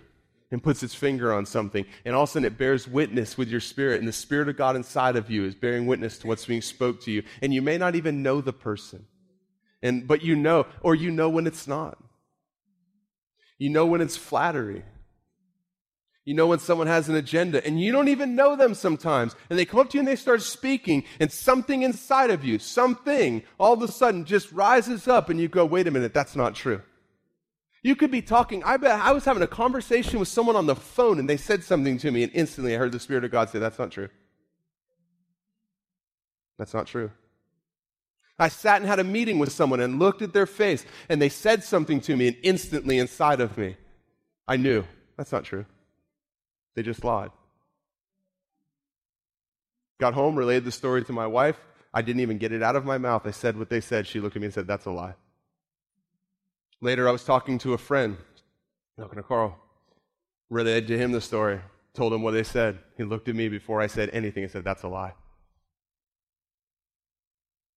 and 0.52 0.62
puts 0.62 0.84
its 0.84 0.94
finger 0.94 1.34
on 1.34 1.46
something. 1.46 1.86
And 2.06 2.14
all 2.14 2.24
of 2.24 2.30
a 2.30 2.32
sudden 2.34 2.46
it 2.46 2.58
bears 2.58 2.88
witness 2.88 3.38
with 3.38 3.48
your 3.48 3.60
spirit, 3.60 4.00
and 4.00 4.08
the 4.08 4.14
Spirit 4.14 4.50
of 4.50 4.58
God 4.58 4.76
inside 4.76 5.16
of 5.16 5.32
you 5.32 5.46
is 5.46 5.56
bearing 5.56 5.88
witness 5.88 6.20
to 6.20 6.28
what's 6.28 6.46
being 6.46 6.62
spoke 6.62 7.02
to 7.02 7.12
you. 7.12 7.24
And 7.42 7.54
you 7.54 7.62
may 7.62 7.78
not 7.78 7.96
even 7.96 8.22
know 8.22 8.42
the 8.42 8.54
person. 8.54 9.08
And, 9.82 10.08
but 10.08 10.22
you 10.24 10.36
know, 10.36 10.68
or 10.82 10.94
you 10.94 11.10
know 11.10 11.30
when 11.30 11.48
it's 11.48 11.68
not. 11.68 11.98
You 13.58 13.70
know 13.70 13.86
when 13.86 14.02
it's 14.02 14.18
flattery. 14.18 14.84
You 16.26 16.34
know 16.34 16.48
when 16.48 16.60
someone 16.60 16.88
has 16.88 17.10
an 17.10 17.16
agenda 17.16 17.66
and 17.66 17.82
you 17.82 17.92
don't 17.92 18.08
even 18.08 18.36
know 18.36 18.56
them 18.56 18.74
sometimes. 18.76 19.36
And 19.50 19.60
they 19.60 19.66
come 19.66 19.82
up 19.82 19.90
to 19.90 19.98
you 19.98 20.00
and 20.00 20.08
they 20.08 20.16
start 20.16 20.42
speaking, 20.42 21.04
and 21.20 21.32
something 21.32 21.84
inside 21.84 22.30
of 22.30 22.46
you, 22.46 22.60
something, 22.60 23.44
all 23.60 23.74
of 23.74 23.82
a 23.82 23.90
sudden 23.90 24.24
just 24.24 24.52
rises 24.52 25.08
up, 25.08 25.30
and 25.30 25.40
you 25.40 25.50
go, 25.50 25.66
wait 25.66 25.88
a 25.88 25.92
minute, 25.92 26.14
that's 26.14 26.36
not 26.36 26.56
true. 26.56 26.82
You 27.82 27.98
could 27.98 28.12
be 28.12 28.22
talking. 28.22 28.64
I 28.64 28.78
bet 28.78 29.02
I 29.02 29.12
was 29.12 29.26
having 29.26 29.44
a 29.44 29.48
conversation 29.48 30.18
with 30.18 30.30
someone 30.30 30.56
on 30.56 30.66
the 30.66 30.76
phone 30.76 31.20
and 31.20 31.30
they 31.30 31.36
said 31.36 31.64
something 31.64 31.98
to 31.98 32.12
me, 32.12 32.24
and 32.24 32.32
instantly 32.34 32.74
I 32.74 32.78
heard 32.78 32.94
the 32.94 33.00
Spirit 33.00 33.26
of 33.26 33.32
God 33.32 33.50
say, 33.50 33.60
That's 33.60 33.78
not 33.78 33.92
true. 33.92 34.08
That's 36.58 36.74
not 36.74 36.88
true. 36.88 37.12
I 38.40 38.48
sat 38.48 38.82
and 38.82 38.90
had 38.90 39.00
a 39.00 39.04
meeting 39.04 39.40
with 39.40 39.52
someone 39.52 39.82
and 39.82 40.00
looked 40.00 40.22
at 40.22 40.32
their 40.32 40.46
face, 40.46 40.86
and 41.10 41.22
they 41.22 41.30
said 41.30 41.64
something 41.64 42.00
to 42.02 42.16
me, 42.16 42.30
and 42.30 42.38
instantly 42.42 42.98
inside 42.98 43.42
of 43.42 43.58
me, 43.58 43.76
I 44.48 44.56
knew 44.56 44.86
that's 45.18 45.32
not 45.32 45.44
true. 45.44 45.66
They 46.76 46.84
just 46.84 47.04
lied. 47.04 47.32
Got 50.00 50.14
home, 50.14 50.36
relayed 50.36 50.66
the 50.66 50.72
story 50.72 51.04
to 51.06 51.14
my 51.14 51.28
wife. 51.28 51.58
I 51.94 52.02
didn't 52.02 52.22
even 52.22 52.38
get 52.38 52.52
it 52.52 52.64
out 52.64 52.76
of 52.76 52.86
my 52.86 52.98
mouth. 52.98 53.26
I 53.26 53.32
said 53.32 53.58
what 53.58 53.70
they 53.70 53.80
said. 53.80 54.08
She 54.08 54.20
looked 54.20 54.36
at 54.36 54.42
me 54.42 54.48
and 54.48 54.54
said, 54.54 54.68
That's 54.68 54.86
a 54.86 54.92
lie. 54.92 55.14
Later, 56.82 57.08
I 57.08 57.12
was 57.12 57.24
talking 57.24 57.58
to 57.60 57.74
a 57.74 57.78
friend, 57.78 58.18
talking 59.00 59.18
to 59.18 59.24
Carl, 59.24 59.58
relayed 60.50 60.88
to 60.88 60.98
him 60.98 61.12
the 61.12 61.22
story, 61.22 61.60
told 61.94 62.12
him 62.12 62.24
what 62.24 62.32
they 62.32 62.44
said. 62.44 62.80
He 62.98 63.04
looked 63.04 63.30
at 63.30 63.36
me 63.36 63.48
before 63.48 63.80
I 63.80 63.88
said 63.88 64.10
anything 64.12 64.44
and 64.44 64.52
said, 64.52 64.64
That's 64.64 64.84
a 64.84 64.88
lie. 64.88 65.14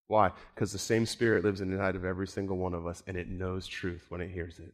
Why? 0.08 0.30
Because 0.54 0.72
the 0.72 0.78
same 0.78 1.04
Spirit 1.04 1.44
lives 1.44 1.60
inside 1.60 1.96
of 1.96 2.04
every 2.04 2.26
single 2.26 2.56
one 2.56 2.74
of 2.74 2.86
us, 2.86 3.02
and 3.06 3.16
it 3.16 3.28
knows 3.28 3.66
truth 3.66 4.06
when 4.08 4.20
it 4.20 4.30
hears 4.30 4.58
it. 4.58 4.72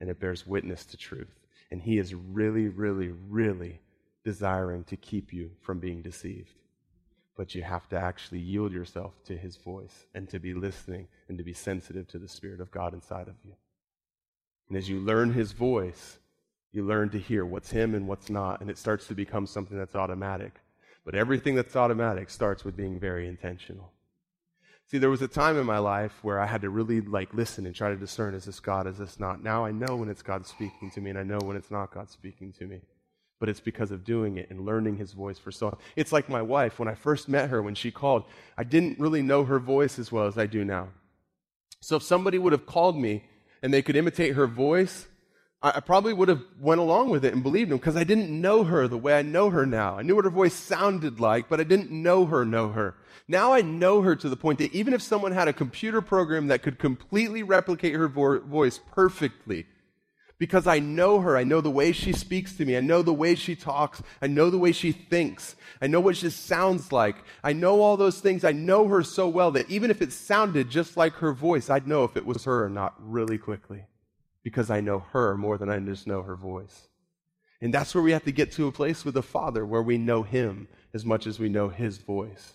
And 0.00 0.10
it 0.10 0.18
bears 0.18 0.46
witness 0.46 0.84
to 0.86 0.96
truth. 0.96 1.41
And 1.72 1.80
He 1.80 1.98
is 1.98 2.14
really, 2.14 2.68
really, 2.68 3.12
really 3.30 3.80
desiring 4.24 4.84
to 4.84 4.96
keep 4.96 5.32
you 5.32 5.52
from 5.62 5.80
being 5.80 6.02
deceived. 6.02 6.52
But 7.34 7.54
you 7.54 7.62
have 7.62 7.88
to 7.88 7.96
actually 7.98 8.40
yield 8.40 8.72
yourself 8.72 9.14
to 9.24 9.38
His 9.38 9.56
voice 9.56 10.04
and 10.14 10.28
to 10.28 10.38
be 10.38 10.52
listening 10.52 11.08
and 11.28 11.38
to 11.38 11.44
be 11.44 11.54
sensitive 11.54 12.06
to 12.08 12.18
the 12.18 12.28
Spirit 12.28 12.60
of 12.60 12.70
God 12.70 12.92
inside 12.92 13.26
of 13.26 13.36
you. 13.42 13.54
And 14.68 14.76
as 14.76 14.90
you 14.90 15.00
learn 15.00 15.32
His 15.32 15.52
voice, 15.52 16.18
you 16.72 16.84
learn 16.84 17.08
to 17.08 17.18
hear 17.18 17.46
what's 17.46 17.70
Him 17.70 17.94
and 17.94 18.06
what's 18.06 18.28
not, 18.28 18.60
and 18.60 18.68
it 18.68 18.76
starts 18.76 19.06
to 19.06 19.14
become 19.14 19.46
something 19.46 19.78
that's 19.78 19.96
automatic. 19.96 20.52
But 21.06 21.14
everything 21.14 21.54
that's 21.54 21.74
automatic 21.74 22.28
starts 22.28 22.66
with 22.66 22.76
being 22.76 23.00
very 23.00 23.26
intentional. 23.26 23.92
See, 24.92 24.98
there 24.98 25.08
was 25.08 25.22
a 25.22 25.26
time 25.28 25.58
in 25.58 25.64
my 25.64 25.78
life 25.78 26.12
where 26.20 26.38
I 26.38 26.44
had 26.44 26.60
to 26.60 26.68
really 26.68 27.00
like 27.00 27.32
listen 27.32 27.64
and 27.64 27.74
try 27.74 27.88
to 27.88 27.96
discern 27.96 28.34
is 28.34 28.44
this 28.44 28.60
God, 28.60 28.86
is 28.86 28.98
this 28.98 29.18
not? 29.18 29.42
Now 29.42 29.64
I 29.64 29.72
know 29.72 29.96
when 29.96 30.10
it's 30.10 30.20
God 30.20 30.46
speaking 30.46 30.90
to 30.90 31.00
me, 31.00 31.08
and 31.08 31.18
I 31.18 31.22
know 31.22 31.38
when 31.38 31.56
it's 31.56 31.70
not 31.70 31.94
God 31.94 32.10
speaking 32.10 32.52
to 32.58 32.66
me. 32.66 32.82
but 33.40 33.48
it's 33.48 33.58
because 33.58 33.90
of 33.90 34.04
doing 34.04 34.36
it 34.36 34.48
and 34.50 34.64
learning 34.64 34.98
his 34.98 35.14
voice 35.14 35.36
for 35.36 35.50
so 35.50 35.66
long. 35.66 35.78
It's 35.96 36.12
like 36.12 36.28
my 36.28 36.42
wife. 36.42 36.78
When 36.78 36.86
I 36.86 36.94
first 36.94 37.28
met 37.28 37.50
her, 37.50 37.60
when 37.60 37.74
she 37.74 37.90
called, 37.90 38.22
I 38.56 38.62
didn't 38.62 39.00
really 39.00 39.20
know 39.20 39.44
her 39.44 39.58
voice 39.58 39.98
as 39.98 40.12
well 40.12 40.26
as 40.26 40.38
I 40.38 40.46
do 40.46 40.64
now. 40.64 40.90
So 41.80 41.96
if 41.96 42.04
somebody 42.04 42.38
would 42.38 42.52
have 42.52 42.66
called 42.66 42.96
me 42.96 43.24
and 43.60 43.74
they 43.74 43.82
could 43.82 43.96
imitate 43.96 44.34
her 44.34 44.46
voice, 44.46 45.08
I 45.64 45.78
probably 45.78 46.12
would 46.12 46.28
have 46.28 46.42
went 46.60 46.80
along 46.80 47.10
with 47.10 47.24
it 47.24 47.32
and 47.32 47.42
believed 47.42 47.70
him 47.70 47.76
because 47.76 47.94
I 47.94 48.02
didn't 48.02 48.28
know 48.28 48.64
her 48.64 48.88
the 48.88 48.98
way 48.98 49.16
I 49.16 49.22
know 49.22 49.50
her 49.50 49.64
now. 49.64 49.96
I 49.96 50.02
knew 50.02 50.16
what 50.16 50.24
her 50.24 50.30
voice 50.30 50.54
sounded 50.54 51.20
like, 51.20 51.48
but 51.48 51.60
I 51.60 51.64
didn't 51.64 51.92
know 51.92 52.26
her 52.26 52.44
know 52.44 52.70
her. 52.70 52.96
Now 53.28 53.52
I 53.52 53.62
know 53.62 54.02
her 54.02 54.16
to 54.16 54.28
the 54.28 54.36
point 54.36 54.58
that 54.58 54.74
even 54.74 54.92
if 54.92 55.00
someone 55.00 55.30
had 55.30 55.46
a 55.46 55.52
computer 55.52 56.00
program 56.00 56.48
that 56.48 56.62
could 56.62 56.80
completely 56.80 57.44
replicate 57.44 57.94
her 57.94 58.08
vo- 58.08 58.40
voice 58.40 58.80
perfectly, 58.90 59.66
because 60.36 60.66
I 60.66 60.80
know 60.80 61.20
her, 61.20 61.36
I 61.36 61.44
know 61.44 61.60
the 61.60 61.70
way 61.70 61.92
she 61.92 62.12
speaks 62.12 62.56
to 62.56 62.64
me, 62.64 62.76
I 62.76 62.80
know 62.80 63.02
the 63.02 63.12
way 63.12 63.36
she 63.36 63.54
talks, 63.54 64.02
I 64.20 64.26
know 64.26 64.50
the 64.50 64.58
way 64.58 64.72
she 64.72 64.90
thinks, 64.90 65.54
I 65.80 65.86
know 65.86 66.00
what 66.00 66.16
she 66.16 66.30
sounds 66.30 66.90
like, 66.90 67.14
I 67.44 67.52
know 67.52 67.82
all 67.82 67.96
those 67.96 68.18
things. 68.18 68.42
I 68.42 68.50
know 68.50 68.88
her 68.88 69.04
so 69.04 69.28
well 69.28 69.52
that 69.52 69.70
even 69.70 69.92
if 69.92 70.02
it 70.02 70.12
sounded 70.12 70.70
just 70.70 70.96
like 70.96 71.12
her 71.14 71.32
voice, 71.32 71.70
I'd 71.70 71.86
know 71.86 72.02
if 72.02 72.16
it 72.16 72.26
was 72.26 72.42
her 72.46 72.64
or 72.64 72.68
not 72.68 72.94
really 72.98 73.38
quickly 73.38 73.84
because 74.42 74.70
I 74.70 74.80
know 74.80 75.00
her 75.12 75.36
more 75.36 75.58
than 75.58 75.68
I 75.68 75.78
just 75.78 76.06
know 76.06 76.22
her 76.22 76.36
voice. 76.36 76.88
And 77.60 77.72
that's 77.72 77.94
where 77.94 78.02
we 78.02 78.12
have 78.12 78.24
to 78.24 78.32
get 78.32 78.52
to 78.52 78.66
a 78.66 78.72
place 78.72 79.04
with 79.04 79.14
the 79.14 79.22
Father 79.22 79.64
where 79.64 79.82
we 79.82 79.96
know 79.96 80.22
Him 80.22 80.66
as 80.92 81.04
much 81.04 81.26
as 81.26 81.38
we 81.38 81.48
know 81.48 81.68
His 81.68 81.98
voice. 81.98 82.54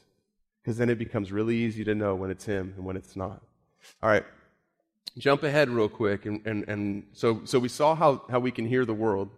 Because 0.62 0.78
then 0.78 0.90
it 0.90 1.00
becomes 1.00 1.32
really 1.32 1.56
easy 1.56 1.86
to 1.86 1.96
know 1.96 2.14
when 2.14 2.30
it's 2.30 2.46
Him 2.46 2.74
and 2.76 2.86
when 2.86 2.98
it's 2.98 3.16
not. 3.16 3.42
All 4.04 4.10
right, 4.10 4.26
jump 5.18 5.44
ahead 5.44 5.70
real 5.70 5.88
quick. 5.88 6.26
And, 6.26 6.46
and, 6.46 6.68
and 6.68 7.04
so, 7.14 7.42
so 7.46 7.58
we 7.58 7.70
saw 7.70 7.96
how, 7.96 8.24
how 8.30 8.40
we 8.40 8.52
can 8.52 8.66
hear 8.66 8.84
the 8.84 8.94
world. 8.94 9.30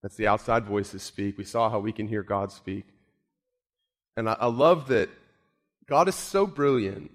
That's 0.00 0.16
the 0.16 0.28
outside 0.28 0.64
voices 0.64 1.02
speak. 1.02 1.38
We 1.38 1.44
saw 1.44 1.70
how 1.70 1.80
we 1.80 1.90
can 1.90 2.06
hear 2.06 2.22
God 2.22 2.52
speak. 2.52 2.84
And 4.16 4.28
I, 4.28 4.36
I 4.38 4.46
love 4.46 4.88
that 4.88 5.08
God 5.86 6.08
is 6.08 6.14
so 6.14 6.46
brilliant 6.46 7.10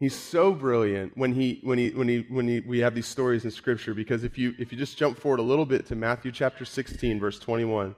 He's 0.00 0.14
so 0.14 0.52
brilliant 0.52 1.16
when 1.16 1.32
he 1.32 1.58
when 1.64 1.78
he 1.78 1.90
when 1.90 2.08
he 2.08 2.24
when 2.28 2.46
he, 2.46 2.60
we 2.60 2.78
have 2.78 2.94
these 2.94 3.06
stories 3.06 3.44
in 3.44 3.50
Scripture 3.50 3.94
because 3.94 4.22
if 4.22 4.38
you 4.38 4.54
if 4.58 4.70
you 4.70 4.78
just 4.78 4.96
jump 4.96 5.18
forward 5.18 5.40
a 5.40 5.42
little 5.42 5.66
bit 5.66 5.86
to 5.86 5.96
Matthew 5.96 6.30
chapter 6.30 6.64
16 6.64 7.18
verse 7.18 7.38
21, 7.40 7.96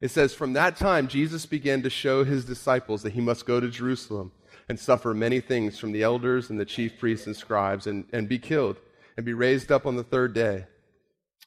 it 0.00 0.12
says, 0.12 0.32
"From 0.32 0.52
that 0.52 0.76
time 0.76 1.08
Jesus 1.08 1.44
began 1.44 1.82
to 1.82 1.90
show 1.90 2.22
his 2.22 2.44
disciples 2.44 3.02
that 3.02 3.14
he 3.14 3.20
must 3.20 3.46
go 3.46 3.58
to 3.58 3.68
Jerusalem 3.68 4.30
and 4.68 4.78
suffer 4.78 5.12
many 5.12 5.40
things 5.40 5.76
from 5.76 5.90
the 5.90 6.04
elders 6.04 6.50
and 6.50 6.60
the 6.60 6.64
chief 6.64 6.96
priests 7.00 7.26
and 7.26 7.34
scribes 7.34 7.88
and, 7.88 8.04
and 8.12 8.28
be 8.28 8.38
killed 8.38 8.76
and 9.16 9.26
be 9.26 9.34
raised 9.34 9.72
up 9.72 9.86
on 9.86 9.96
the 9.96 10.04
third 10.04 10.32
day." 10.32 10.66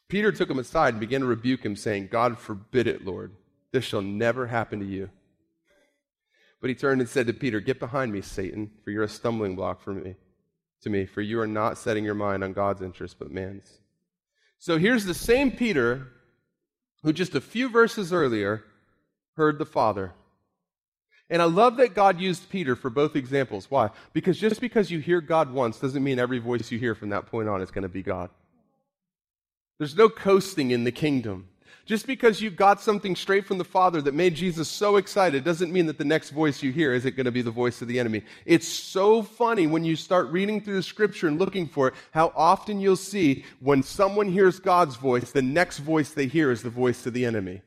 Peter 0.09 0.33
took 0.33 0.49
him 0.49 0.59
aside 0.59 0.93
and 0.93 0.99
began 0.99 1.21
to 1.21 1.27
rebuke 1.27 1.63
him, 1.63 1.77
saying, 1.77 2.09
"God 2.11 2.37
forbid 2.37 2.87
it, 2.87 3.05
Lord! 3.05 3.31
This 3.71 3.85
shall 3.85 4.01
never 4.01 4.47
happen 4.47 4.81
to 4.81 4.85
you." 4.85 5.09
But 6.65 6.69
he 6.69 6.75
turned 6.75 6.99
and 6.99 7.07
said 7.07 7.27
to 7.27 7.33
Peter, 7.33 7.59
Get 7.59 7.79
behind 7.79 8.11
me, 8.11 8.21
Satan, 8.21 8.71
for 8.83 8.89
you're 8.89 9.03
a 9.03 9.07
stumbling 9.07 9.55
block 9.55 9.83
for 9.83 9.93
me, 9.93 10.15
to 10.81 10.89
me, 10.89 11.05
for 11.05 11.21
you 11.21 11.39
are 11.39 11.45
not 11.45 11.77
setting 11.77 12.03
your 12.03 12.15
mind 12.15 12.43
on 12.43 12.53
God's 12.53 12.81
interest, 12.81 13.17
but 13.19 13.29
man's. 13.29 13.77
So 14.57 14.79
here's 14.79 15.05
the 15.05 15.13
same 15.13 15.51
Peter 15.51 16.07
who 17.03 17.13
just 17.13 17.35
a 17.35 17.39
few 17.39 17.69
verses 17.69 18.11
earlier 18.11 18.63
heard 19.35 19.59
the 19.59 19.65
Father. 19.67 20.13
And 21.29 21.39
I 21.39 21.45
love 21.45 21.77
that 21.77 21.93
God 21.93 22.19
used 22.19 22.49
Peter 22.49 22.75
for 22.75 22.89
both 22.89 23.15
examples. 23.15 23.69
Why? 23.69 23.91
Because 24.13 24.39
just 24.39 24.59
because 24.59 24.89
you 24.89 24.97
hear 24.97 25.21
God 25.21 25.53
once 25.53 25.77
doesn't 25.77 26.03
mean 26.03 26.17
every 26.17 26.39
voice 26.39 26.71
you 26.71 26.79
hear 26.79 26.95
from 26.95 27.09
that 27.09 27.27
point 27.27 27.47
on 27.47 27.61
is 27.61 27.69
going 27.69 27.83
to 27.83 27.89
be 27.89 28.01
God. 28.01 28.31
There's 29.77 29.95
no 29.95 30.09
coasting 30.09 30.71
in 30.71 30.83
the 30.83 30.91
kingdom. 30.91 31.47
Just 31.85 32.07
because 32.07 32.41
you 32.41 32.49
got 32.49 32.81
something 32.81 33.15
straight 33.15 33.45
from 33.45 33.59
the 33.59 33.63
Father 33.63 34.01
that 34.01 34.15
made 34.15 34.33
Jesus 34.33 34.67
so 34.67 34.95
excited 34.95 35.43
doesn't 35.43 35.71
mean 35.71 35.85
that 35.85 35.99
the 35.99 36.03
next 36.03 36.31
voice 36.31 36.63
you 36.63 36.71
hear 36.71 36.93
isn't 36.93 37.15
going 37.15 37.25
to 37.25 37.31
be 37.31 37.43
the 37.43 37.51
voice 37.51 37.79
of 37.81 37.87
the 37.87 37.99
enemy. 37.99 38.23
It's 38.45 38.67
so 38.67 39.21
funny 39.21 39.67
when 39.67 39.85
you 39.85 39.95
start 39.95 40.31
reading 40.31 40.61
through 40.61 40.77
the 40.77 40.83
scripture 40.83 41.27
and 41.27 41.37
looking 41.37 41.67
for 41.67 41.89
it, 41.89 41.93
how 42.11 42.33
often 42.35 42.79
you'll 42.79 42.95
see 42.95 43.45
when 43.59 43.83
someone 43.83 44.27
hears 44.27 44.59
God's 44.59 44.95
voice, 44.95 45.31
the 45.31 45.43
next 45.43 45.77
voice 45.77 46.09
they 46.09 46.25
hear 46.25 46.49
is 46.51 46.63
the 46.63 46.71
voice 46.71 47.05
of 47.05 47.13
the 47.13 47.23
enemy. 47.23 47.61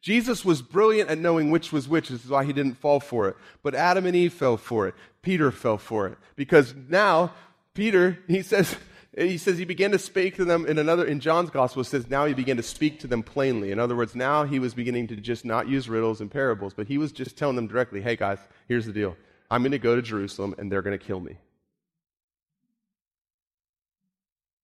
Jesus 0.00 0.44
was 0.44 0.62
brilliant 0.62 1.08
at 1.08 1.18
knowing 1.18 1.50
which 1.50 1.72
was 1.72 1.86
which. 1.86 2.08
This 2.08 2.24
is 2.24 2.30
why 2.30 2.44
he 2.44 2.52
didn't 2.52 2.74
fall 2.74 2.98
for 2.98 3.28
it. 3.28 3.36
But 3.62 3.74
Adam 3.76 4.06
and 4.06 4.16
Eve 4.16 4.32
fell 4.32 4.56
for 4.56 4.88
it. 4.88 4.94
Peter 5.22 5.52
fell 5.52 5.78
for 5.78 6.08
it. 6.08 6.18
Because 6.34 6.74
now, 6.88 7.32
Peter, 7.74 8.18
he 8.26 8.42
says, 8.42 8.74
he 9.16 9.38
says 9.38 9.58
he 9.58 9.64
began 9.64 9.90
to 9.90 9.98
speak 9.98 10.36
to 10.36 10.44
them 10.44 10.64
in 10.66 10.78
another 10.78 11.04
in 11.04 11.18
john's 11.18 11.50
gospel 11.50 11.82
it 11.82 11.86
says 11.86 12.08
now 12.08 12.26
he 12.26 12.34
began 12.34 12.56
to 12.56 12.62
speak 12.62 13.00
to 13.00 13.06
them 13.06 13.22
plainly. 13.22 13.72
In 13.72 13.78
other 13.78 13.96
words 13.96 14.14
now 14.14 14.44
he 14.44 14.58
was 14.58 14.74
beginning 14.74 15.08
to 15.08 15.16
just 15.16 15.44
not 15.44 15.68
use 15.68 15.88
riddles 15.88 16.20
and 16.20 16.30
parables 16.30 16.74
but 16.74 16.86
he 16.86 16.98
was 16.98 17.12
just 17.12 17.36
telling 17.36 17.56
them 17.56 17.66
directly 17.66 18.00
hey 18.00 18.16
guys 18.16 18.38
here's 18.68 18.86
the 18.86 18.92
deal. 18.92 19.16
I'm 19.50 19.62
going 19.62 19.72
to 19.72 19.78
go 19.78 19.96
to 19.96 20.02
jerusalem 20.02 20.54
and 20.58 20.70
they're 20.70 20.82
going 20.82 20.98
to 20.98 21.04
kill 21.04 21.20
me. 21.20 21.38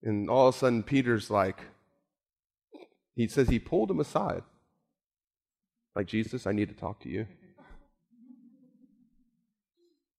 And 0.02 0.30
all 0.30 0.48
of 0.48 0.54
a 0.54 0.58
sudden 0.58 0.82
peter's 0.84 1.28
like 1.30 1.60
he 3.16 3.26
says 3.26 3.48
he 3.48 3.58
pulled 3.58 3.90
him 3.90 3.98
aside. 3.98 4.42
Like 5.96 6.06
jesus 6.06 6.46
i 6.46 6.52
need 6.52 6.68
to 6.68 6.74
talk 6.74 7.00
to 7.00 7.08
you. 7.08 7.26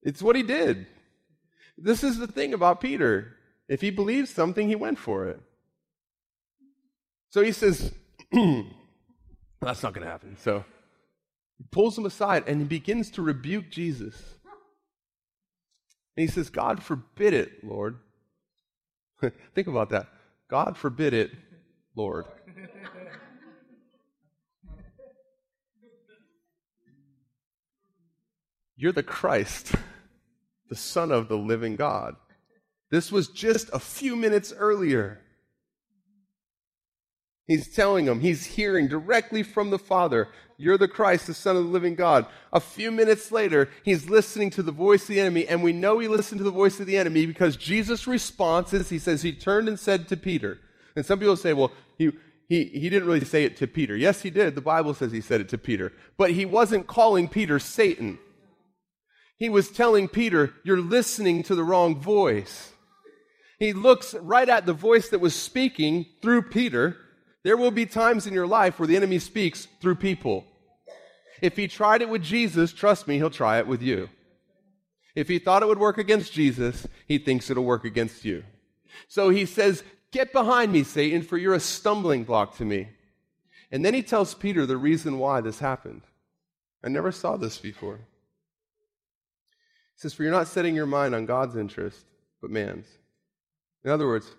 It's 0.04 0.22
what 0.22 0.36
he 0.36 0.44
did. 0.44 0.86
This 1.78 2.04
is 2.04 2.18
the 2.18 2.28
thing 2.28 2.54
about 2.54 2.82
peter 2.82 3.37
if 3.68 3.82
he 3.82 3.90
believed 3.90 4.30
something, 4.30 4.68
he 4.68 4.76
went 4.76 4.98
for 4.98 5.28
it. 5.28 5.40
So 7.30 7.42
he 7.42 7.52
says, 7.52 7.92
that's 8.32 9.84
not 9.84 9.94
going 9.94 10.06
to 10.06 10.12
happen. 10.12 10.38
So 10.42 10.64
he 11.58 11.66
pulls 11.72 11.98
him 11.98 12.06
aside 12.06 12.46
and 12.48 12.62
he 12.62 12.66
begins 12.66 13.12
to 13.12 13.22
rebuke 13.22 13.70
Jesus. 13.70 14.16
And 16.16 16.22
he 16.22 16.28
says, 16.28 16.50
God 16.50 16.82
forbid 16.82 17.34
it, 17.34 17.64
Lord. 17.64 17.98
Think 19.54 19.68
about 19.68 19.90
that. 19.90 20.08
God 20.50 20.78
forbid 20.78 21.14
it, 21.14 21.32
Lord. 21.96 22.26
You're 28.80 28.92
the 28.92 29.04
Christ, 29.04 29.74
the 30.70 30.76
Son 30.76 31.12
of 31.12 31.28
the 31.28 31.38
living 31.38 31.76
God. 31.76 32.16
This 32.90 33.12
was 33.12 33.28
just 33.28 33.70
a 33.74 33.80
few 33.80 34.16
minutes 34.16 34.54
earlier. 34.58 35.20
He's 37.48 37.74
telling 37.74 38.06
them, 38.06 38.20
he's 38.20 38.46
hearing 38.46 38.88
directly 38.88 39.42
from 39.42 39.70
the 39.70 39.80
Father, 39.80 40.28
You're 40.58 40.78
the 40.78 40.88
Christ, 40.88 41.28
the 41.28 41.34
Son 41.34 41.56
of 41.56 41.64
the 41.64 41.70
living 41.70 41.96
God. 41.96 42.26
A 42.52 42.60
few 42.60 42.92
minutes 42.92 43.32
later, 43.32 43.70
he's 43.84 44.10
listening 44.10 44.50
to 44.52 44.64
the 44.64 44.72
voice 44.72 45.04
of 45.04 45.08
the 45.10 45.22
enemy, 45.22 45.48
and 45.48 45.64
we 45.64 45.72
know 45.72 46.00
he 46.00 46.10
listened 46.10 46.40
to 46.40 46.44
the 46.44 46.52
voice 46.52 46.80
of 46.80 46.88
the 46.88 46.98
enemy 46.98 47.26
because 47.26 47.56
Jesus' 47.56 48.06
response 48.06 48.74
is, 48.74 48.90
he 48.90 49.00
says, 49.00 49.22
he 49.22 49.32
turned 49.32 49.70
and 49.70 49.80
said 49.80 50.10
to 50.10 50.18
Peter. 50.18 50.60
And 50.96 51.06
some 51.06 51.20
people 51.20 51.38
say, 51.38 51.54
well, 51.54 51.72
he, 51.98 52.12
he, 52.50 52.66
he 52.66 52.90
didn't 52.90 53.08
really 53.08 53.24
say 53.24 53.46
it 53.46 53.56
to 53.58 53.68
Peter. 53.68 53.96
Yes, 53.96 54.22
he 54.22 54.30
did. 54.30 54.56
The 54.56 54.62
Bible 54.62 54.94
says 54.94 55.12
he 55.12 55.22
said 55.22 55.40
it 55.40 55.50
to 55.50 55.58
Peter. 55.58 55.94
But 56.18 56.32
he 56.32 56.46
wasn't 56.46 56.88
calling 56.88 57.30
Peter 57.30 57.60
Satan. 57.60 58.20
He 59.38 59.48
was 59.48 59.70
telling 59.70 60.08
Peter, 60.08 60.54
You're 60.64 60.82
listening 60.82 61.44
to 61.44 61.56
the 61.56 61.64
wrong 61.64 62.02
voice. 62.02 62.74
He 63.58 63.74
looks 63.74 64.14
right 64.16 64.48
at 64.48 64.66
the 64.66 64.74
voice 64.74 65.10
that 65.10 65.20
was 65.20 65.36
speaking 65.36 66.06
through 66.22 66.44
Peter. 66.44 66.98
There 67.44 67.58
will 67.58 67.72
be 67.72 67.86
times 67.86 68.28
in 68.28 68.34
your 68.34 68.48
life 68.48 68.80
where 68.80 68.88
the 68.88 68.96
enemy 68.96 69.20
speaks 69.20 69.68
through 69.82 69.96
people. 69.96 70.46
If 71.42 71.56
he 71.56 71.68
tried 71.68 72.02
it 72.02 72.10
with 72.10 72.24
Jesus, 72.24 72.74
trust 72.74 73.08
me, 73.08 73.18
he'll 73.18 73.30
try 73.30 73.60
it 73.60 73.68
with 73.68 73.82
you. 73.82 74.10
If 75.16 75.28
he 75.28 75.40
thought 75.40 75.64
it 75.64 75.68
would 75.68 75.80
work 75.80 75.98
against 75.98 76.34
Jesus, 76.34 76.88
he 77.08 77.18
thinks 77.18 77.50
it'll 77.50 77.64
work 77.64 77.86
against 77.86 78.24
you. 78.24 78.44
So 79.08 79.30
he 79.30 79.46
says, 79.46 79.84
Get 80.12 80.32
behind 80.32 80.72
me, 80.72 80.84
Satan, 80.84 81.22
for 81.22 81.38
you're 81.38 81.54
a 81.54 81.60
stumbling 81.60 82.24
block 82.24 82.58
to 82.58 82.66
me. 82.66 82.90
And 83.72 83.84
then 83.84 83.94
he 83.94 84.02
tells 84.02 84.34
Peter 84.34 84.66
the 84.66 84.78
reason 84.78 85.20
why 85.20 85.42
this 85.42 85.60
happened. 85.60 86.02
I 86.84 86.90
never 86.90 87.12
saw 87.12 87.36
this 87.36 87.58
before. 87.58 87.98
He 87.98 88.02
says, 89.98 90.14
For 90.14 90.24
you're 90.24 90.32
not 90.32 90.48
setting 90.48 90.76
your 90.76 90.86
mind 90.86 91.14
on 91.14 91.26
God's 91.26 91.56
interest, 91.56 92.06
but 92.42 92.52
man's. 92.52 92.88
In 93.88 93.94
other 93.94 94.06
words, 94.06 94.36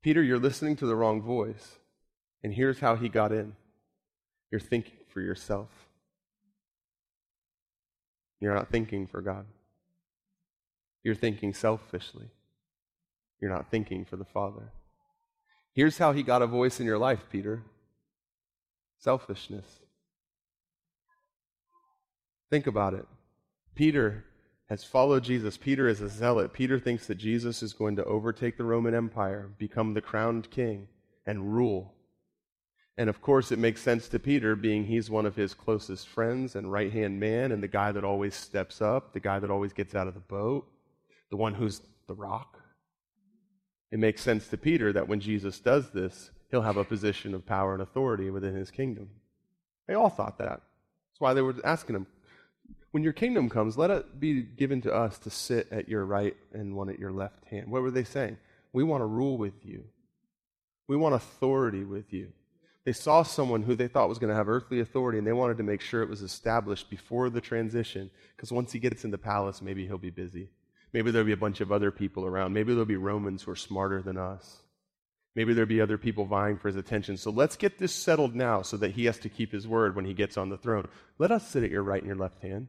Peter, 0.00 0.22
you're 0.22 0.38
listening 0.38 0.74
to 0.76 0.86
the 0.86 0.96
wrong 0.96 1.20
voice. 1.20 1.76
And 2.42 2.54
here's 2.54 2.78
how 2.78 2.96
he 2.96 3.10
got 3.10 3.32
in 3.32 3.54
you're 4.50 4.62
thinking 4.62 4.94
for 5.12 5.20
yourself, 5.20 5.68
you're 8.40 8.54
not 8.54 8.70
thinking 8.70 9.06
for 9.06 9.20
God. 9.20 9.44
You're 11.04 11.14
thinking 11.14 11.52
selfishly. 11.52 12.30
You're 13.42 13.50
not 13.50 13.70
thinking 13.70 14.06
for 14.06 14.16
the 14.16 14.24
Father. 14.24 14.72
Here's 15.74 15.98
how 15.98 16.12
he 16.14 16.22
got 16.22 16.40
a 16.40 16.46
voice 16.46 16.80
in 16.80 16.86
your 16.86 16.98
life, 16.98 17.26
Peter 17.30 17.64
selfishness. 19.00 19.66
Think 22.48 22.66
about 22.66 22.94
it. 22.94 23.06
Peter 23.74 24.24
has 24.68 24.84
followed 24.84 25.24
Jesus. 25.24 25.56
Peter 25.56 25.88
is 25.88 26.00
a 26.00 26.08
zealot. 26.08 26.52
Peter 26.52 26.78
thinks 26.78 27.06
that 27.06 27.16
Jesus 27.16 27.62
is 27.62 27.72
going 27.72 27.96
to 27.96 28.04
overtake 28.04 28.56
the 28.56 28.64
Roman 28.64 28.94
Empire, 28.94 29.50
become 29.58 29.94
the 29.94 30.00
crowned 30.00 30.50
king, 30.50 30.88
and 31.26 31.54
rule. 31.54 31.94
And 32.98 33.08
of 33.08 33.22
course, 33.22 33.52
it 33.52 33.58
makes 33.58 33.80
sense 33.80 34.08
to 34.08 34.18
Peter, 34.18 34.56
being 34.56 34.84
he's 34.84 35.08
one 35.08 35.24
of 35.24 35.36
his 35.36 35.54
closest 35.54 36.08
friends 36.08 36.56
and 36.56 36.70
right 36.70 36.92
hand 36.92 37.20
man, 37.20 37.52
and 37.52 37.62
the 37.62 37.68
guy 37.68 37.92
that 37.92 38.04
always 38.04 38.34
steps 38.34 38.82
up, 38.82 39.12
the 39.12 39.20
guy 39.20 39.38
that 39.38 39.50
always 39.50 39.72
gets 39.72 39.94
out 39.94 40.08
of 40.08 40.14
the 40.14 40.20
boat, 40.20 40.66
the 41.30 41.36
one 41.36 41.54
who's 41.54 41.80
the 42.08 42.14
rock. 42.14 42.58
It 43.90 43.98
makes 43.98 44.20
sense 44.20 44.48
to 44.48 44.56
Peter 44.58 44.92
that 44.92 45.08
when 45.08 45.20
Jesus 45.20 45.60
does 45.60 45.90
this, 45.90 46.30
he'll 46.50 46.62
have 46.62 46.76
a 46.76 46.84
position 46.84 47.34
of 47.34 47.46
power 47.46 47.72
and 47.72 47.82
authority 47.82 48.30
within 48.30 48.54
his 48.54 48.70
kingdom. 48.70 49.08
They 49.86 49.94
all 49.94 50.10
thought 50.10 50.38
that. 50.38 50.60
That's 50.60 51.20
why 51.20 51.34
they 51.34 51.40
were 51.40 51.54
asking 51.64 51.96
him, 51.96 52.06
When 52.90 53.02
your 53.02 53.12
kingdom 53.12 53.50
comes, 53.50 53.76
let 53.76 53.90
it 53.90 54.18
be 54.18 54.42
given 54.42 54.80
to 54.82 54.94
us 54.94 55.18
to 55.20 55.30
sit 55.30 55.68
at 55.70 55.88
your 55.88 56.04
right 56.04 56.36
and 56.52 56.74
one 56.74 56.88
at 56.88 56.98
your 56.98 57.12
left 57.12 57.44
hand. 57.46 57.70
What 57.70 57.82
were 57.82 57.90
they 57.90 58.04
saying? 58.04 58.38
We 58.72 58.82
want 58.82 59.02
to 59.02 59.06
rule 59.06 59.36
with 59.36 59.64
you, 59.64 59.84
we 60.86 60.96
want 60.96 61.14
authority 61.14 61.84
with 61.84 62.12
you. 62.12 62.32
They 62.84 62.92
saw 62.94 63.22
someone 63.22 63.62
who 63.62 63.74
they 63.74 63.88
thought 63.88 64.08
was 64.08 64.18
going 64.18 64.30
to 64.30 64.36
have 64.36 64.48
earthly 64.48 64.80
authority, 64.80 65.18
and 65.18 65.26
they 65.26 65.32
wanted 65.32 65.58
to 65.58 65.62
make 65.62 65.82
sure 65.82 66.02
it 66.02 66.08
was 66.08 66.22
established 66.22 66.88
before 66.88 67.28
the 67.28 67.40
transition, 67.40 68.10
because 68.34 68.50
once 68.50 68.72
he 68.72 68.78
gets 68.78 69.04
in 69.04 69.10
the 69.10 69.18
palace, 69.18 69.60
maybe 69.60 69.86
he'll 69.86 69.98
be 69.98 70.08
busy. 70.08 70.48
Maybe 70.94 71.10
there'll 71.10 71.26
be 71.26 71.32
a 71.32 71.36
bunch 71.36 71.60
of 71.60 71.70
other 71.70 71.90
people 71.90 72.24
around. 72.24 72.54
Maybe 72.54 72.72
there'll 72.72 72.86
be 72.86 72.96
Romans 72.96 73.42
who 73.42 73.50
are 73.50 73.56
smarter 73.56 74.00
than 74.00 74.16
us. 74.16 74.62
Maybe 75.34 75.52
there'll 75.52 75.68
be 75.68 75.82
other 75.82 75.98
people 75.98 76.24
vying 76.24 76.56
for 76.56 76.68
his 76.68 76.76
attention. 76.76 77.18
So 77.18 77.30
let's 77.30 77.56
get 77.56 77.78
this 77.78 77.94
settled 77.94 78.34
now 78.34 78.62
so 78.62 78.78
that 78.78 78.92
he 78.92 79.04
has 79.04 79.18
to 79.18 79.28
keep 79.28 79.52
his 79.52 79.68
word 79.68 79.94
when 79.94 80.06
he 80.06 80.14
gets 80.14 80.38
on 80.38 80.48
the 80.48 80.56
throne. 80.56 80.88
Let 81.18 81.30
us 81.30 81.46
sit 81.46 81.62
at 81.62 81.70
your 81.70 81.82
right 81.82 82.00
and 82.00 82.08
your 82.08 82.16
left 82.16 82.40
hand. 82.40 82.68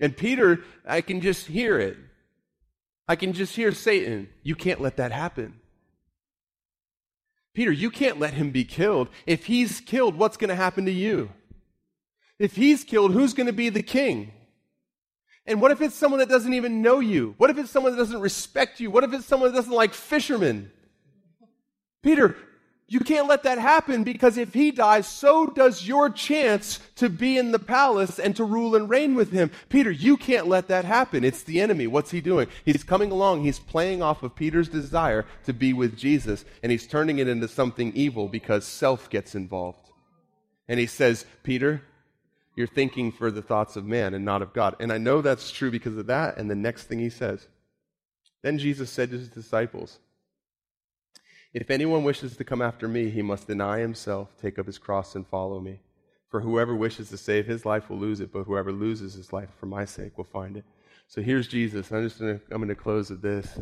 And 0.00 0.16
Peter, 0.16 0.64
I 0.86 1.02
can 1.02 1.20
just 1.20 1.46
hear 1.46 1.78
it. 1.78 1.96
I 3.06 3.16
can 3.16 3.32
just 3.32 3.54
hear 3.54 3.72
Satan. 3.72 4.28
You 4.42 4.54
can't 4.54 4.80
let 4.80 4.96
that 4.96 5.12
happen. 5.12 5.60
Peter, 7.52 7.72
you 7.72 7.90
can't 7.90 8.18
let 8.18 8.34
him 8.34 8.50
be 8.50 8.64
killed. 8.64 9.08
If 9.26 9.46
he's 9.46 9.80
killed, 9.80 10.16
what's 10.16 10.36
going 10.36 10.48
to 10.48 10.54
happen 10.54 10.86
to 10.86 10.92
you? 10.92 11.30
If 12.38 12.56
he's 12.56 12.84
killed, 12.84 13.12
who's 13.12 13.34
going 13.34 13.48
to 13.48 13.52
be 13.52 13.68
the 13.68 13.82
king? 13.82 14.32
And 15.46 15.60
what 15.60 15.72
if 15.72 15.80
it's 15.80 15.96
someone 15.96 16.20
that 16.20 16.28
doesn't 16.28 16.54
even 16.54 16.80
know 16.80 17.00
you? 17.00 17.34
What 17.36 17.50
if 17.50 17.58
it's 17.58 17.70
someone 17.70 17.92
that 17.92 17.98
doesn't 17.98 18.20
respect 18.20 18.80
you? 18.80 18.90
What 18.90 19.04
if 19.04 19.12
it's 19.12 19.26
someone 19.26 19.50
that 19.50 19.56
doesn't 19.56 19.72
like 19.72 19.92
fishermen? 19.92 20.70
Peter, 22.02 22.36
you 22.92 22.98
can't 22.98 23.28
let 23.28 23.44
that 23.44 23.58
happen 23.58 24.02
because 24.02 24.36
if 24.36 24.52
he 24.52 24.72
dies, 24.72 25.06
so 25.06 25.46
does 25.46 25.86
your 25.86 26.10
chance 26.10 26.80
to 26.96 27.08
be 27.08 27.38
in 27.38 27.52
the 27.52 27.60
palace 27.60 28.18
and 28.18 28.34
to 28.34 28.42
rule 28.42 28.74
and 28.74 28.90
reign 28.90 29.14
with 29.14 29.30
him. 29.30 29.52
Peter, 29.68 29.92
you 29.92 30.16
can't 30.16 30.48
let 30.48 30.66
that 30.66 30.84
happen. 30.84 31.22
It's 31.22 31.44
the 31.44 31.60
enemy. 31.60 31.86
What's 31.86 32.10
he 32.10 32.20
doing? 32.20 32.48
He's 32.64 32.82
coming 32.82 33.12
along. 33.12 33.44
He's 33.44 33.60
playing 33.60 34.02
off 34.02 34.24
of 34.24 34.34
Peter's 34.34 34.68
desire 34.68 35.24
to 35.44 35.52
be 35.52 35.72
with 35.72 35.96
Jesus, 35.96 36.44
and 36.64 36.72
he's 36.72 36.88
turning 36.88 37.20
it 37.20 37.28
into 37.28 37.46
something 37.46 37.92
evil 37.94 38.26
because 38.26 38.64
self 38.64 39.08
gets 39.08 39.36
involved. 39.36 39.92
And 40.66 40.80
he 40.80 40.86
says, 40.86 41.24
Peter, 41.44 41.82
you're 42.56 42.66
thinking 42.66 43.12
for 43.12 43.30
the 43.30 43.40
thoughts 43.40 43.76
of 43.76 43.86
man 43.86 44.14
and 44.14 44.24
not 44.24 44.42
of 44.42 44.52
God. 44.52 44.74
And 44.80 44.92
I 44.92 44.98
know 44.98 45.22
that's 45.22 45.52
true 45.52 45.70
because 45.70 45.96
of 45.96 46.06
that. 46.08 46.38
And 46.38 46.50
the 46.50 46.56
next 46.56 46.84
thing 46.84 46.98
he 46.98 47.08
says, 47.08 47.46
then 48.42 48.58
Jesus 48.58 48.90
said 48.90 49.10
to 49.10 49.18
his 49.18 49.28
disciples, 49.28 50.00
if 51.52 51.70
anyone 51.70 52.04
wishes 52.04 52.36
to 52.36 52.44
come 52.44 52.62
after 52.62 52.86
me, 52.86 53.10
he 53.10 53.22
must 53.22 53.48
deny 53.48 53.78
himself, 53.80 54.28
take 54.40 54.58
up 54.58 54.66
his 54.66 54.78
cross, 54.78 55.16
and 55.16 55.26
follow 55.26 55.60
me. 55.60 55.80
For 56.30 56.40
whoever 56.40 56.76
wishes 56.76 57.10
to 57.10 57.16
save 57.16 57.46
his 57.46 57.66
life 57.66 57.90
will 57.90 57.98
lose 57.98 58.20
it, 58.20 58.32
but 58.32 58.44
whoever 58.44 58.70
loses 58.70 59.14
his 59.14 59.32
life 59.32 59.48
for 59.58 59.66
my 59.66 59.84
sake 59.84 60.16
will 60.16 60.24
find 60.24 60.56
it. 60.56 60.64
So 61.08 61.20
here's 61.20 61.48
Jesus. 61.48 61.90
I'm 61.90 62.04
just 62.04 62.20
gonna, 62.20 62.40
I'm 62.52 62.58
going 62.58 62.68
to 62.68 62.76
close 62.76 63.10
with 63.10 63.20
this. 63.20 63.58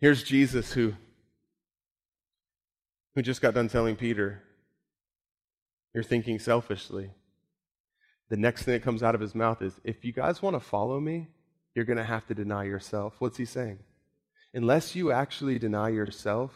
Here's 0.00 0.22
Jesus 0.22 0.72
who, 0.72 0.94
who 3.14 3.20
just 3.20 3.42
got 3.42 3.52
done 3.52 3.68
telling 3.68 3.96
Peter, 3.96 4.42
You're 5.92 6.04
thinking 6.04 6.38
selfishly. 6.38 7.10
The 8.30 8.38
next 8.38 8.62
thing 8.62 8.72
that 8.72 8.82
comes 8.82 9.02
out 9.02 9.14
of 9.14 9.20
his 9.20 9.34
mouth 9.34 9.60
is, 9.60 9.78
If 9.84 10.06
you 10.06 10.12
guys 10.14 10.40
want 10.40 10.56
to 10.56 10.60
follow 10.60 10.98
me, 11.00 11.28
you're 11.74 11.84
going 11.84 11.98
to 11.98 12.04
have 12.04 12.26
to 12.28 12.34
deny 12.34 12.64
yourself. 12.64 13.16
What's 13.18 13.36
he 13.36 13.44
saying? 13.44 13.80
Unless 14.54 14.96
you 14.96 15.12
actually 15.12 15.58
deny 15.58 15.90
yourself, 15.90 16.52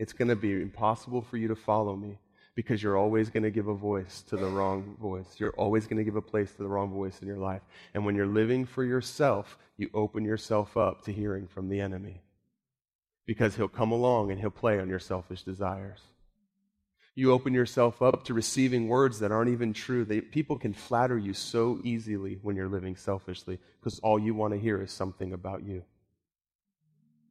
it's 0.00 0.14
going 0.14 0.28
to 0.28 0.34
be 0.34 0.52
impossible 0.52 1.20
for 1.20 1.36
you 1.36 1.46
to 1.48 1.54
follow 1.54 1.94
me 1.94 2.18
because 2.54 2.82
you're 2.82 2.96
always 2.96 3.28
going 3.28 3.42
to 3.42 3.50
give 3.50 3.68
a 3.68 3.74
voice 3.74 4.22
to 4.28 4.36
the 4.38 4.46
wrong 4.46 4.96
voice. 4.98 5.34
You're 5.36 5.52
always 5.52 5.86
going 5.86 5.98
to 5.98 6.04
give 6.04 6.16
a 6.16 6.22
place 6.22 6.50
to 6.52 6.62
the 6.62 6.68
wrong 6.68 6.90
voice 6.90 7.20
in 7.20 7.28
your 7.28 7.36
life. 7.36 7.60
And 7.92 8.06
when 8.06 8.14
you're 8.14 8.26
living 8.26 8.64
for 8.64 8.82
yourself, 8.82 9.58
you 9.76 9.90
open 9.92 10.24
yourself 10.24 10.74
up 10.78 11.04
to 11.04 11.12
hearing 11.12 11.46
from 11.46 11.68
the 11.68 11.82
enemy 11.82 12.22
because 13.26 13.56
he'll 13.56 13.68
come 13.68 13.92
along 13.92 14.30
and 14.30 14.40
he'll 14.40 14.50
play 14.50 14.80
on 14.80 14.88
your 14.88 14.98
selfish 14.98 15.42
desires. 15.42 16.00
You 17.14 17.32
open 17.32 17.52
yourself 17.52 18.00
up 18.00 18.24
to 18.24 18.32
receiving 18.32 18.88
words 18.88 19.18
that 19.18 19.30
aren't 19.30 19.50
even 19.50 19.74
true. 19.74 20.06
They, 20.06 20.22
people 20.22 20.56
can 20.56 20.72
flatter 20.72 21.18
you 21.18 21.34
so 21.34 21.78
easily 21.84 22.38
when 22.40 22.56
you're 22.56 22.68
living 22.68 22.96
selfishly 22.96 23.58
because 23.78 23.98
all 23.98 24.18
you 24.18 24.32
want 24.32 24.54
to 24.54 24.58
hear 24.58 24.80
is 24.80 24.92
something 24.92 25.34
about 25.34 25.62
you 25.62 25.84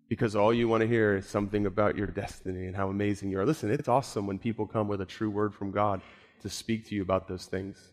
because 0.10 0.36
all 0.36 0.52
you 0.52 0.68
want 0.68 0.82
to 0.82 0.88
hear 0.88 1.18
is 1.18 1.28
something 1.28 1.68
about 1.68 1.96
your 1.96 2.08
destiny 2.08 2.66
and 2.66 2.76
how 2.76 2.90
amazing 2.90 3.30
you 3.30 3.40
are. 3.40 3.46
Listen, 3.46 3.72
it's 3.72 3.88
awesome 3.88 4.26
when 4.26 4.40
people 4.40 4.66
come 4.66 4.88
with 4.88 5.02
a 5.02 5.06
true 5.06 5.30
word 5.30 5.54
from 5.54 5.72
God 5.72 6.02
to 6.42 6.50
speak 6.50 6.88
to 6.88 6.96
you 6.96 7.04
about 7.04 7.28
those 7.28 7.46
things. 7.46 7.92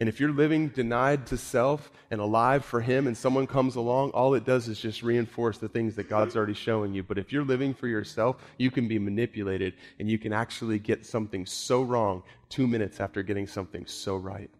And 0.00 0.08
if 0.08 0.18
you're 0.18 0.32
living 0.32 0.68
denied 0.68 1.26
to 1.26 1.36
self 1.36 1.92
and 2.10 2.20
alive 2.20 2.64
for 2.64 2.80
Him 2.80 3.06
and 3.06 3.16
someone 3.16 3.46
comes 3.46 3.76
along, 3.76 4.10
all 4.10 4.34
it 4.34 4.44
does 4.44 4.68
is 4.68 4.80
just 4.80 5.02
reinforce 5.02 5.58
the 5.58 5.68
things 5.68 5.94
that 5.96 6.08
God's 6.08 6.34
already 6.34 6.54
showing 6.54 6.94
you. 6.94 7.02
But 7.02 7.18
if 7.18 7.32
you're 7.32 7.44
living 7.44 7.74
for 7.74 7.86
yourself, 7.86 8.42
you 8.58 8.70
can 8.70 8.88
be 8.88 8.98
manipulated 8.98 9.74
and 10.00 10.10
you 10.10 10.18
can 10.18 10.32
actually 10.32 10.78
get 10.78 11.06
something 11.06 11.46
so 11.46 11.82
wrong 11.82 12.22
two 12.48 12.66
minutes 12.66 13.00
after 13.00 13.22
getting 13.22 13.46
something 13.46 13.86
so 13.86 14.16
right. 14.16 14.50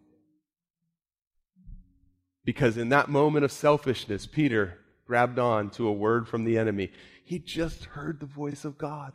Because 2.45 2.77
in 2.77 2.91
that 2.91 3.09
moment 3.09 3.45
of 3.45 3.51
selfishness, 3.51 4.27
Peter 4.27 4.79
grabbed 5.07 5.39
on 5.39 5.71
to 5.71 5.89
a 5.89 5.93
word 5.93 6.29
from 6.29 6.45
the 6.45 6.59
enemy. 6.59 6.91
He 7.25 7.39
just 7.39 7.85
heard 7.85 8.21
the 8.21 8.27
voice 8.27 8.65
of 8.65 8.79
God. 8.79 9.15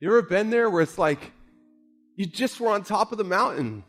You 0.00 0.08
ever 0.08 0.22
been 0.22 0.50
there 0.50 0.68
where 0.68 0.82
it's 0.82 0.98
like 0.98 1.32
you 2.16 2.26
just 2.26 2.60
were 2.60 2.70
on 2.70 2.84
top 2.84 3.12
of 3.12 3.18
the 3.18 3.24
mountain 3.24 3.84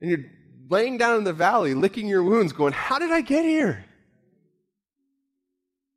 and 0.00 0.10
you're 0.10 0.24
laying 0.68 0.98
down 0.98 1.18
in 1.18 1.24
the 1.24 1.32
valley, 1.32 1.74
licking 1.74 2.08
your 2.08 2.22
wounds, 2.22 2.52
going, 2.52 2.72
How 2.72 2.98
did 2.98 3.10
I 3.10 3.20
get 3.20 3.44
here? 3.44 3.84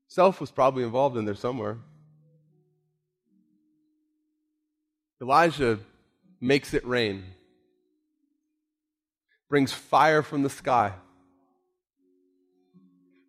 Self 0.07 0.39
was 0.39 0.51
probably 0.51 0.83
involved 0.83 1.17
in 1.17 1.25
there 1.25 1.36
somewhere. 1.36 1.77
Elijah 5.21 5.79
makes 6.39 6.73
it 6.73 6.86
rain 6.86 7.23
brings 9.49 9.71
fire 9.71 10.23
from 10.23 10.43
the 10.43 10.49
sky, 10.49 10.93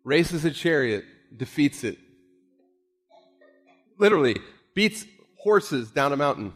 races 0.03 0.45
a 0.45 0.51
chariot, 0.51 1.05
defeats 1.35 1.83
it. 1.83 1.97
Literally, 3.97 4.37
beats 4.73 5.05
horses 5.37 5.91
down 5.91 6.13
a 6.13 6.17
mountain. 6.17 6.53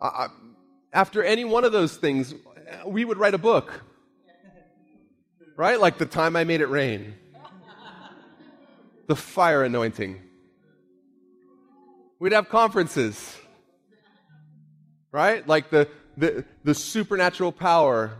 Uh, 0.00 0.28
after 0.92 1.22
any 1.22 1.44
one 1.44 1.64
of 1.64 1.72
those 1.72 1.96
things, 1.96 2.34
we 2.86 3.04
would 3.04 3.18
write 3.18 3.34
a 3.34 3.38
book. 3.38 3.82
Right? 5.56 5.80
Like 5.80 5.98
the 5.98 6.06
time 6.06 6.34
I 6.36 6.44
made 6.44 6.60
it 6.60 6.66
rain, 6.66 7.14
the 9.06 9.16
fire 9.16 9.62
anointing. 9.62 10.20
We'd 12.18 12.32
have 12.32 12.48
conferences. 12.48 13.36
Right? 15.12 15.46
Like 15.46 15.70
the, 15.70 15.88
the, 16.16 16.44
the 16.62 16.74
supernatural 16.74 17.52
power 17.52 18.16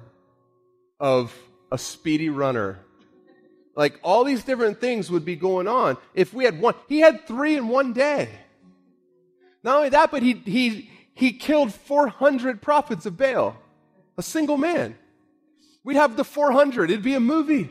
of 0.98 1.36
a 1.70 1.78
speedy 1.78 2.28
runner. 2.28 2.78
Like 3.76 3.98
all 4.02 4.24
these 4.24 4.44
different 4.44 4.80
things 4.80 5.10
would 5.10 5.24
be 5.24 5.36
going 5.36 5.66
on 5.66 5.96
if 6.14 6.32
we 6.32 6.44
had 6.44 6.60
one. 6.60 6.74
He 6.88 7.00
had 7.00 7.26
three 7.26 7.56
in 7.56 7.68
one 7.68 7.92
day. 7.92 8.28
Not 9.62 9.76
only 9.76 9.88
that, 9.90 10.10
but 10.10 10.22
he, 10.22 10.34
he, 10.34 10.90
he 11.14 11.32
killed 11.32 11.72
400 11.72 12.60
prophets 12.60 13.06
of 13.06 13.16
Baal, 13.16 13.56
a 14.16 14.22
single 14.22 14.56
man. 14.56 14.96
We'd 15.82 15.96
have 15.96 16.16
the 16.16 16.24
400, 16.24 16.90
it'd 16.90 17.02
be 17.02 17.14
a 17.14 17.20
movie. 17.20 17.70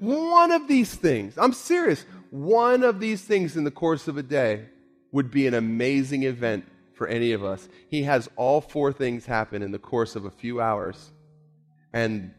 One 0.00 0.50
of 0.50 0.66
these 0.66 0.94
things, 0.94 1.36
I'm 1.36 1.52
serious, 1.52 2.04
one 2.30 2.82
of 2.84 3.00
these 3.00 3.22
things 3.22 3.56
in 3.56 3.64
the 3.64 3.70
course 3.70 4.08
of 4.08 4.16
a 4.16 4.22
day 4.22 4.66
would 5.12 5.30
be 5.30 5.46
an 5.46 5.54
amazing 5.54 6.22
event 6.22 6.64
for 7.00 7.06
any 7.06 7.32
of 7.32 7.42
us. 7.42 7.66
He 7.88 8.02
has 8.02 8.28
all 8.36 8.60
four 8.60 8.92
things 8.92 9.24
happen 9.24 9.62
in 9.62 9.72
the 9.72 9.78
course 9.78 10.16
of 10.16 10.26
a 10.26 10.30
few 10.30 10.60
hours. 10.60 11.12
And 11.94 12.34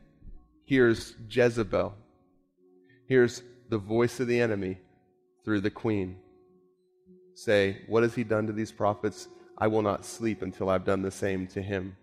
here's 0.66 1.16
Jezebel. 1.28 1.96
Here's 3.08 3.42
the 3.70 3.80
voice 3.80 4.20
of 4.20 4.28
the 4.28 4.40
enemy 4.40 4.78
through 5.44 5.62
the 5.62 5.72
queen 5.72 6.18
say, 7.34 7.82
What 7.88 8.04
has 8.04 8.14
he 8.14 8.24
done 8.24 8.46
to 8.46 8.54
these 8.54 8.72
prophets? 8.72 9.28
I 9.58 9.66
will 9.66 9.82
not 9.82 10.06
sleep 10.06 10.44
until 10.44 10.70
I've 10.70 10.86
done 10.86 11.02
the 11.02 11.10
same 11.10 11.48
to 11.48 11.62
him. 11.64 11.98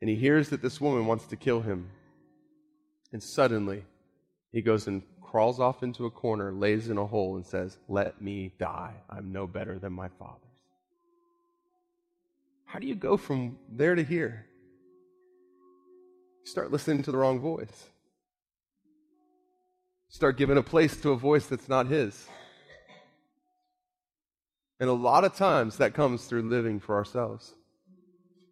And 0.00 0.08
he 0.08 0.16
hears 0.16 0.48
that 0.48 0.62
this 0.62 0.80
woman 0.80 1.04
wants 1.04 1.26
to 1.26 1.36
kill 1.36 1.60
him. 1.60 1.90
And 3.12 3.22
suddenly, 3.22 3.84
he 4.52 4.62
goes 4.62 4.86
and 4.86 5.02
crawls 5.30 5.60
off 5.60 5.84
into 5.84 6.06
a 6.06 6.10
corner, 6.10 6.50
lays 6.50 6.88
in 6.88 6.98
a 6.98 7.06
hole, 7.06 7.36
and 7.36 7.46
says, 7.46 7.78
Let 7.88 8.20
me 8.20 8.50
die. 8.58 8.94
I'm 9.08 9.30
no 9.30 9.46
better 9.46 9.78
than 9.78 9.92
my 9.92 10.08
fathers. 10.08 10.40
How 12.64 12.80
do 12.80 12.88
you 12.88 12.96
go 12.96 13.16
from 13.16 13.56
there 13.70 13.94
to 13.94 14.02
here? 14.02 14.46
You 16.44 16.50
start 16.50 16.72
listening 16.72 17.04
to 17.04 17.12
the 17.12 17.18
wrong 17.18 17.38
voice. 17.38 17.90
Start 20.08 20.36
giving 20.36 20.58
a 20.58 20.62
place 20.62 21.00
to 21.02 21.10
a 21.10 21.16
voice 21.16 21.46
that's 21.46 21.68
not 21.68 21.86
his. 21.86 22.26
And 24.80 24.90
a 24.90 24.94
lot 24.94 25.24
of 25.24 25.36
times 25.36 25.76
that 25.76 25.94
comes 25.94 26.24
through 26.24 26.42
living 26.42 26.80
for 26.80 26.96
ourselves. 26.96 27.54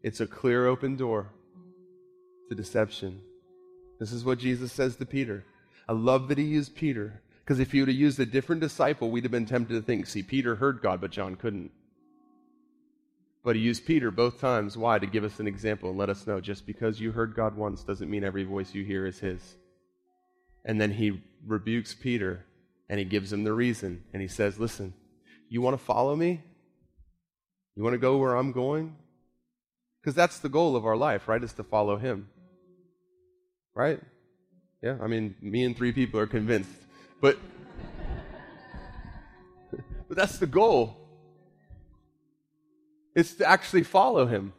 It's 0.04 0.20
a 0.20 0.26
clear 0.26 0.66
open 0.66 0.94
door 0.94 1.32
to 2.48 2.54
deception. 2.54 3.20
This 3.98 4.12
is 4.12 4.24
what 4.24 4.38
Jesus 4.38 4.72
says 4.72 4.94
to 4.96 5.06
Peter. 5.06 5.44
I 5.88 5.92
love 5.92 6.28
that 6.28 6.38
he 6.38 6.44
used 6.44 6.74
Peter, 6.74 7.22
because 7.40 7.60
if 7.60 7.72
he 7.72 7.80
would 7.80 7.88
have 7.88 7.96
used 7.96 8.20
a 8.20 8.26
different 8.26 8.60
disciple, 8.60 9.10
we'd 9.10 9.24
have 9.24 9.32
been 9.32 9.46
tempted 9.46 9.74
to 9.74 9.82
think, 9.82 10.06
see, 10.06 10.22
Peter 10.22 10.56
heard 10.56 10.82
God, 10.82 11.00
but 11.00 11.10
John 11.10 11.34
couldn't. 11.34 11.70
But 13.42 13.56
he 13.56 13.62
used 13.62 13.86
Peter 13.86 14.10
both 14.10 14.40
times. 14.40 14.76
Why? 14.76 14.98
To 14.98 15.06
give 15.06 15.24
us 15.24 15.40
an 15.40 15.46
example 15.46 15.88
and 15.88 15.98
let 15.98 16.10
us 16.10 16.26
know 16.26 16.40
just 16.40 16.66
because 16.66 17.00
you 17.00 17.12
heard 17.12 17.34
God 17.34 17.56
once 17.56 17.82
doesn't 17.82 18.10
mean 18.10 18.24
every 18.24 18.44
voice 18.44 18.74
you 18.74 18.84
hear 18.84 19.06
is 19.06 19.20
his. 19.20 19.56
And 20.64 20.78
then 20.78 20.92
he 20.92 21.22
rebukes 21.46 21.94
Peter 21.94 22.44
and 22.90 22.98
he 22.98 23.06
gives 23.06 23.32
him 23.32 23.44
the 23.44 23.52
reason. 23.52 24.04
And 24.12 24.20
he 24.20 24.28
says, 24.28 24.58
Listen, 24.58 24.92
you 25.48 25.62
want 25.62 25.78
to 25.78 25.82
follow 25.82 26.14
me? 26.14 26.42
You 27.74 27.82
want 27.82 27.94
to 27.94 27.98
go 27.98 28.18
where 28.18 28.36
I'm 28.36 28.52
going? 28.52 28.96
Because 30.02 30.14
that's 30.14 30.40
the 30.40 30.48
goal 30.48 30.76
of 30.76 30.84
our 30.84 30.96
life, 30.96 31.28
right? 31.28 31.42
Is 31.42 31.52
to 31.54 31.64
follow 31.64 31.96
him. 31.96 32.28
Right? 33.74 34.00
Yeah, 34.82 34.96
I 35.00 35.08
mean, 35.08 35.34
me 35.40 35.64
and 35.64 35.76
three 35.76 35.92
people 35.92 36.20
are 36.20 36.26
convinced. 36.26 36.70
But 37.20 37.38
but 40.08 40.16
that's 40.16 40.38
the 40.38 40.46
goal. 40.46 40.96
It's 43.14 43.34
to 43.34 43.48
actually 43.48 43.82
follow 43.82 44.26
him. 44.26 44.52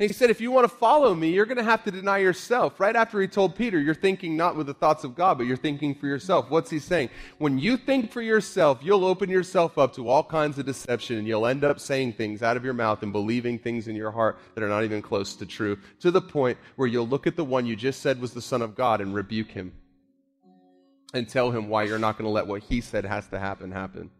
He 0.00 0.14
said, 0.14 0.30
if 0.30 0.40
you 0.40 0.50
want 0.50 0.64
to 0.64 0.74
follow 0.74 1.14
me, 1.14 1.28
you're 1.28 1.44
going 1.44 1.58
to 1.58 1.62
have 1.62 1.84
to 1.84 1.90
deny 1.90 2.18
yourself. 2.18 2.80
Right 2.80 2.96
after 2.96 3.20
he 3.20 3.28
told 3.28 3.54
Peter, 3.54 3.78
you're 3.78 3.94
thinking 3.94 4.34
not 4.34 4.56
with 4.56 4.66
the 4.66 4.72
thoughts 4.72 5.04
of 5.04 5.14
God, 5.14 5.36
but 5.36 5.46
you're 5.46 5.58
thinking 5.58 5.94
for 5.94 6.06
yourself. 6.06 6.48
What's 6.48 6.70
he 6.70 6.78
saying? 6.78 7.10
When 7.36 7.58
you 7.58 7.76
think 7.76 8.10
for 8.10 8.22
yourself, 8.22 8.78
you'll 8.82 9.04
open 9.04 9.28
yourself 9.28 9.76
up 9.76 9.94
to 9.96 10.08
all 10.08 10.24
kinds 10.24 10.58
of 10.58 10.64
deception 10.64 11.18
and 11.18 11.28
you'll 11.28 11.46
end 11.46 11.64
up 11.64 11.78
saying 11.78 12.14
things 12.14 12.42
out 12.42 12.56
of 12.56 12.64
your 12.64 12.72
mouth 12.72 13.02
and 13.02 13.12
believing 13.12 13.58
things 13.58 13.88
in 13.88 13.94
your 13.94 14.10
heart 14.10 14.38
that 14.54 14.64
are 14.64 14.70
not 14.70 14.84
even 14.84 15.02
close 15.02 15.36
to 15.36 15.44
true, 15.44 15.76
to 16.00 16.10
the 16.10 16.22
point 16.22 16.56
where 16.76 16.88
you'll 16.88 17.06
look 17.06 17.26
at 17.26 17.36
the 17.36 17.44
one 17.44 17.66
you 17.66 17.76
just 17.76 18.00
said 18.00 18.22
was 18.22 18.32
the 18.32 18.40
Son 18.40 18.62
of 18.62 18.74
God 18.74 19.02
and 19.02 19.14
rebuke 19.14 19.50
him 19.50 19.70
and 21.12 21.28
tell 21.28 21.50
him 21.50 21.68
why 21.68 21.82
you're 21.82 21.98
not 21.98 22.16
going 22.16 22.24
to 22.24 22.32
let 22.32 22.46
what 22.46 22.62
he 22.62 22.80
said 22.80 23.04
has 23.04 23.28
to 23.28 23.38
happen 23.38 23.70
happen. 23.70 24.10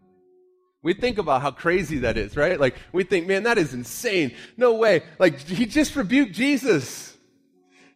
We 0.82 0.94
think 0.94 1.18
about 1.18 1.42
how 1.42 1.50
crazy 1.50 1.98
that 1.98 2.16
is, 2.16 2.36
right? 2.36 2.58
Like, 2.58 2.76
we 2.92 3.04
think, 3.04 3.26
man, 3.26 3.42
that 3.42 3.58
is 3.58 3.74
insane. 3.74 4.34
No 4.56 4.74
way. 4.74 5.02
Like, 5.18 5.38
he 5.38 5.66
just 5.66 5.94
rebuked 5.94 6.32
Jesus. 6.32 7.16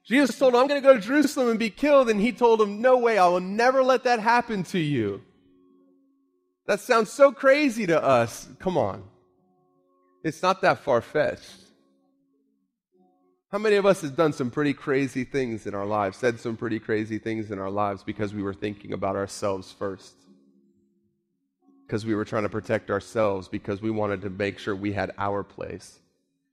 Jesus 0.05 0.39
told 0.39 0.53
him, 0.53 0.61
I'm 0.61 0.66
going 0.66 0.82
to 0.82 0.87
go 0.87 0.95
to 0.95 1.01
Jerusalem 1.01 1.49
and 1.49 1.59
be 1.59 1.70
killed. 1.70 2.11
And 2.11 2.20
he 2.20 2.30
told 2.30 2.61
him, 2.61 2.82
No 2.82 2.99
way, 2.99 3.16
I 3.16 3.26
will 3.26 3.41
never 3.41 3.82
let 3.82 4.05
that 4.05 4.20
happen 4.20 4.64
to 4.64 4.78
you. 4.78 5.22
That 6.66 6.80
sounds 6.80 7.11
so 7.11 7.32
crazy 7.32 7.87
to 7.87 8.03
us. 8.03 8.49
Come 8.59 8.76
on. 8.76 9.03
It's 10.22 10.43
not 10.43 10.61
that 10.62 10.80
far 10.80 11.01
fetched. 11.01 11.64
How 13.51 13.59
many 13.59 13.76
of 13.76 13.87
us 13.87 14.01
have 14.03 14.16
done 14.16 14.32
some 14.32 14.51
pretty 14.51 14.74
crazy 14.74 15.24
things 15.24 15.66
in 15.66 15.74
our 15.74 15.87
lives, 15.87 16.16
said 16.16 16.41
some 16.41 16.57
pretty 16.57 16.80
crazy 16.80 17.18
things 17.18 17.51
in 17.51 17.59
our 17.59 17.70
lives 17.70 18.03
because 18.03 18.35
we 18.35 18.43
were 18.43 18.55
thinking 18.55 18.93
about 18.93 19.16
ourselves 19.16 19.72
first? 19.72 20.14
Because 21.87 22.07
we 22.07 22.14
were 22.14 22.24
trying 22.24 22.45
to 22.45 22.49
protect 22.49 22.91
ourselves 22.91 23.49
because 23.49 23.82
we 23.82 23.91
wanted 23.91 24.22
to 24.22 24.30
make 24.30 24.59
sure 24.59 24.74
we 24.74 24.93
had 24.93 25.12
our 25.18 25.43
place. 25.43 26.01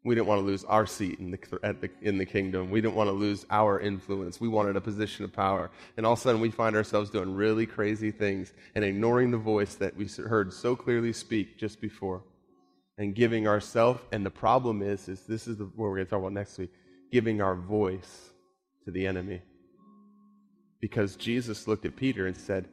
We 0.04 0.16
didn't 0.16 0.28
want 0.28 0.42
to 0.42 0.46
lose 0.46 0.64
our 0.64 0.88
seat 0.88 1.20
in 1.20 1.30
the, 1.32 1.38
the, 1.62 1.90
in 2.02 2.18
the 2.18 2.26
kingdom. 2.26 2.72
We 2.72 2.82
didn't 2.82 2.96
want 2.96 3.08
to 3.10 3.14
lose 3.14 3.46
our 3.52 3.80
influence. 3.80 4.42
We 4.42 4.48
wanted 4.48 4.76
a 4.76 4.82
position 4.82 5.24
of 5.26 5.32
power. 5.32 5.70
And 5.96 6.06
all 6.06 6.14
of 6.14 6.20
a 6.20 6.22
sudden, 6.22 6.42
we 6.42 6.50
find 6.50 6.76
ourselves 6.76 7.12
doing 7.12 7.36
really 7.36 7.68
crazy 7.68 8.10
things 8.10 8.52
and 8.74 8.84
ignoring 8.84 9.30
the 9.30 9.38
voice 9.38 9.76
that 9.76 9.96
we 9.96 10.08
heard 10.08 10.52
so 10.52 10.76
clearly 10.76 11.14
speak 11.14 11.58
just 11.58 11.80
before 11.80 12.24
and 12.98 13.14
giving 13.14 13.48
ourselves. 13.48 14.02
And 14.12 14.26
the 14.26 14.32
problem 14.32 14.82
is, 14.82 15.08
is 15.08 15.22
this 15.22 15.48
is 15.48 15.58
the, 15.58 15.66
what 15.66 15.90
we're 15.90 15.98
going 15.98 16.08
to 16.08 16.10
talk 16.10 16.20
about 16.20 16.34
next 16.34 16.58
week 16.58 16.72
giving 17.12 17.42
our 17.42 17.56
voice 17.56 18.32
to 18.86 18.92
the 18.92 19.06
enemy. 19.06 19.42
Because 20.80 21.16
Jesus 21.16 21.68
looked 21.68 21.86
at 21.86 21.96
Peter 21.96 22.26
and 22.26 22.36
said, 22.36 22.68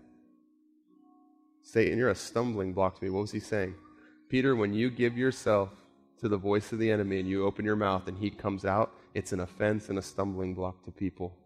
Satan, 1.71 1.99
you're 1.99 2.09
a 2.09 2.15
stumbling 2.15 2.73
block 2.73 2.99
to 2.99 3.05
me. 3.05 3.11
What 3.11 3.21
was 3.21 3.31
he 3.31 3.41
saying? 3.41 3.75
Peter, 4.31 4.57
when 4.57 4.73
you 4.73 4.89
give 4.89 5.19
yourself 5.19 5.69
to 6.19 6.27
the 6.27 6.39
voice 6.39 6.73
of 6.73 6.79
the 6.79 6.91
enemy 6.91 7.21
and 7.21 7.29
you 7.29 7.45
open 7.45 7.67
your 7.67 7.77
mouth 7.77 8.09
and 8.09 8.17
he 8.17 8.31
comes 8.31 8.65
out, 8.65 8.95
it's 9.13 9.33
an 9.33 9.41
offense 9.41 9.91
and 9.91 9.99
a 9.99 10.03
stumbling 10.03 10.55
block 10.55 10.83
to 10.85 10.91
people. 10.91 11.37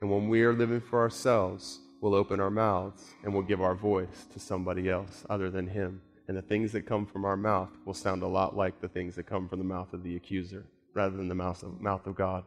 And 0.00 0.10
when 0.10 0.28
we 0.28 0.42
are 0.42 0.52
living 0.52 0.80
for 0.80 0.98
ourselves, 0.98 1.78
we'll 2.00 2.16
open 2.16 2.40
our 2.40 2.50
mouths 2.50 3.14
and 3.22 3.32
we'll 3.32 3.44
give 3.44 3.60
our 3.62 3.76
voice 3.76 4.26
to 4.32 4.40
somebody 4.40 4.90
else 4.90 5.24
other 5.30 5.48
than 5.48 5.68
him. 5.68 6.02
And 6.26 6.36
the 6.36 6.42
things 6.42 6.72
that 6.72 6.84
come 6.84 7.06
from 7.06 7.24
our 7.24 7.36
mouth 7.36 7.70
will 7.84 7.94
sound 7.94 8.24
a 8.24 8.26
lot 8.26 8.56
like 8.56 8.80
the 8.80 8.88
things 8.88 9.14
that 9.14 9.22
come 9.28 9.48
from 9.48 9.60
the 9.60 9.64
mouth 9.64 9.92
of 9.92 10.02
the 10.02 10.16
accuser 10.16 10.66
rather 10.94 11.16
than 11.16 11.28
the 11.28 11.36
mouth 11.36 11.62
of, 11.62 11.80
mouth 11.80 12.08
of 12.08 12.16
God. 12.16 12.42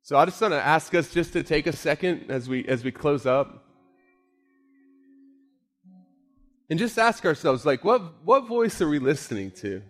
So 0.00 0.16
I 0.16 0.24
just 0.24 0.40
want 0.40 0.54
to 0.54 0.66
ask 0.66 0.94
us 0.94 1.12
just 1.12 1.34
to 1.34 1.42
take 1.42 1.66
a 1.66 1.76
second 1.76 2.30
as 2.30 2.48
we 2.48 2.64
as 2.64 2.82
we 2.82 2.92
close 2.92 3.26
up 3.26 3.66
and 6.70 6.78
just 6.78 6.98
ask 6.98 7.26
ourselves 7.26 7.66
like 7.66 7.84
what 7.84 8.24
what 8.24 8.46
voice 8.46 8.80
are 8.80 8.88
we 8.88 9.00
listening 9.00 9.50
to? 9.50 9.82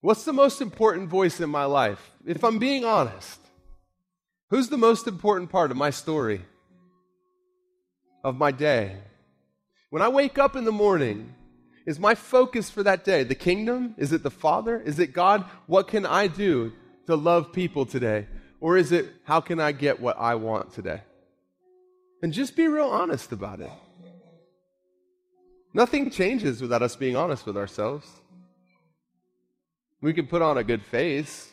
What's 0.00 0.24
the 0.24 0.32
most 0.32 0.60
important 0.60 1.08
voice 1.08 1.40
in 1.40 1.50
my 1.50 1.64
life? 1.64 2.12
If 2.24 2.44
i'm 2.44 2.58
being 2.58 2.84
honest 2.84 3.40
who's 4.50 4.68
the 4.68 4.78
most 4.78 5.08
important 5.08 5.50
part 5.50 5.72
of 5.72 5.76
my 5.76 5.90
story 5.90 6.42
of 8.22 8.36
my 8.36 8.52
day? 8.52 8.96
When 9.90 10.02
i 10.02 10.08
wake 10.08 10.38
up 10.38 10.56
in 10.56 10.64
the 10.64 10.72
morning 10.72 11.34
is 11.86 11.98
my 11.98 12.14
focus 12.14 12.70
for 12.70 12.82
that 12.84 13.04
day 13.04 13.24
the 13.24 13.34
kingdom? 13.34 13.94
Is 13.98 14.12
it 14.12 14.22
the 14.22 14.30
father? 14.30 14.80
Is 14.80 14.98
it 15.00 15.12
god? 15.12 15.44
What 15.66 15.88
can 15.88 16.06
i 16.06 16.28
do 16.28 16.72
to 17.06 17.16
love 17.16 17.52
people 17.52 17.84
today? 17.84 18.28
Or 18.60 18.78
is 18.78 18.92
it 18.92 19.06
how 19.24 19.40
can 19.40 19.58
i 19.58 19.72
get 19.72 20.00
what 20.00 20.16
i 20.18 20.36
want 20.36 20.72
today? 20.72 21.00
And 22.22 22.32
just 22.32 22.56
be 22.56 22.68
real 22.68 22.86
honest 22.86 23.32
about 23.32 23.60
it 23.60 23.70
Nothing 25.74 26.08
changes 26.08 26.62
without 26.62 26.82
us 26.82 26.94
being 26.94 27.16
honest 27.16 27.44
with 27.44 27.56
ourselves. 27.56 28.08
We 30.00 30.12
can 30.12 30.28
put 30.28 30.40
on 30.40 30.56
a 30.56 30.62
good 30.62 30.82
face. 30.82 31.50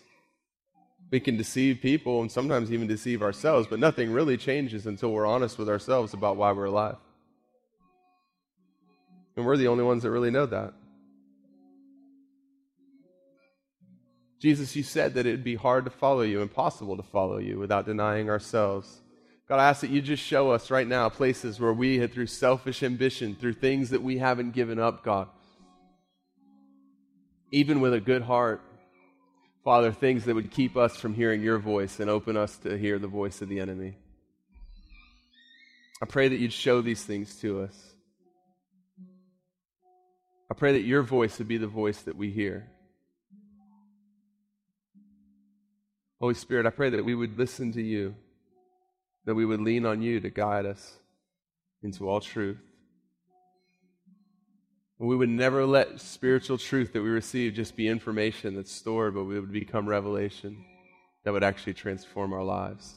We 1.09 1.19
can 1.19 1.37
deceive 1.37 1.81
people 1.81 2.21
and 2.21 2.31
sometimes 2.31 2.71
even 2.71 2.87
deceive 2.87 3.23
ourselves, 3.23 3.67
but 3.67 3.79
nothing 3.79 4.11
really 4.11 4.37
changes 4.37 4.85
until 4.85 5.11
we're 5.11 5.25
honest 5.25 5.57
with 5.57 5.67
ourselves 5.67 6.13
about 6.13 6.37
why 6.37 6.51
we're 6.51 6.65
alive. 6.65 6.97
And 9.35 9.45
we're 9.45 9.57
the 9.57 9.67
only 9.67 9.83
ones 9.83 10.03
that 10.03 10.11
really 10.11 10.31
know 10.31 10.45
that. 10.45 10.73
Jesus, 14.39 14.75
you 14.75 14.83
said 14.83 15.15
that 15.15 15.25
it'd 15.25 15.43
be 15.43 15.55
hard 15.55 15.85
to 15.85 15.91
follow 15.91 16.21
you, 16.21 16.41
impossible 16.41 16.97
to 16.97 17.03
follow 17.03 17.37
you 17.37 17.59
without 17.59 17.85
denying 17.85 18.29
ourselves. 18.29 19.01
God, 19.51 19.59
I 19.59 19.67
ask 19.67 19.81
that 19.81 19.89
you 19.89 20.01
just 20.01 20.23
show 20.23 20.51
us 20.51 20.71
right 20.71 20.87
now 20.87 21.09
places 21.09 21.59
where 21.59 21.73
we 21.73 21.99
had, 21.99 22.13
through 22.13 22.27
selfish 22.27 22.83
ambition, 22.83 23.35
through 23.35 23.55
things 23.55 23.89
that 23.89 24.01
we 24.01 24.17
haven't 24.17 24.51
given 24.51 24.79
up, 24.79 25.03
God, 25.03 25.27
even 27.51 27.81
with 27.81 27.93
a 27.93 27.99
good 27.99 28.21
heart, 28.21 28.61
Father, 29.65 29.91
things 29.91 30.23
that 30.23 30.35
would 30.35 30.51
keep 30.51 30.77
us 30.77 30.95
from 30.95 31.13
hearing 31.13 31.41
your 31.41 31.57
voice 31.57 31.99
and 31.99 32.09
open 32.09 32.37
us 32.37 32.55
to 32.59 32.77
hear 32.77 32.97
the 32.97 33.09
voice 33.09 33.41
of 33.41 33.49
the 33.49 33.59
enemy. 33.59 33.97
I 36.01 36.05
pray 36.05 36.29
that 36.29 36.37
you'd 36.37 36.53
show 36.53 36.81
these 36.81 37.03
things 37.03 37.35
to 37.41 37.63
us. 37.63 37.75
I 40.49 40.53
pray 40.53 40.71
that 40.71 40.83
your 40.83 41.03
voice 41.03 41.39
would 41.39 41.49
be 41.49 41.57
the 41.57 41.67
voice 41.67 42.01
that 42.03 42.15
we 42.15 42.31
hear. 42.31 42.69
Holy 46.21 46.35
Spirit, 46.35 46.65
I 46.65 46.69
pray 46.69 46.91
that 46.91 47.03
we 47.03 47.15
would 47.15 47.37
listen 47.37 47.73
to 47.73 47.81
you 47.81 48.15
that 49.25 49.35
we 49.35 49.45
would 49.45 49.61
lean 49.61 49.85
on 49.85 50.01
you 50.01 50.19
to 50.19 50.29
guide 50.29 50.65
us 50.65 50.93
into 51.83 52.09
all 52.09 52.19
truth. 52.19 52.59
We 54.97 55.15
would 55.15 55.29
never 55.29 55.65
let 55.65 55.99
spiritual 55.99 56.59
truth 56.59 56.93
that 56.93 57.01
we 57.01 57.09
receive 57.09 57.53
just 57.53 57.75
be 57.75 57.87
information 57.87 58.55
that's 58.55 58.71
stored, 58.71 59.15
but 59.15 59.23
we 59.23 59.39
would 59.39 59.51
become 59.51 59.89
revelation 59.89 60.63
that 61.23 61.33
would 61.33 61.43
actually 61.43 61.73
transform 61.73 62.33
our 62.33 62.43
lives. 62.43 62.93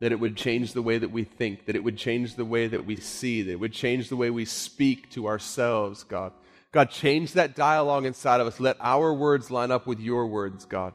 That 0.00 0.12
it 0.12 0.20
would 0.20 0.36
change 0.36 0.74
the 0.74 0.82
way 0.82 0.98
that 0.98 1.10
we 1.10 1.24
think, 1.24 1.64
that 1.66 1.74
it 1.74 1.82
would 1.82 1.96
change 1.96 2.34
the 2.34 2.44
way 2.44 2.68
that 2.68 2.84
we 2.84 2.96
see, 2.96 3.40
that 3.42 3.52
it 3.52 3.60
would 3.60 3.72
change 3.72 4.10
the 4.10 4.16
way 4.16 4.28
we 4.28 4.44
speak 4.44 5.10
to 5.12 5.26
ourselves, 5.26 6.04
God. 6.04 6.32
God, 6.70 6.90
change 6.90 7.32
that 7.32 7.56
dialogue 7.56 8.04
inside 8.04 8.42
of 8.42 8.46
us. 8.46 8.60
Let 8.60 8.76
our 8.78 9.14
words 9.14 9.50
line 9.50 9.70
up 9.70 9.86
with 9.86 10.00
your 10.00 10.26
words, 10.26 10.66
God. 10.66 10.92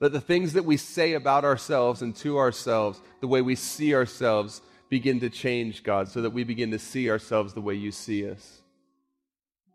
Let 0.00 0.12
the 0.12 0.20
things 0.20 0.52
that 0.54 0.64
we 0.64 0.76
say 0.76 1.14
about 1.14 1.44
ourselves 1.44 2.02
and 2.02 2.14
to 2.16 2.38
ourselves, 2.38 3.00
the 3.20 3.28
way 3.28 3.42
we 3.42 3.54
see 3.54 3.94
ourselves, 3.94 4.60
begin 4.88 5.20
to 5.20 5.30
change, 5.30 5.82
God, 5.82 6.08
so 6.08 6.22
that 6.22 6.30
we 6.30 6.44
begin 6.44 6.70
to 6.72 6.78
see 6.78 7.10
ourselves 7.10 7.54
the 7.54 7.60
way 7.60 7.74
you 7.74 7.90
see 7.90 8.28
us. 8.28 8.62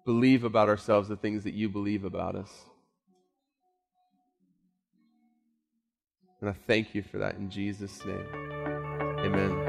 Believe 0.05 0.43
about 0.43 0.69
ourselves 0.69 1.07
the 1.07 1.15
things 1.15 1.43
that 1.43 1.53
you 1.53 1.69
believe 1.69 2.03
about 2.03 2.35
us. 2.35 2.51
And 6.41 6.49
I 6.49 6.55
thank 6.67 6.95
you 6.95 7.03
for 7.03 7.17
that 7.17 7.35
in 7.35 7.49
Jesus' 7.49 8.03
name. 8.05 8.25
Amen. 9.19 9.68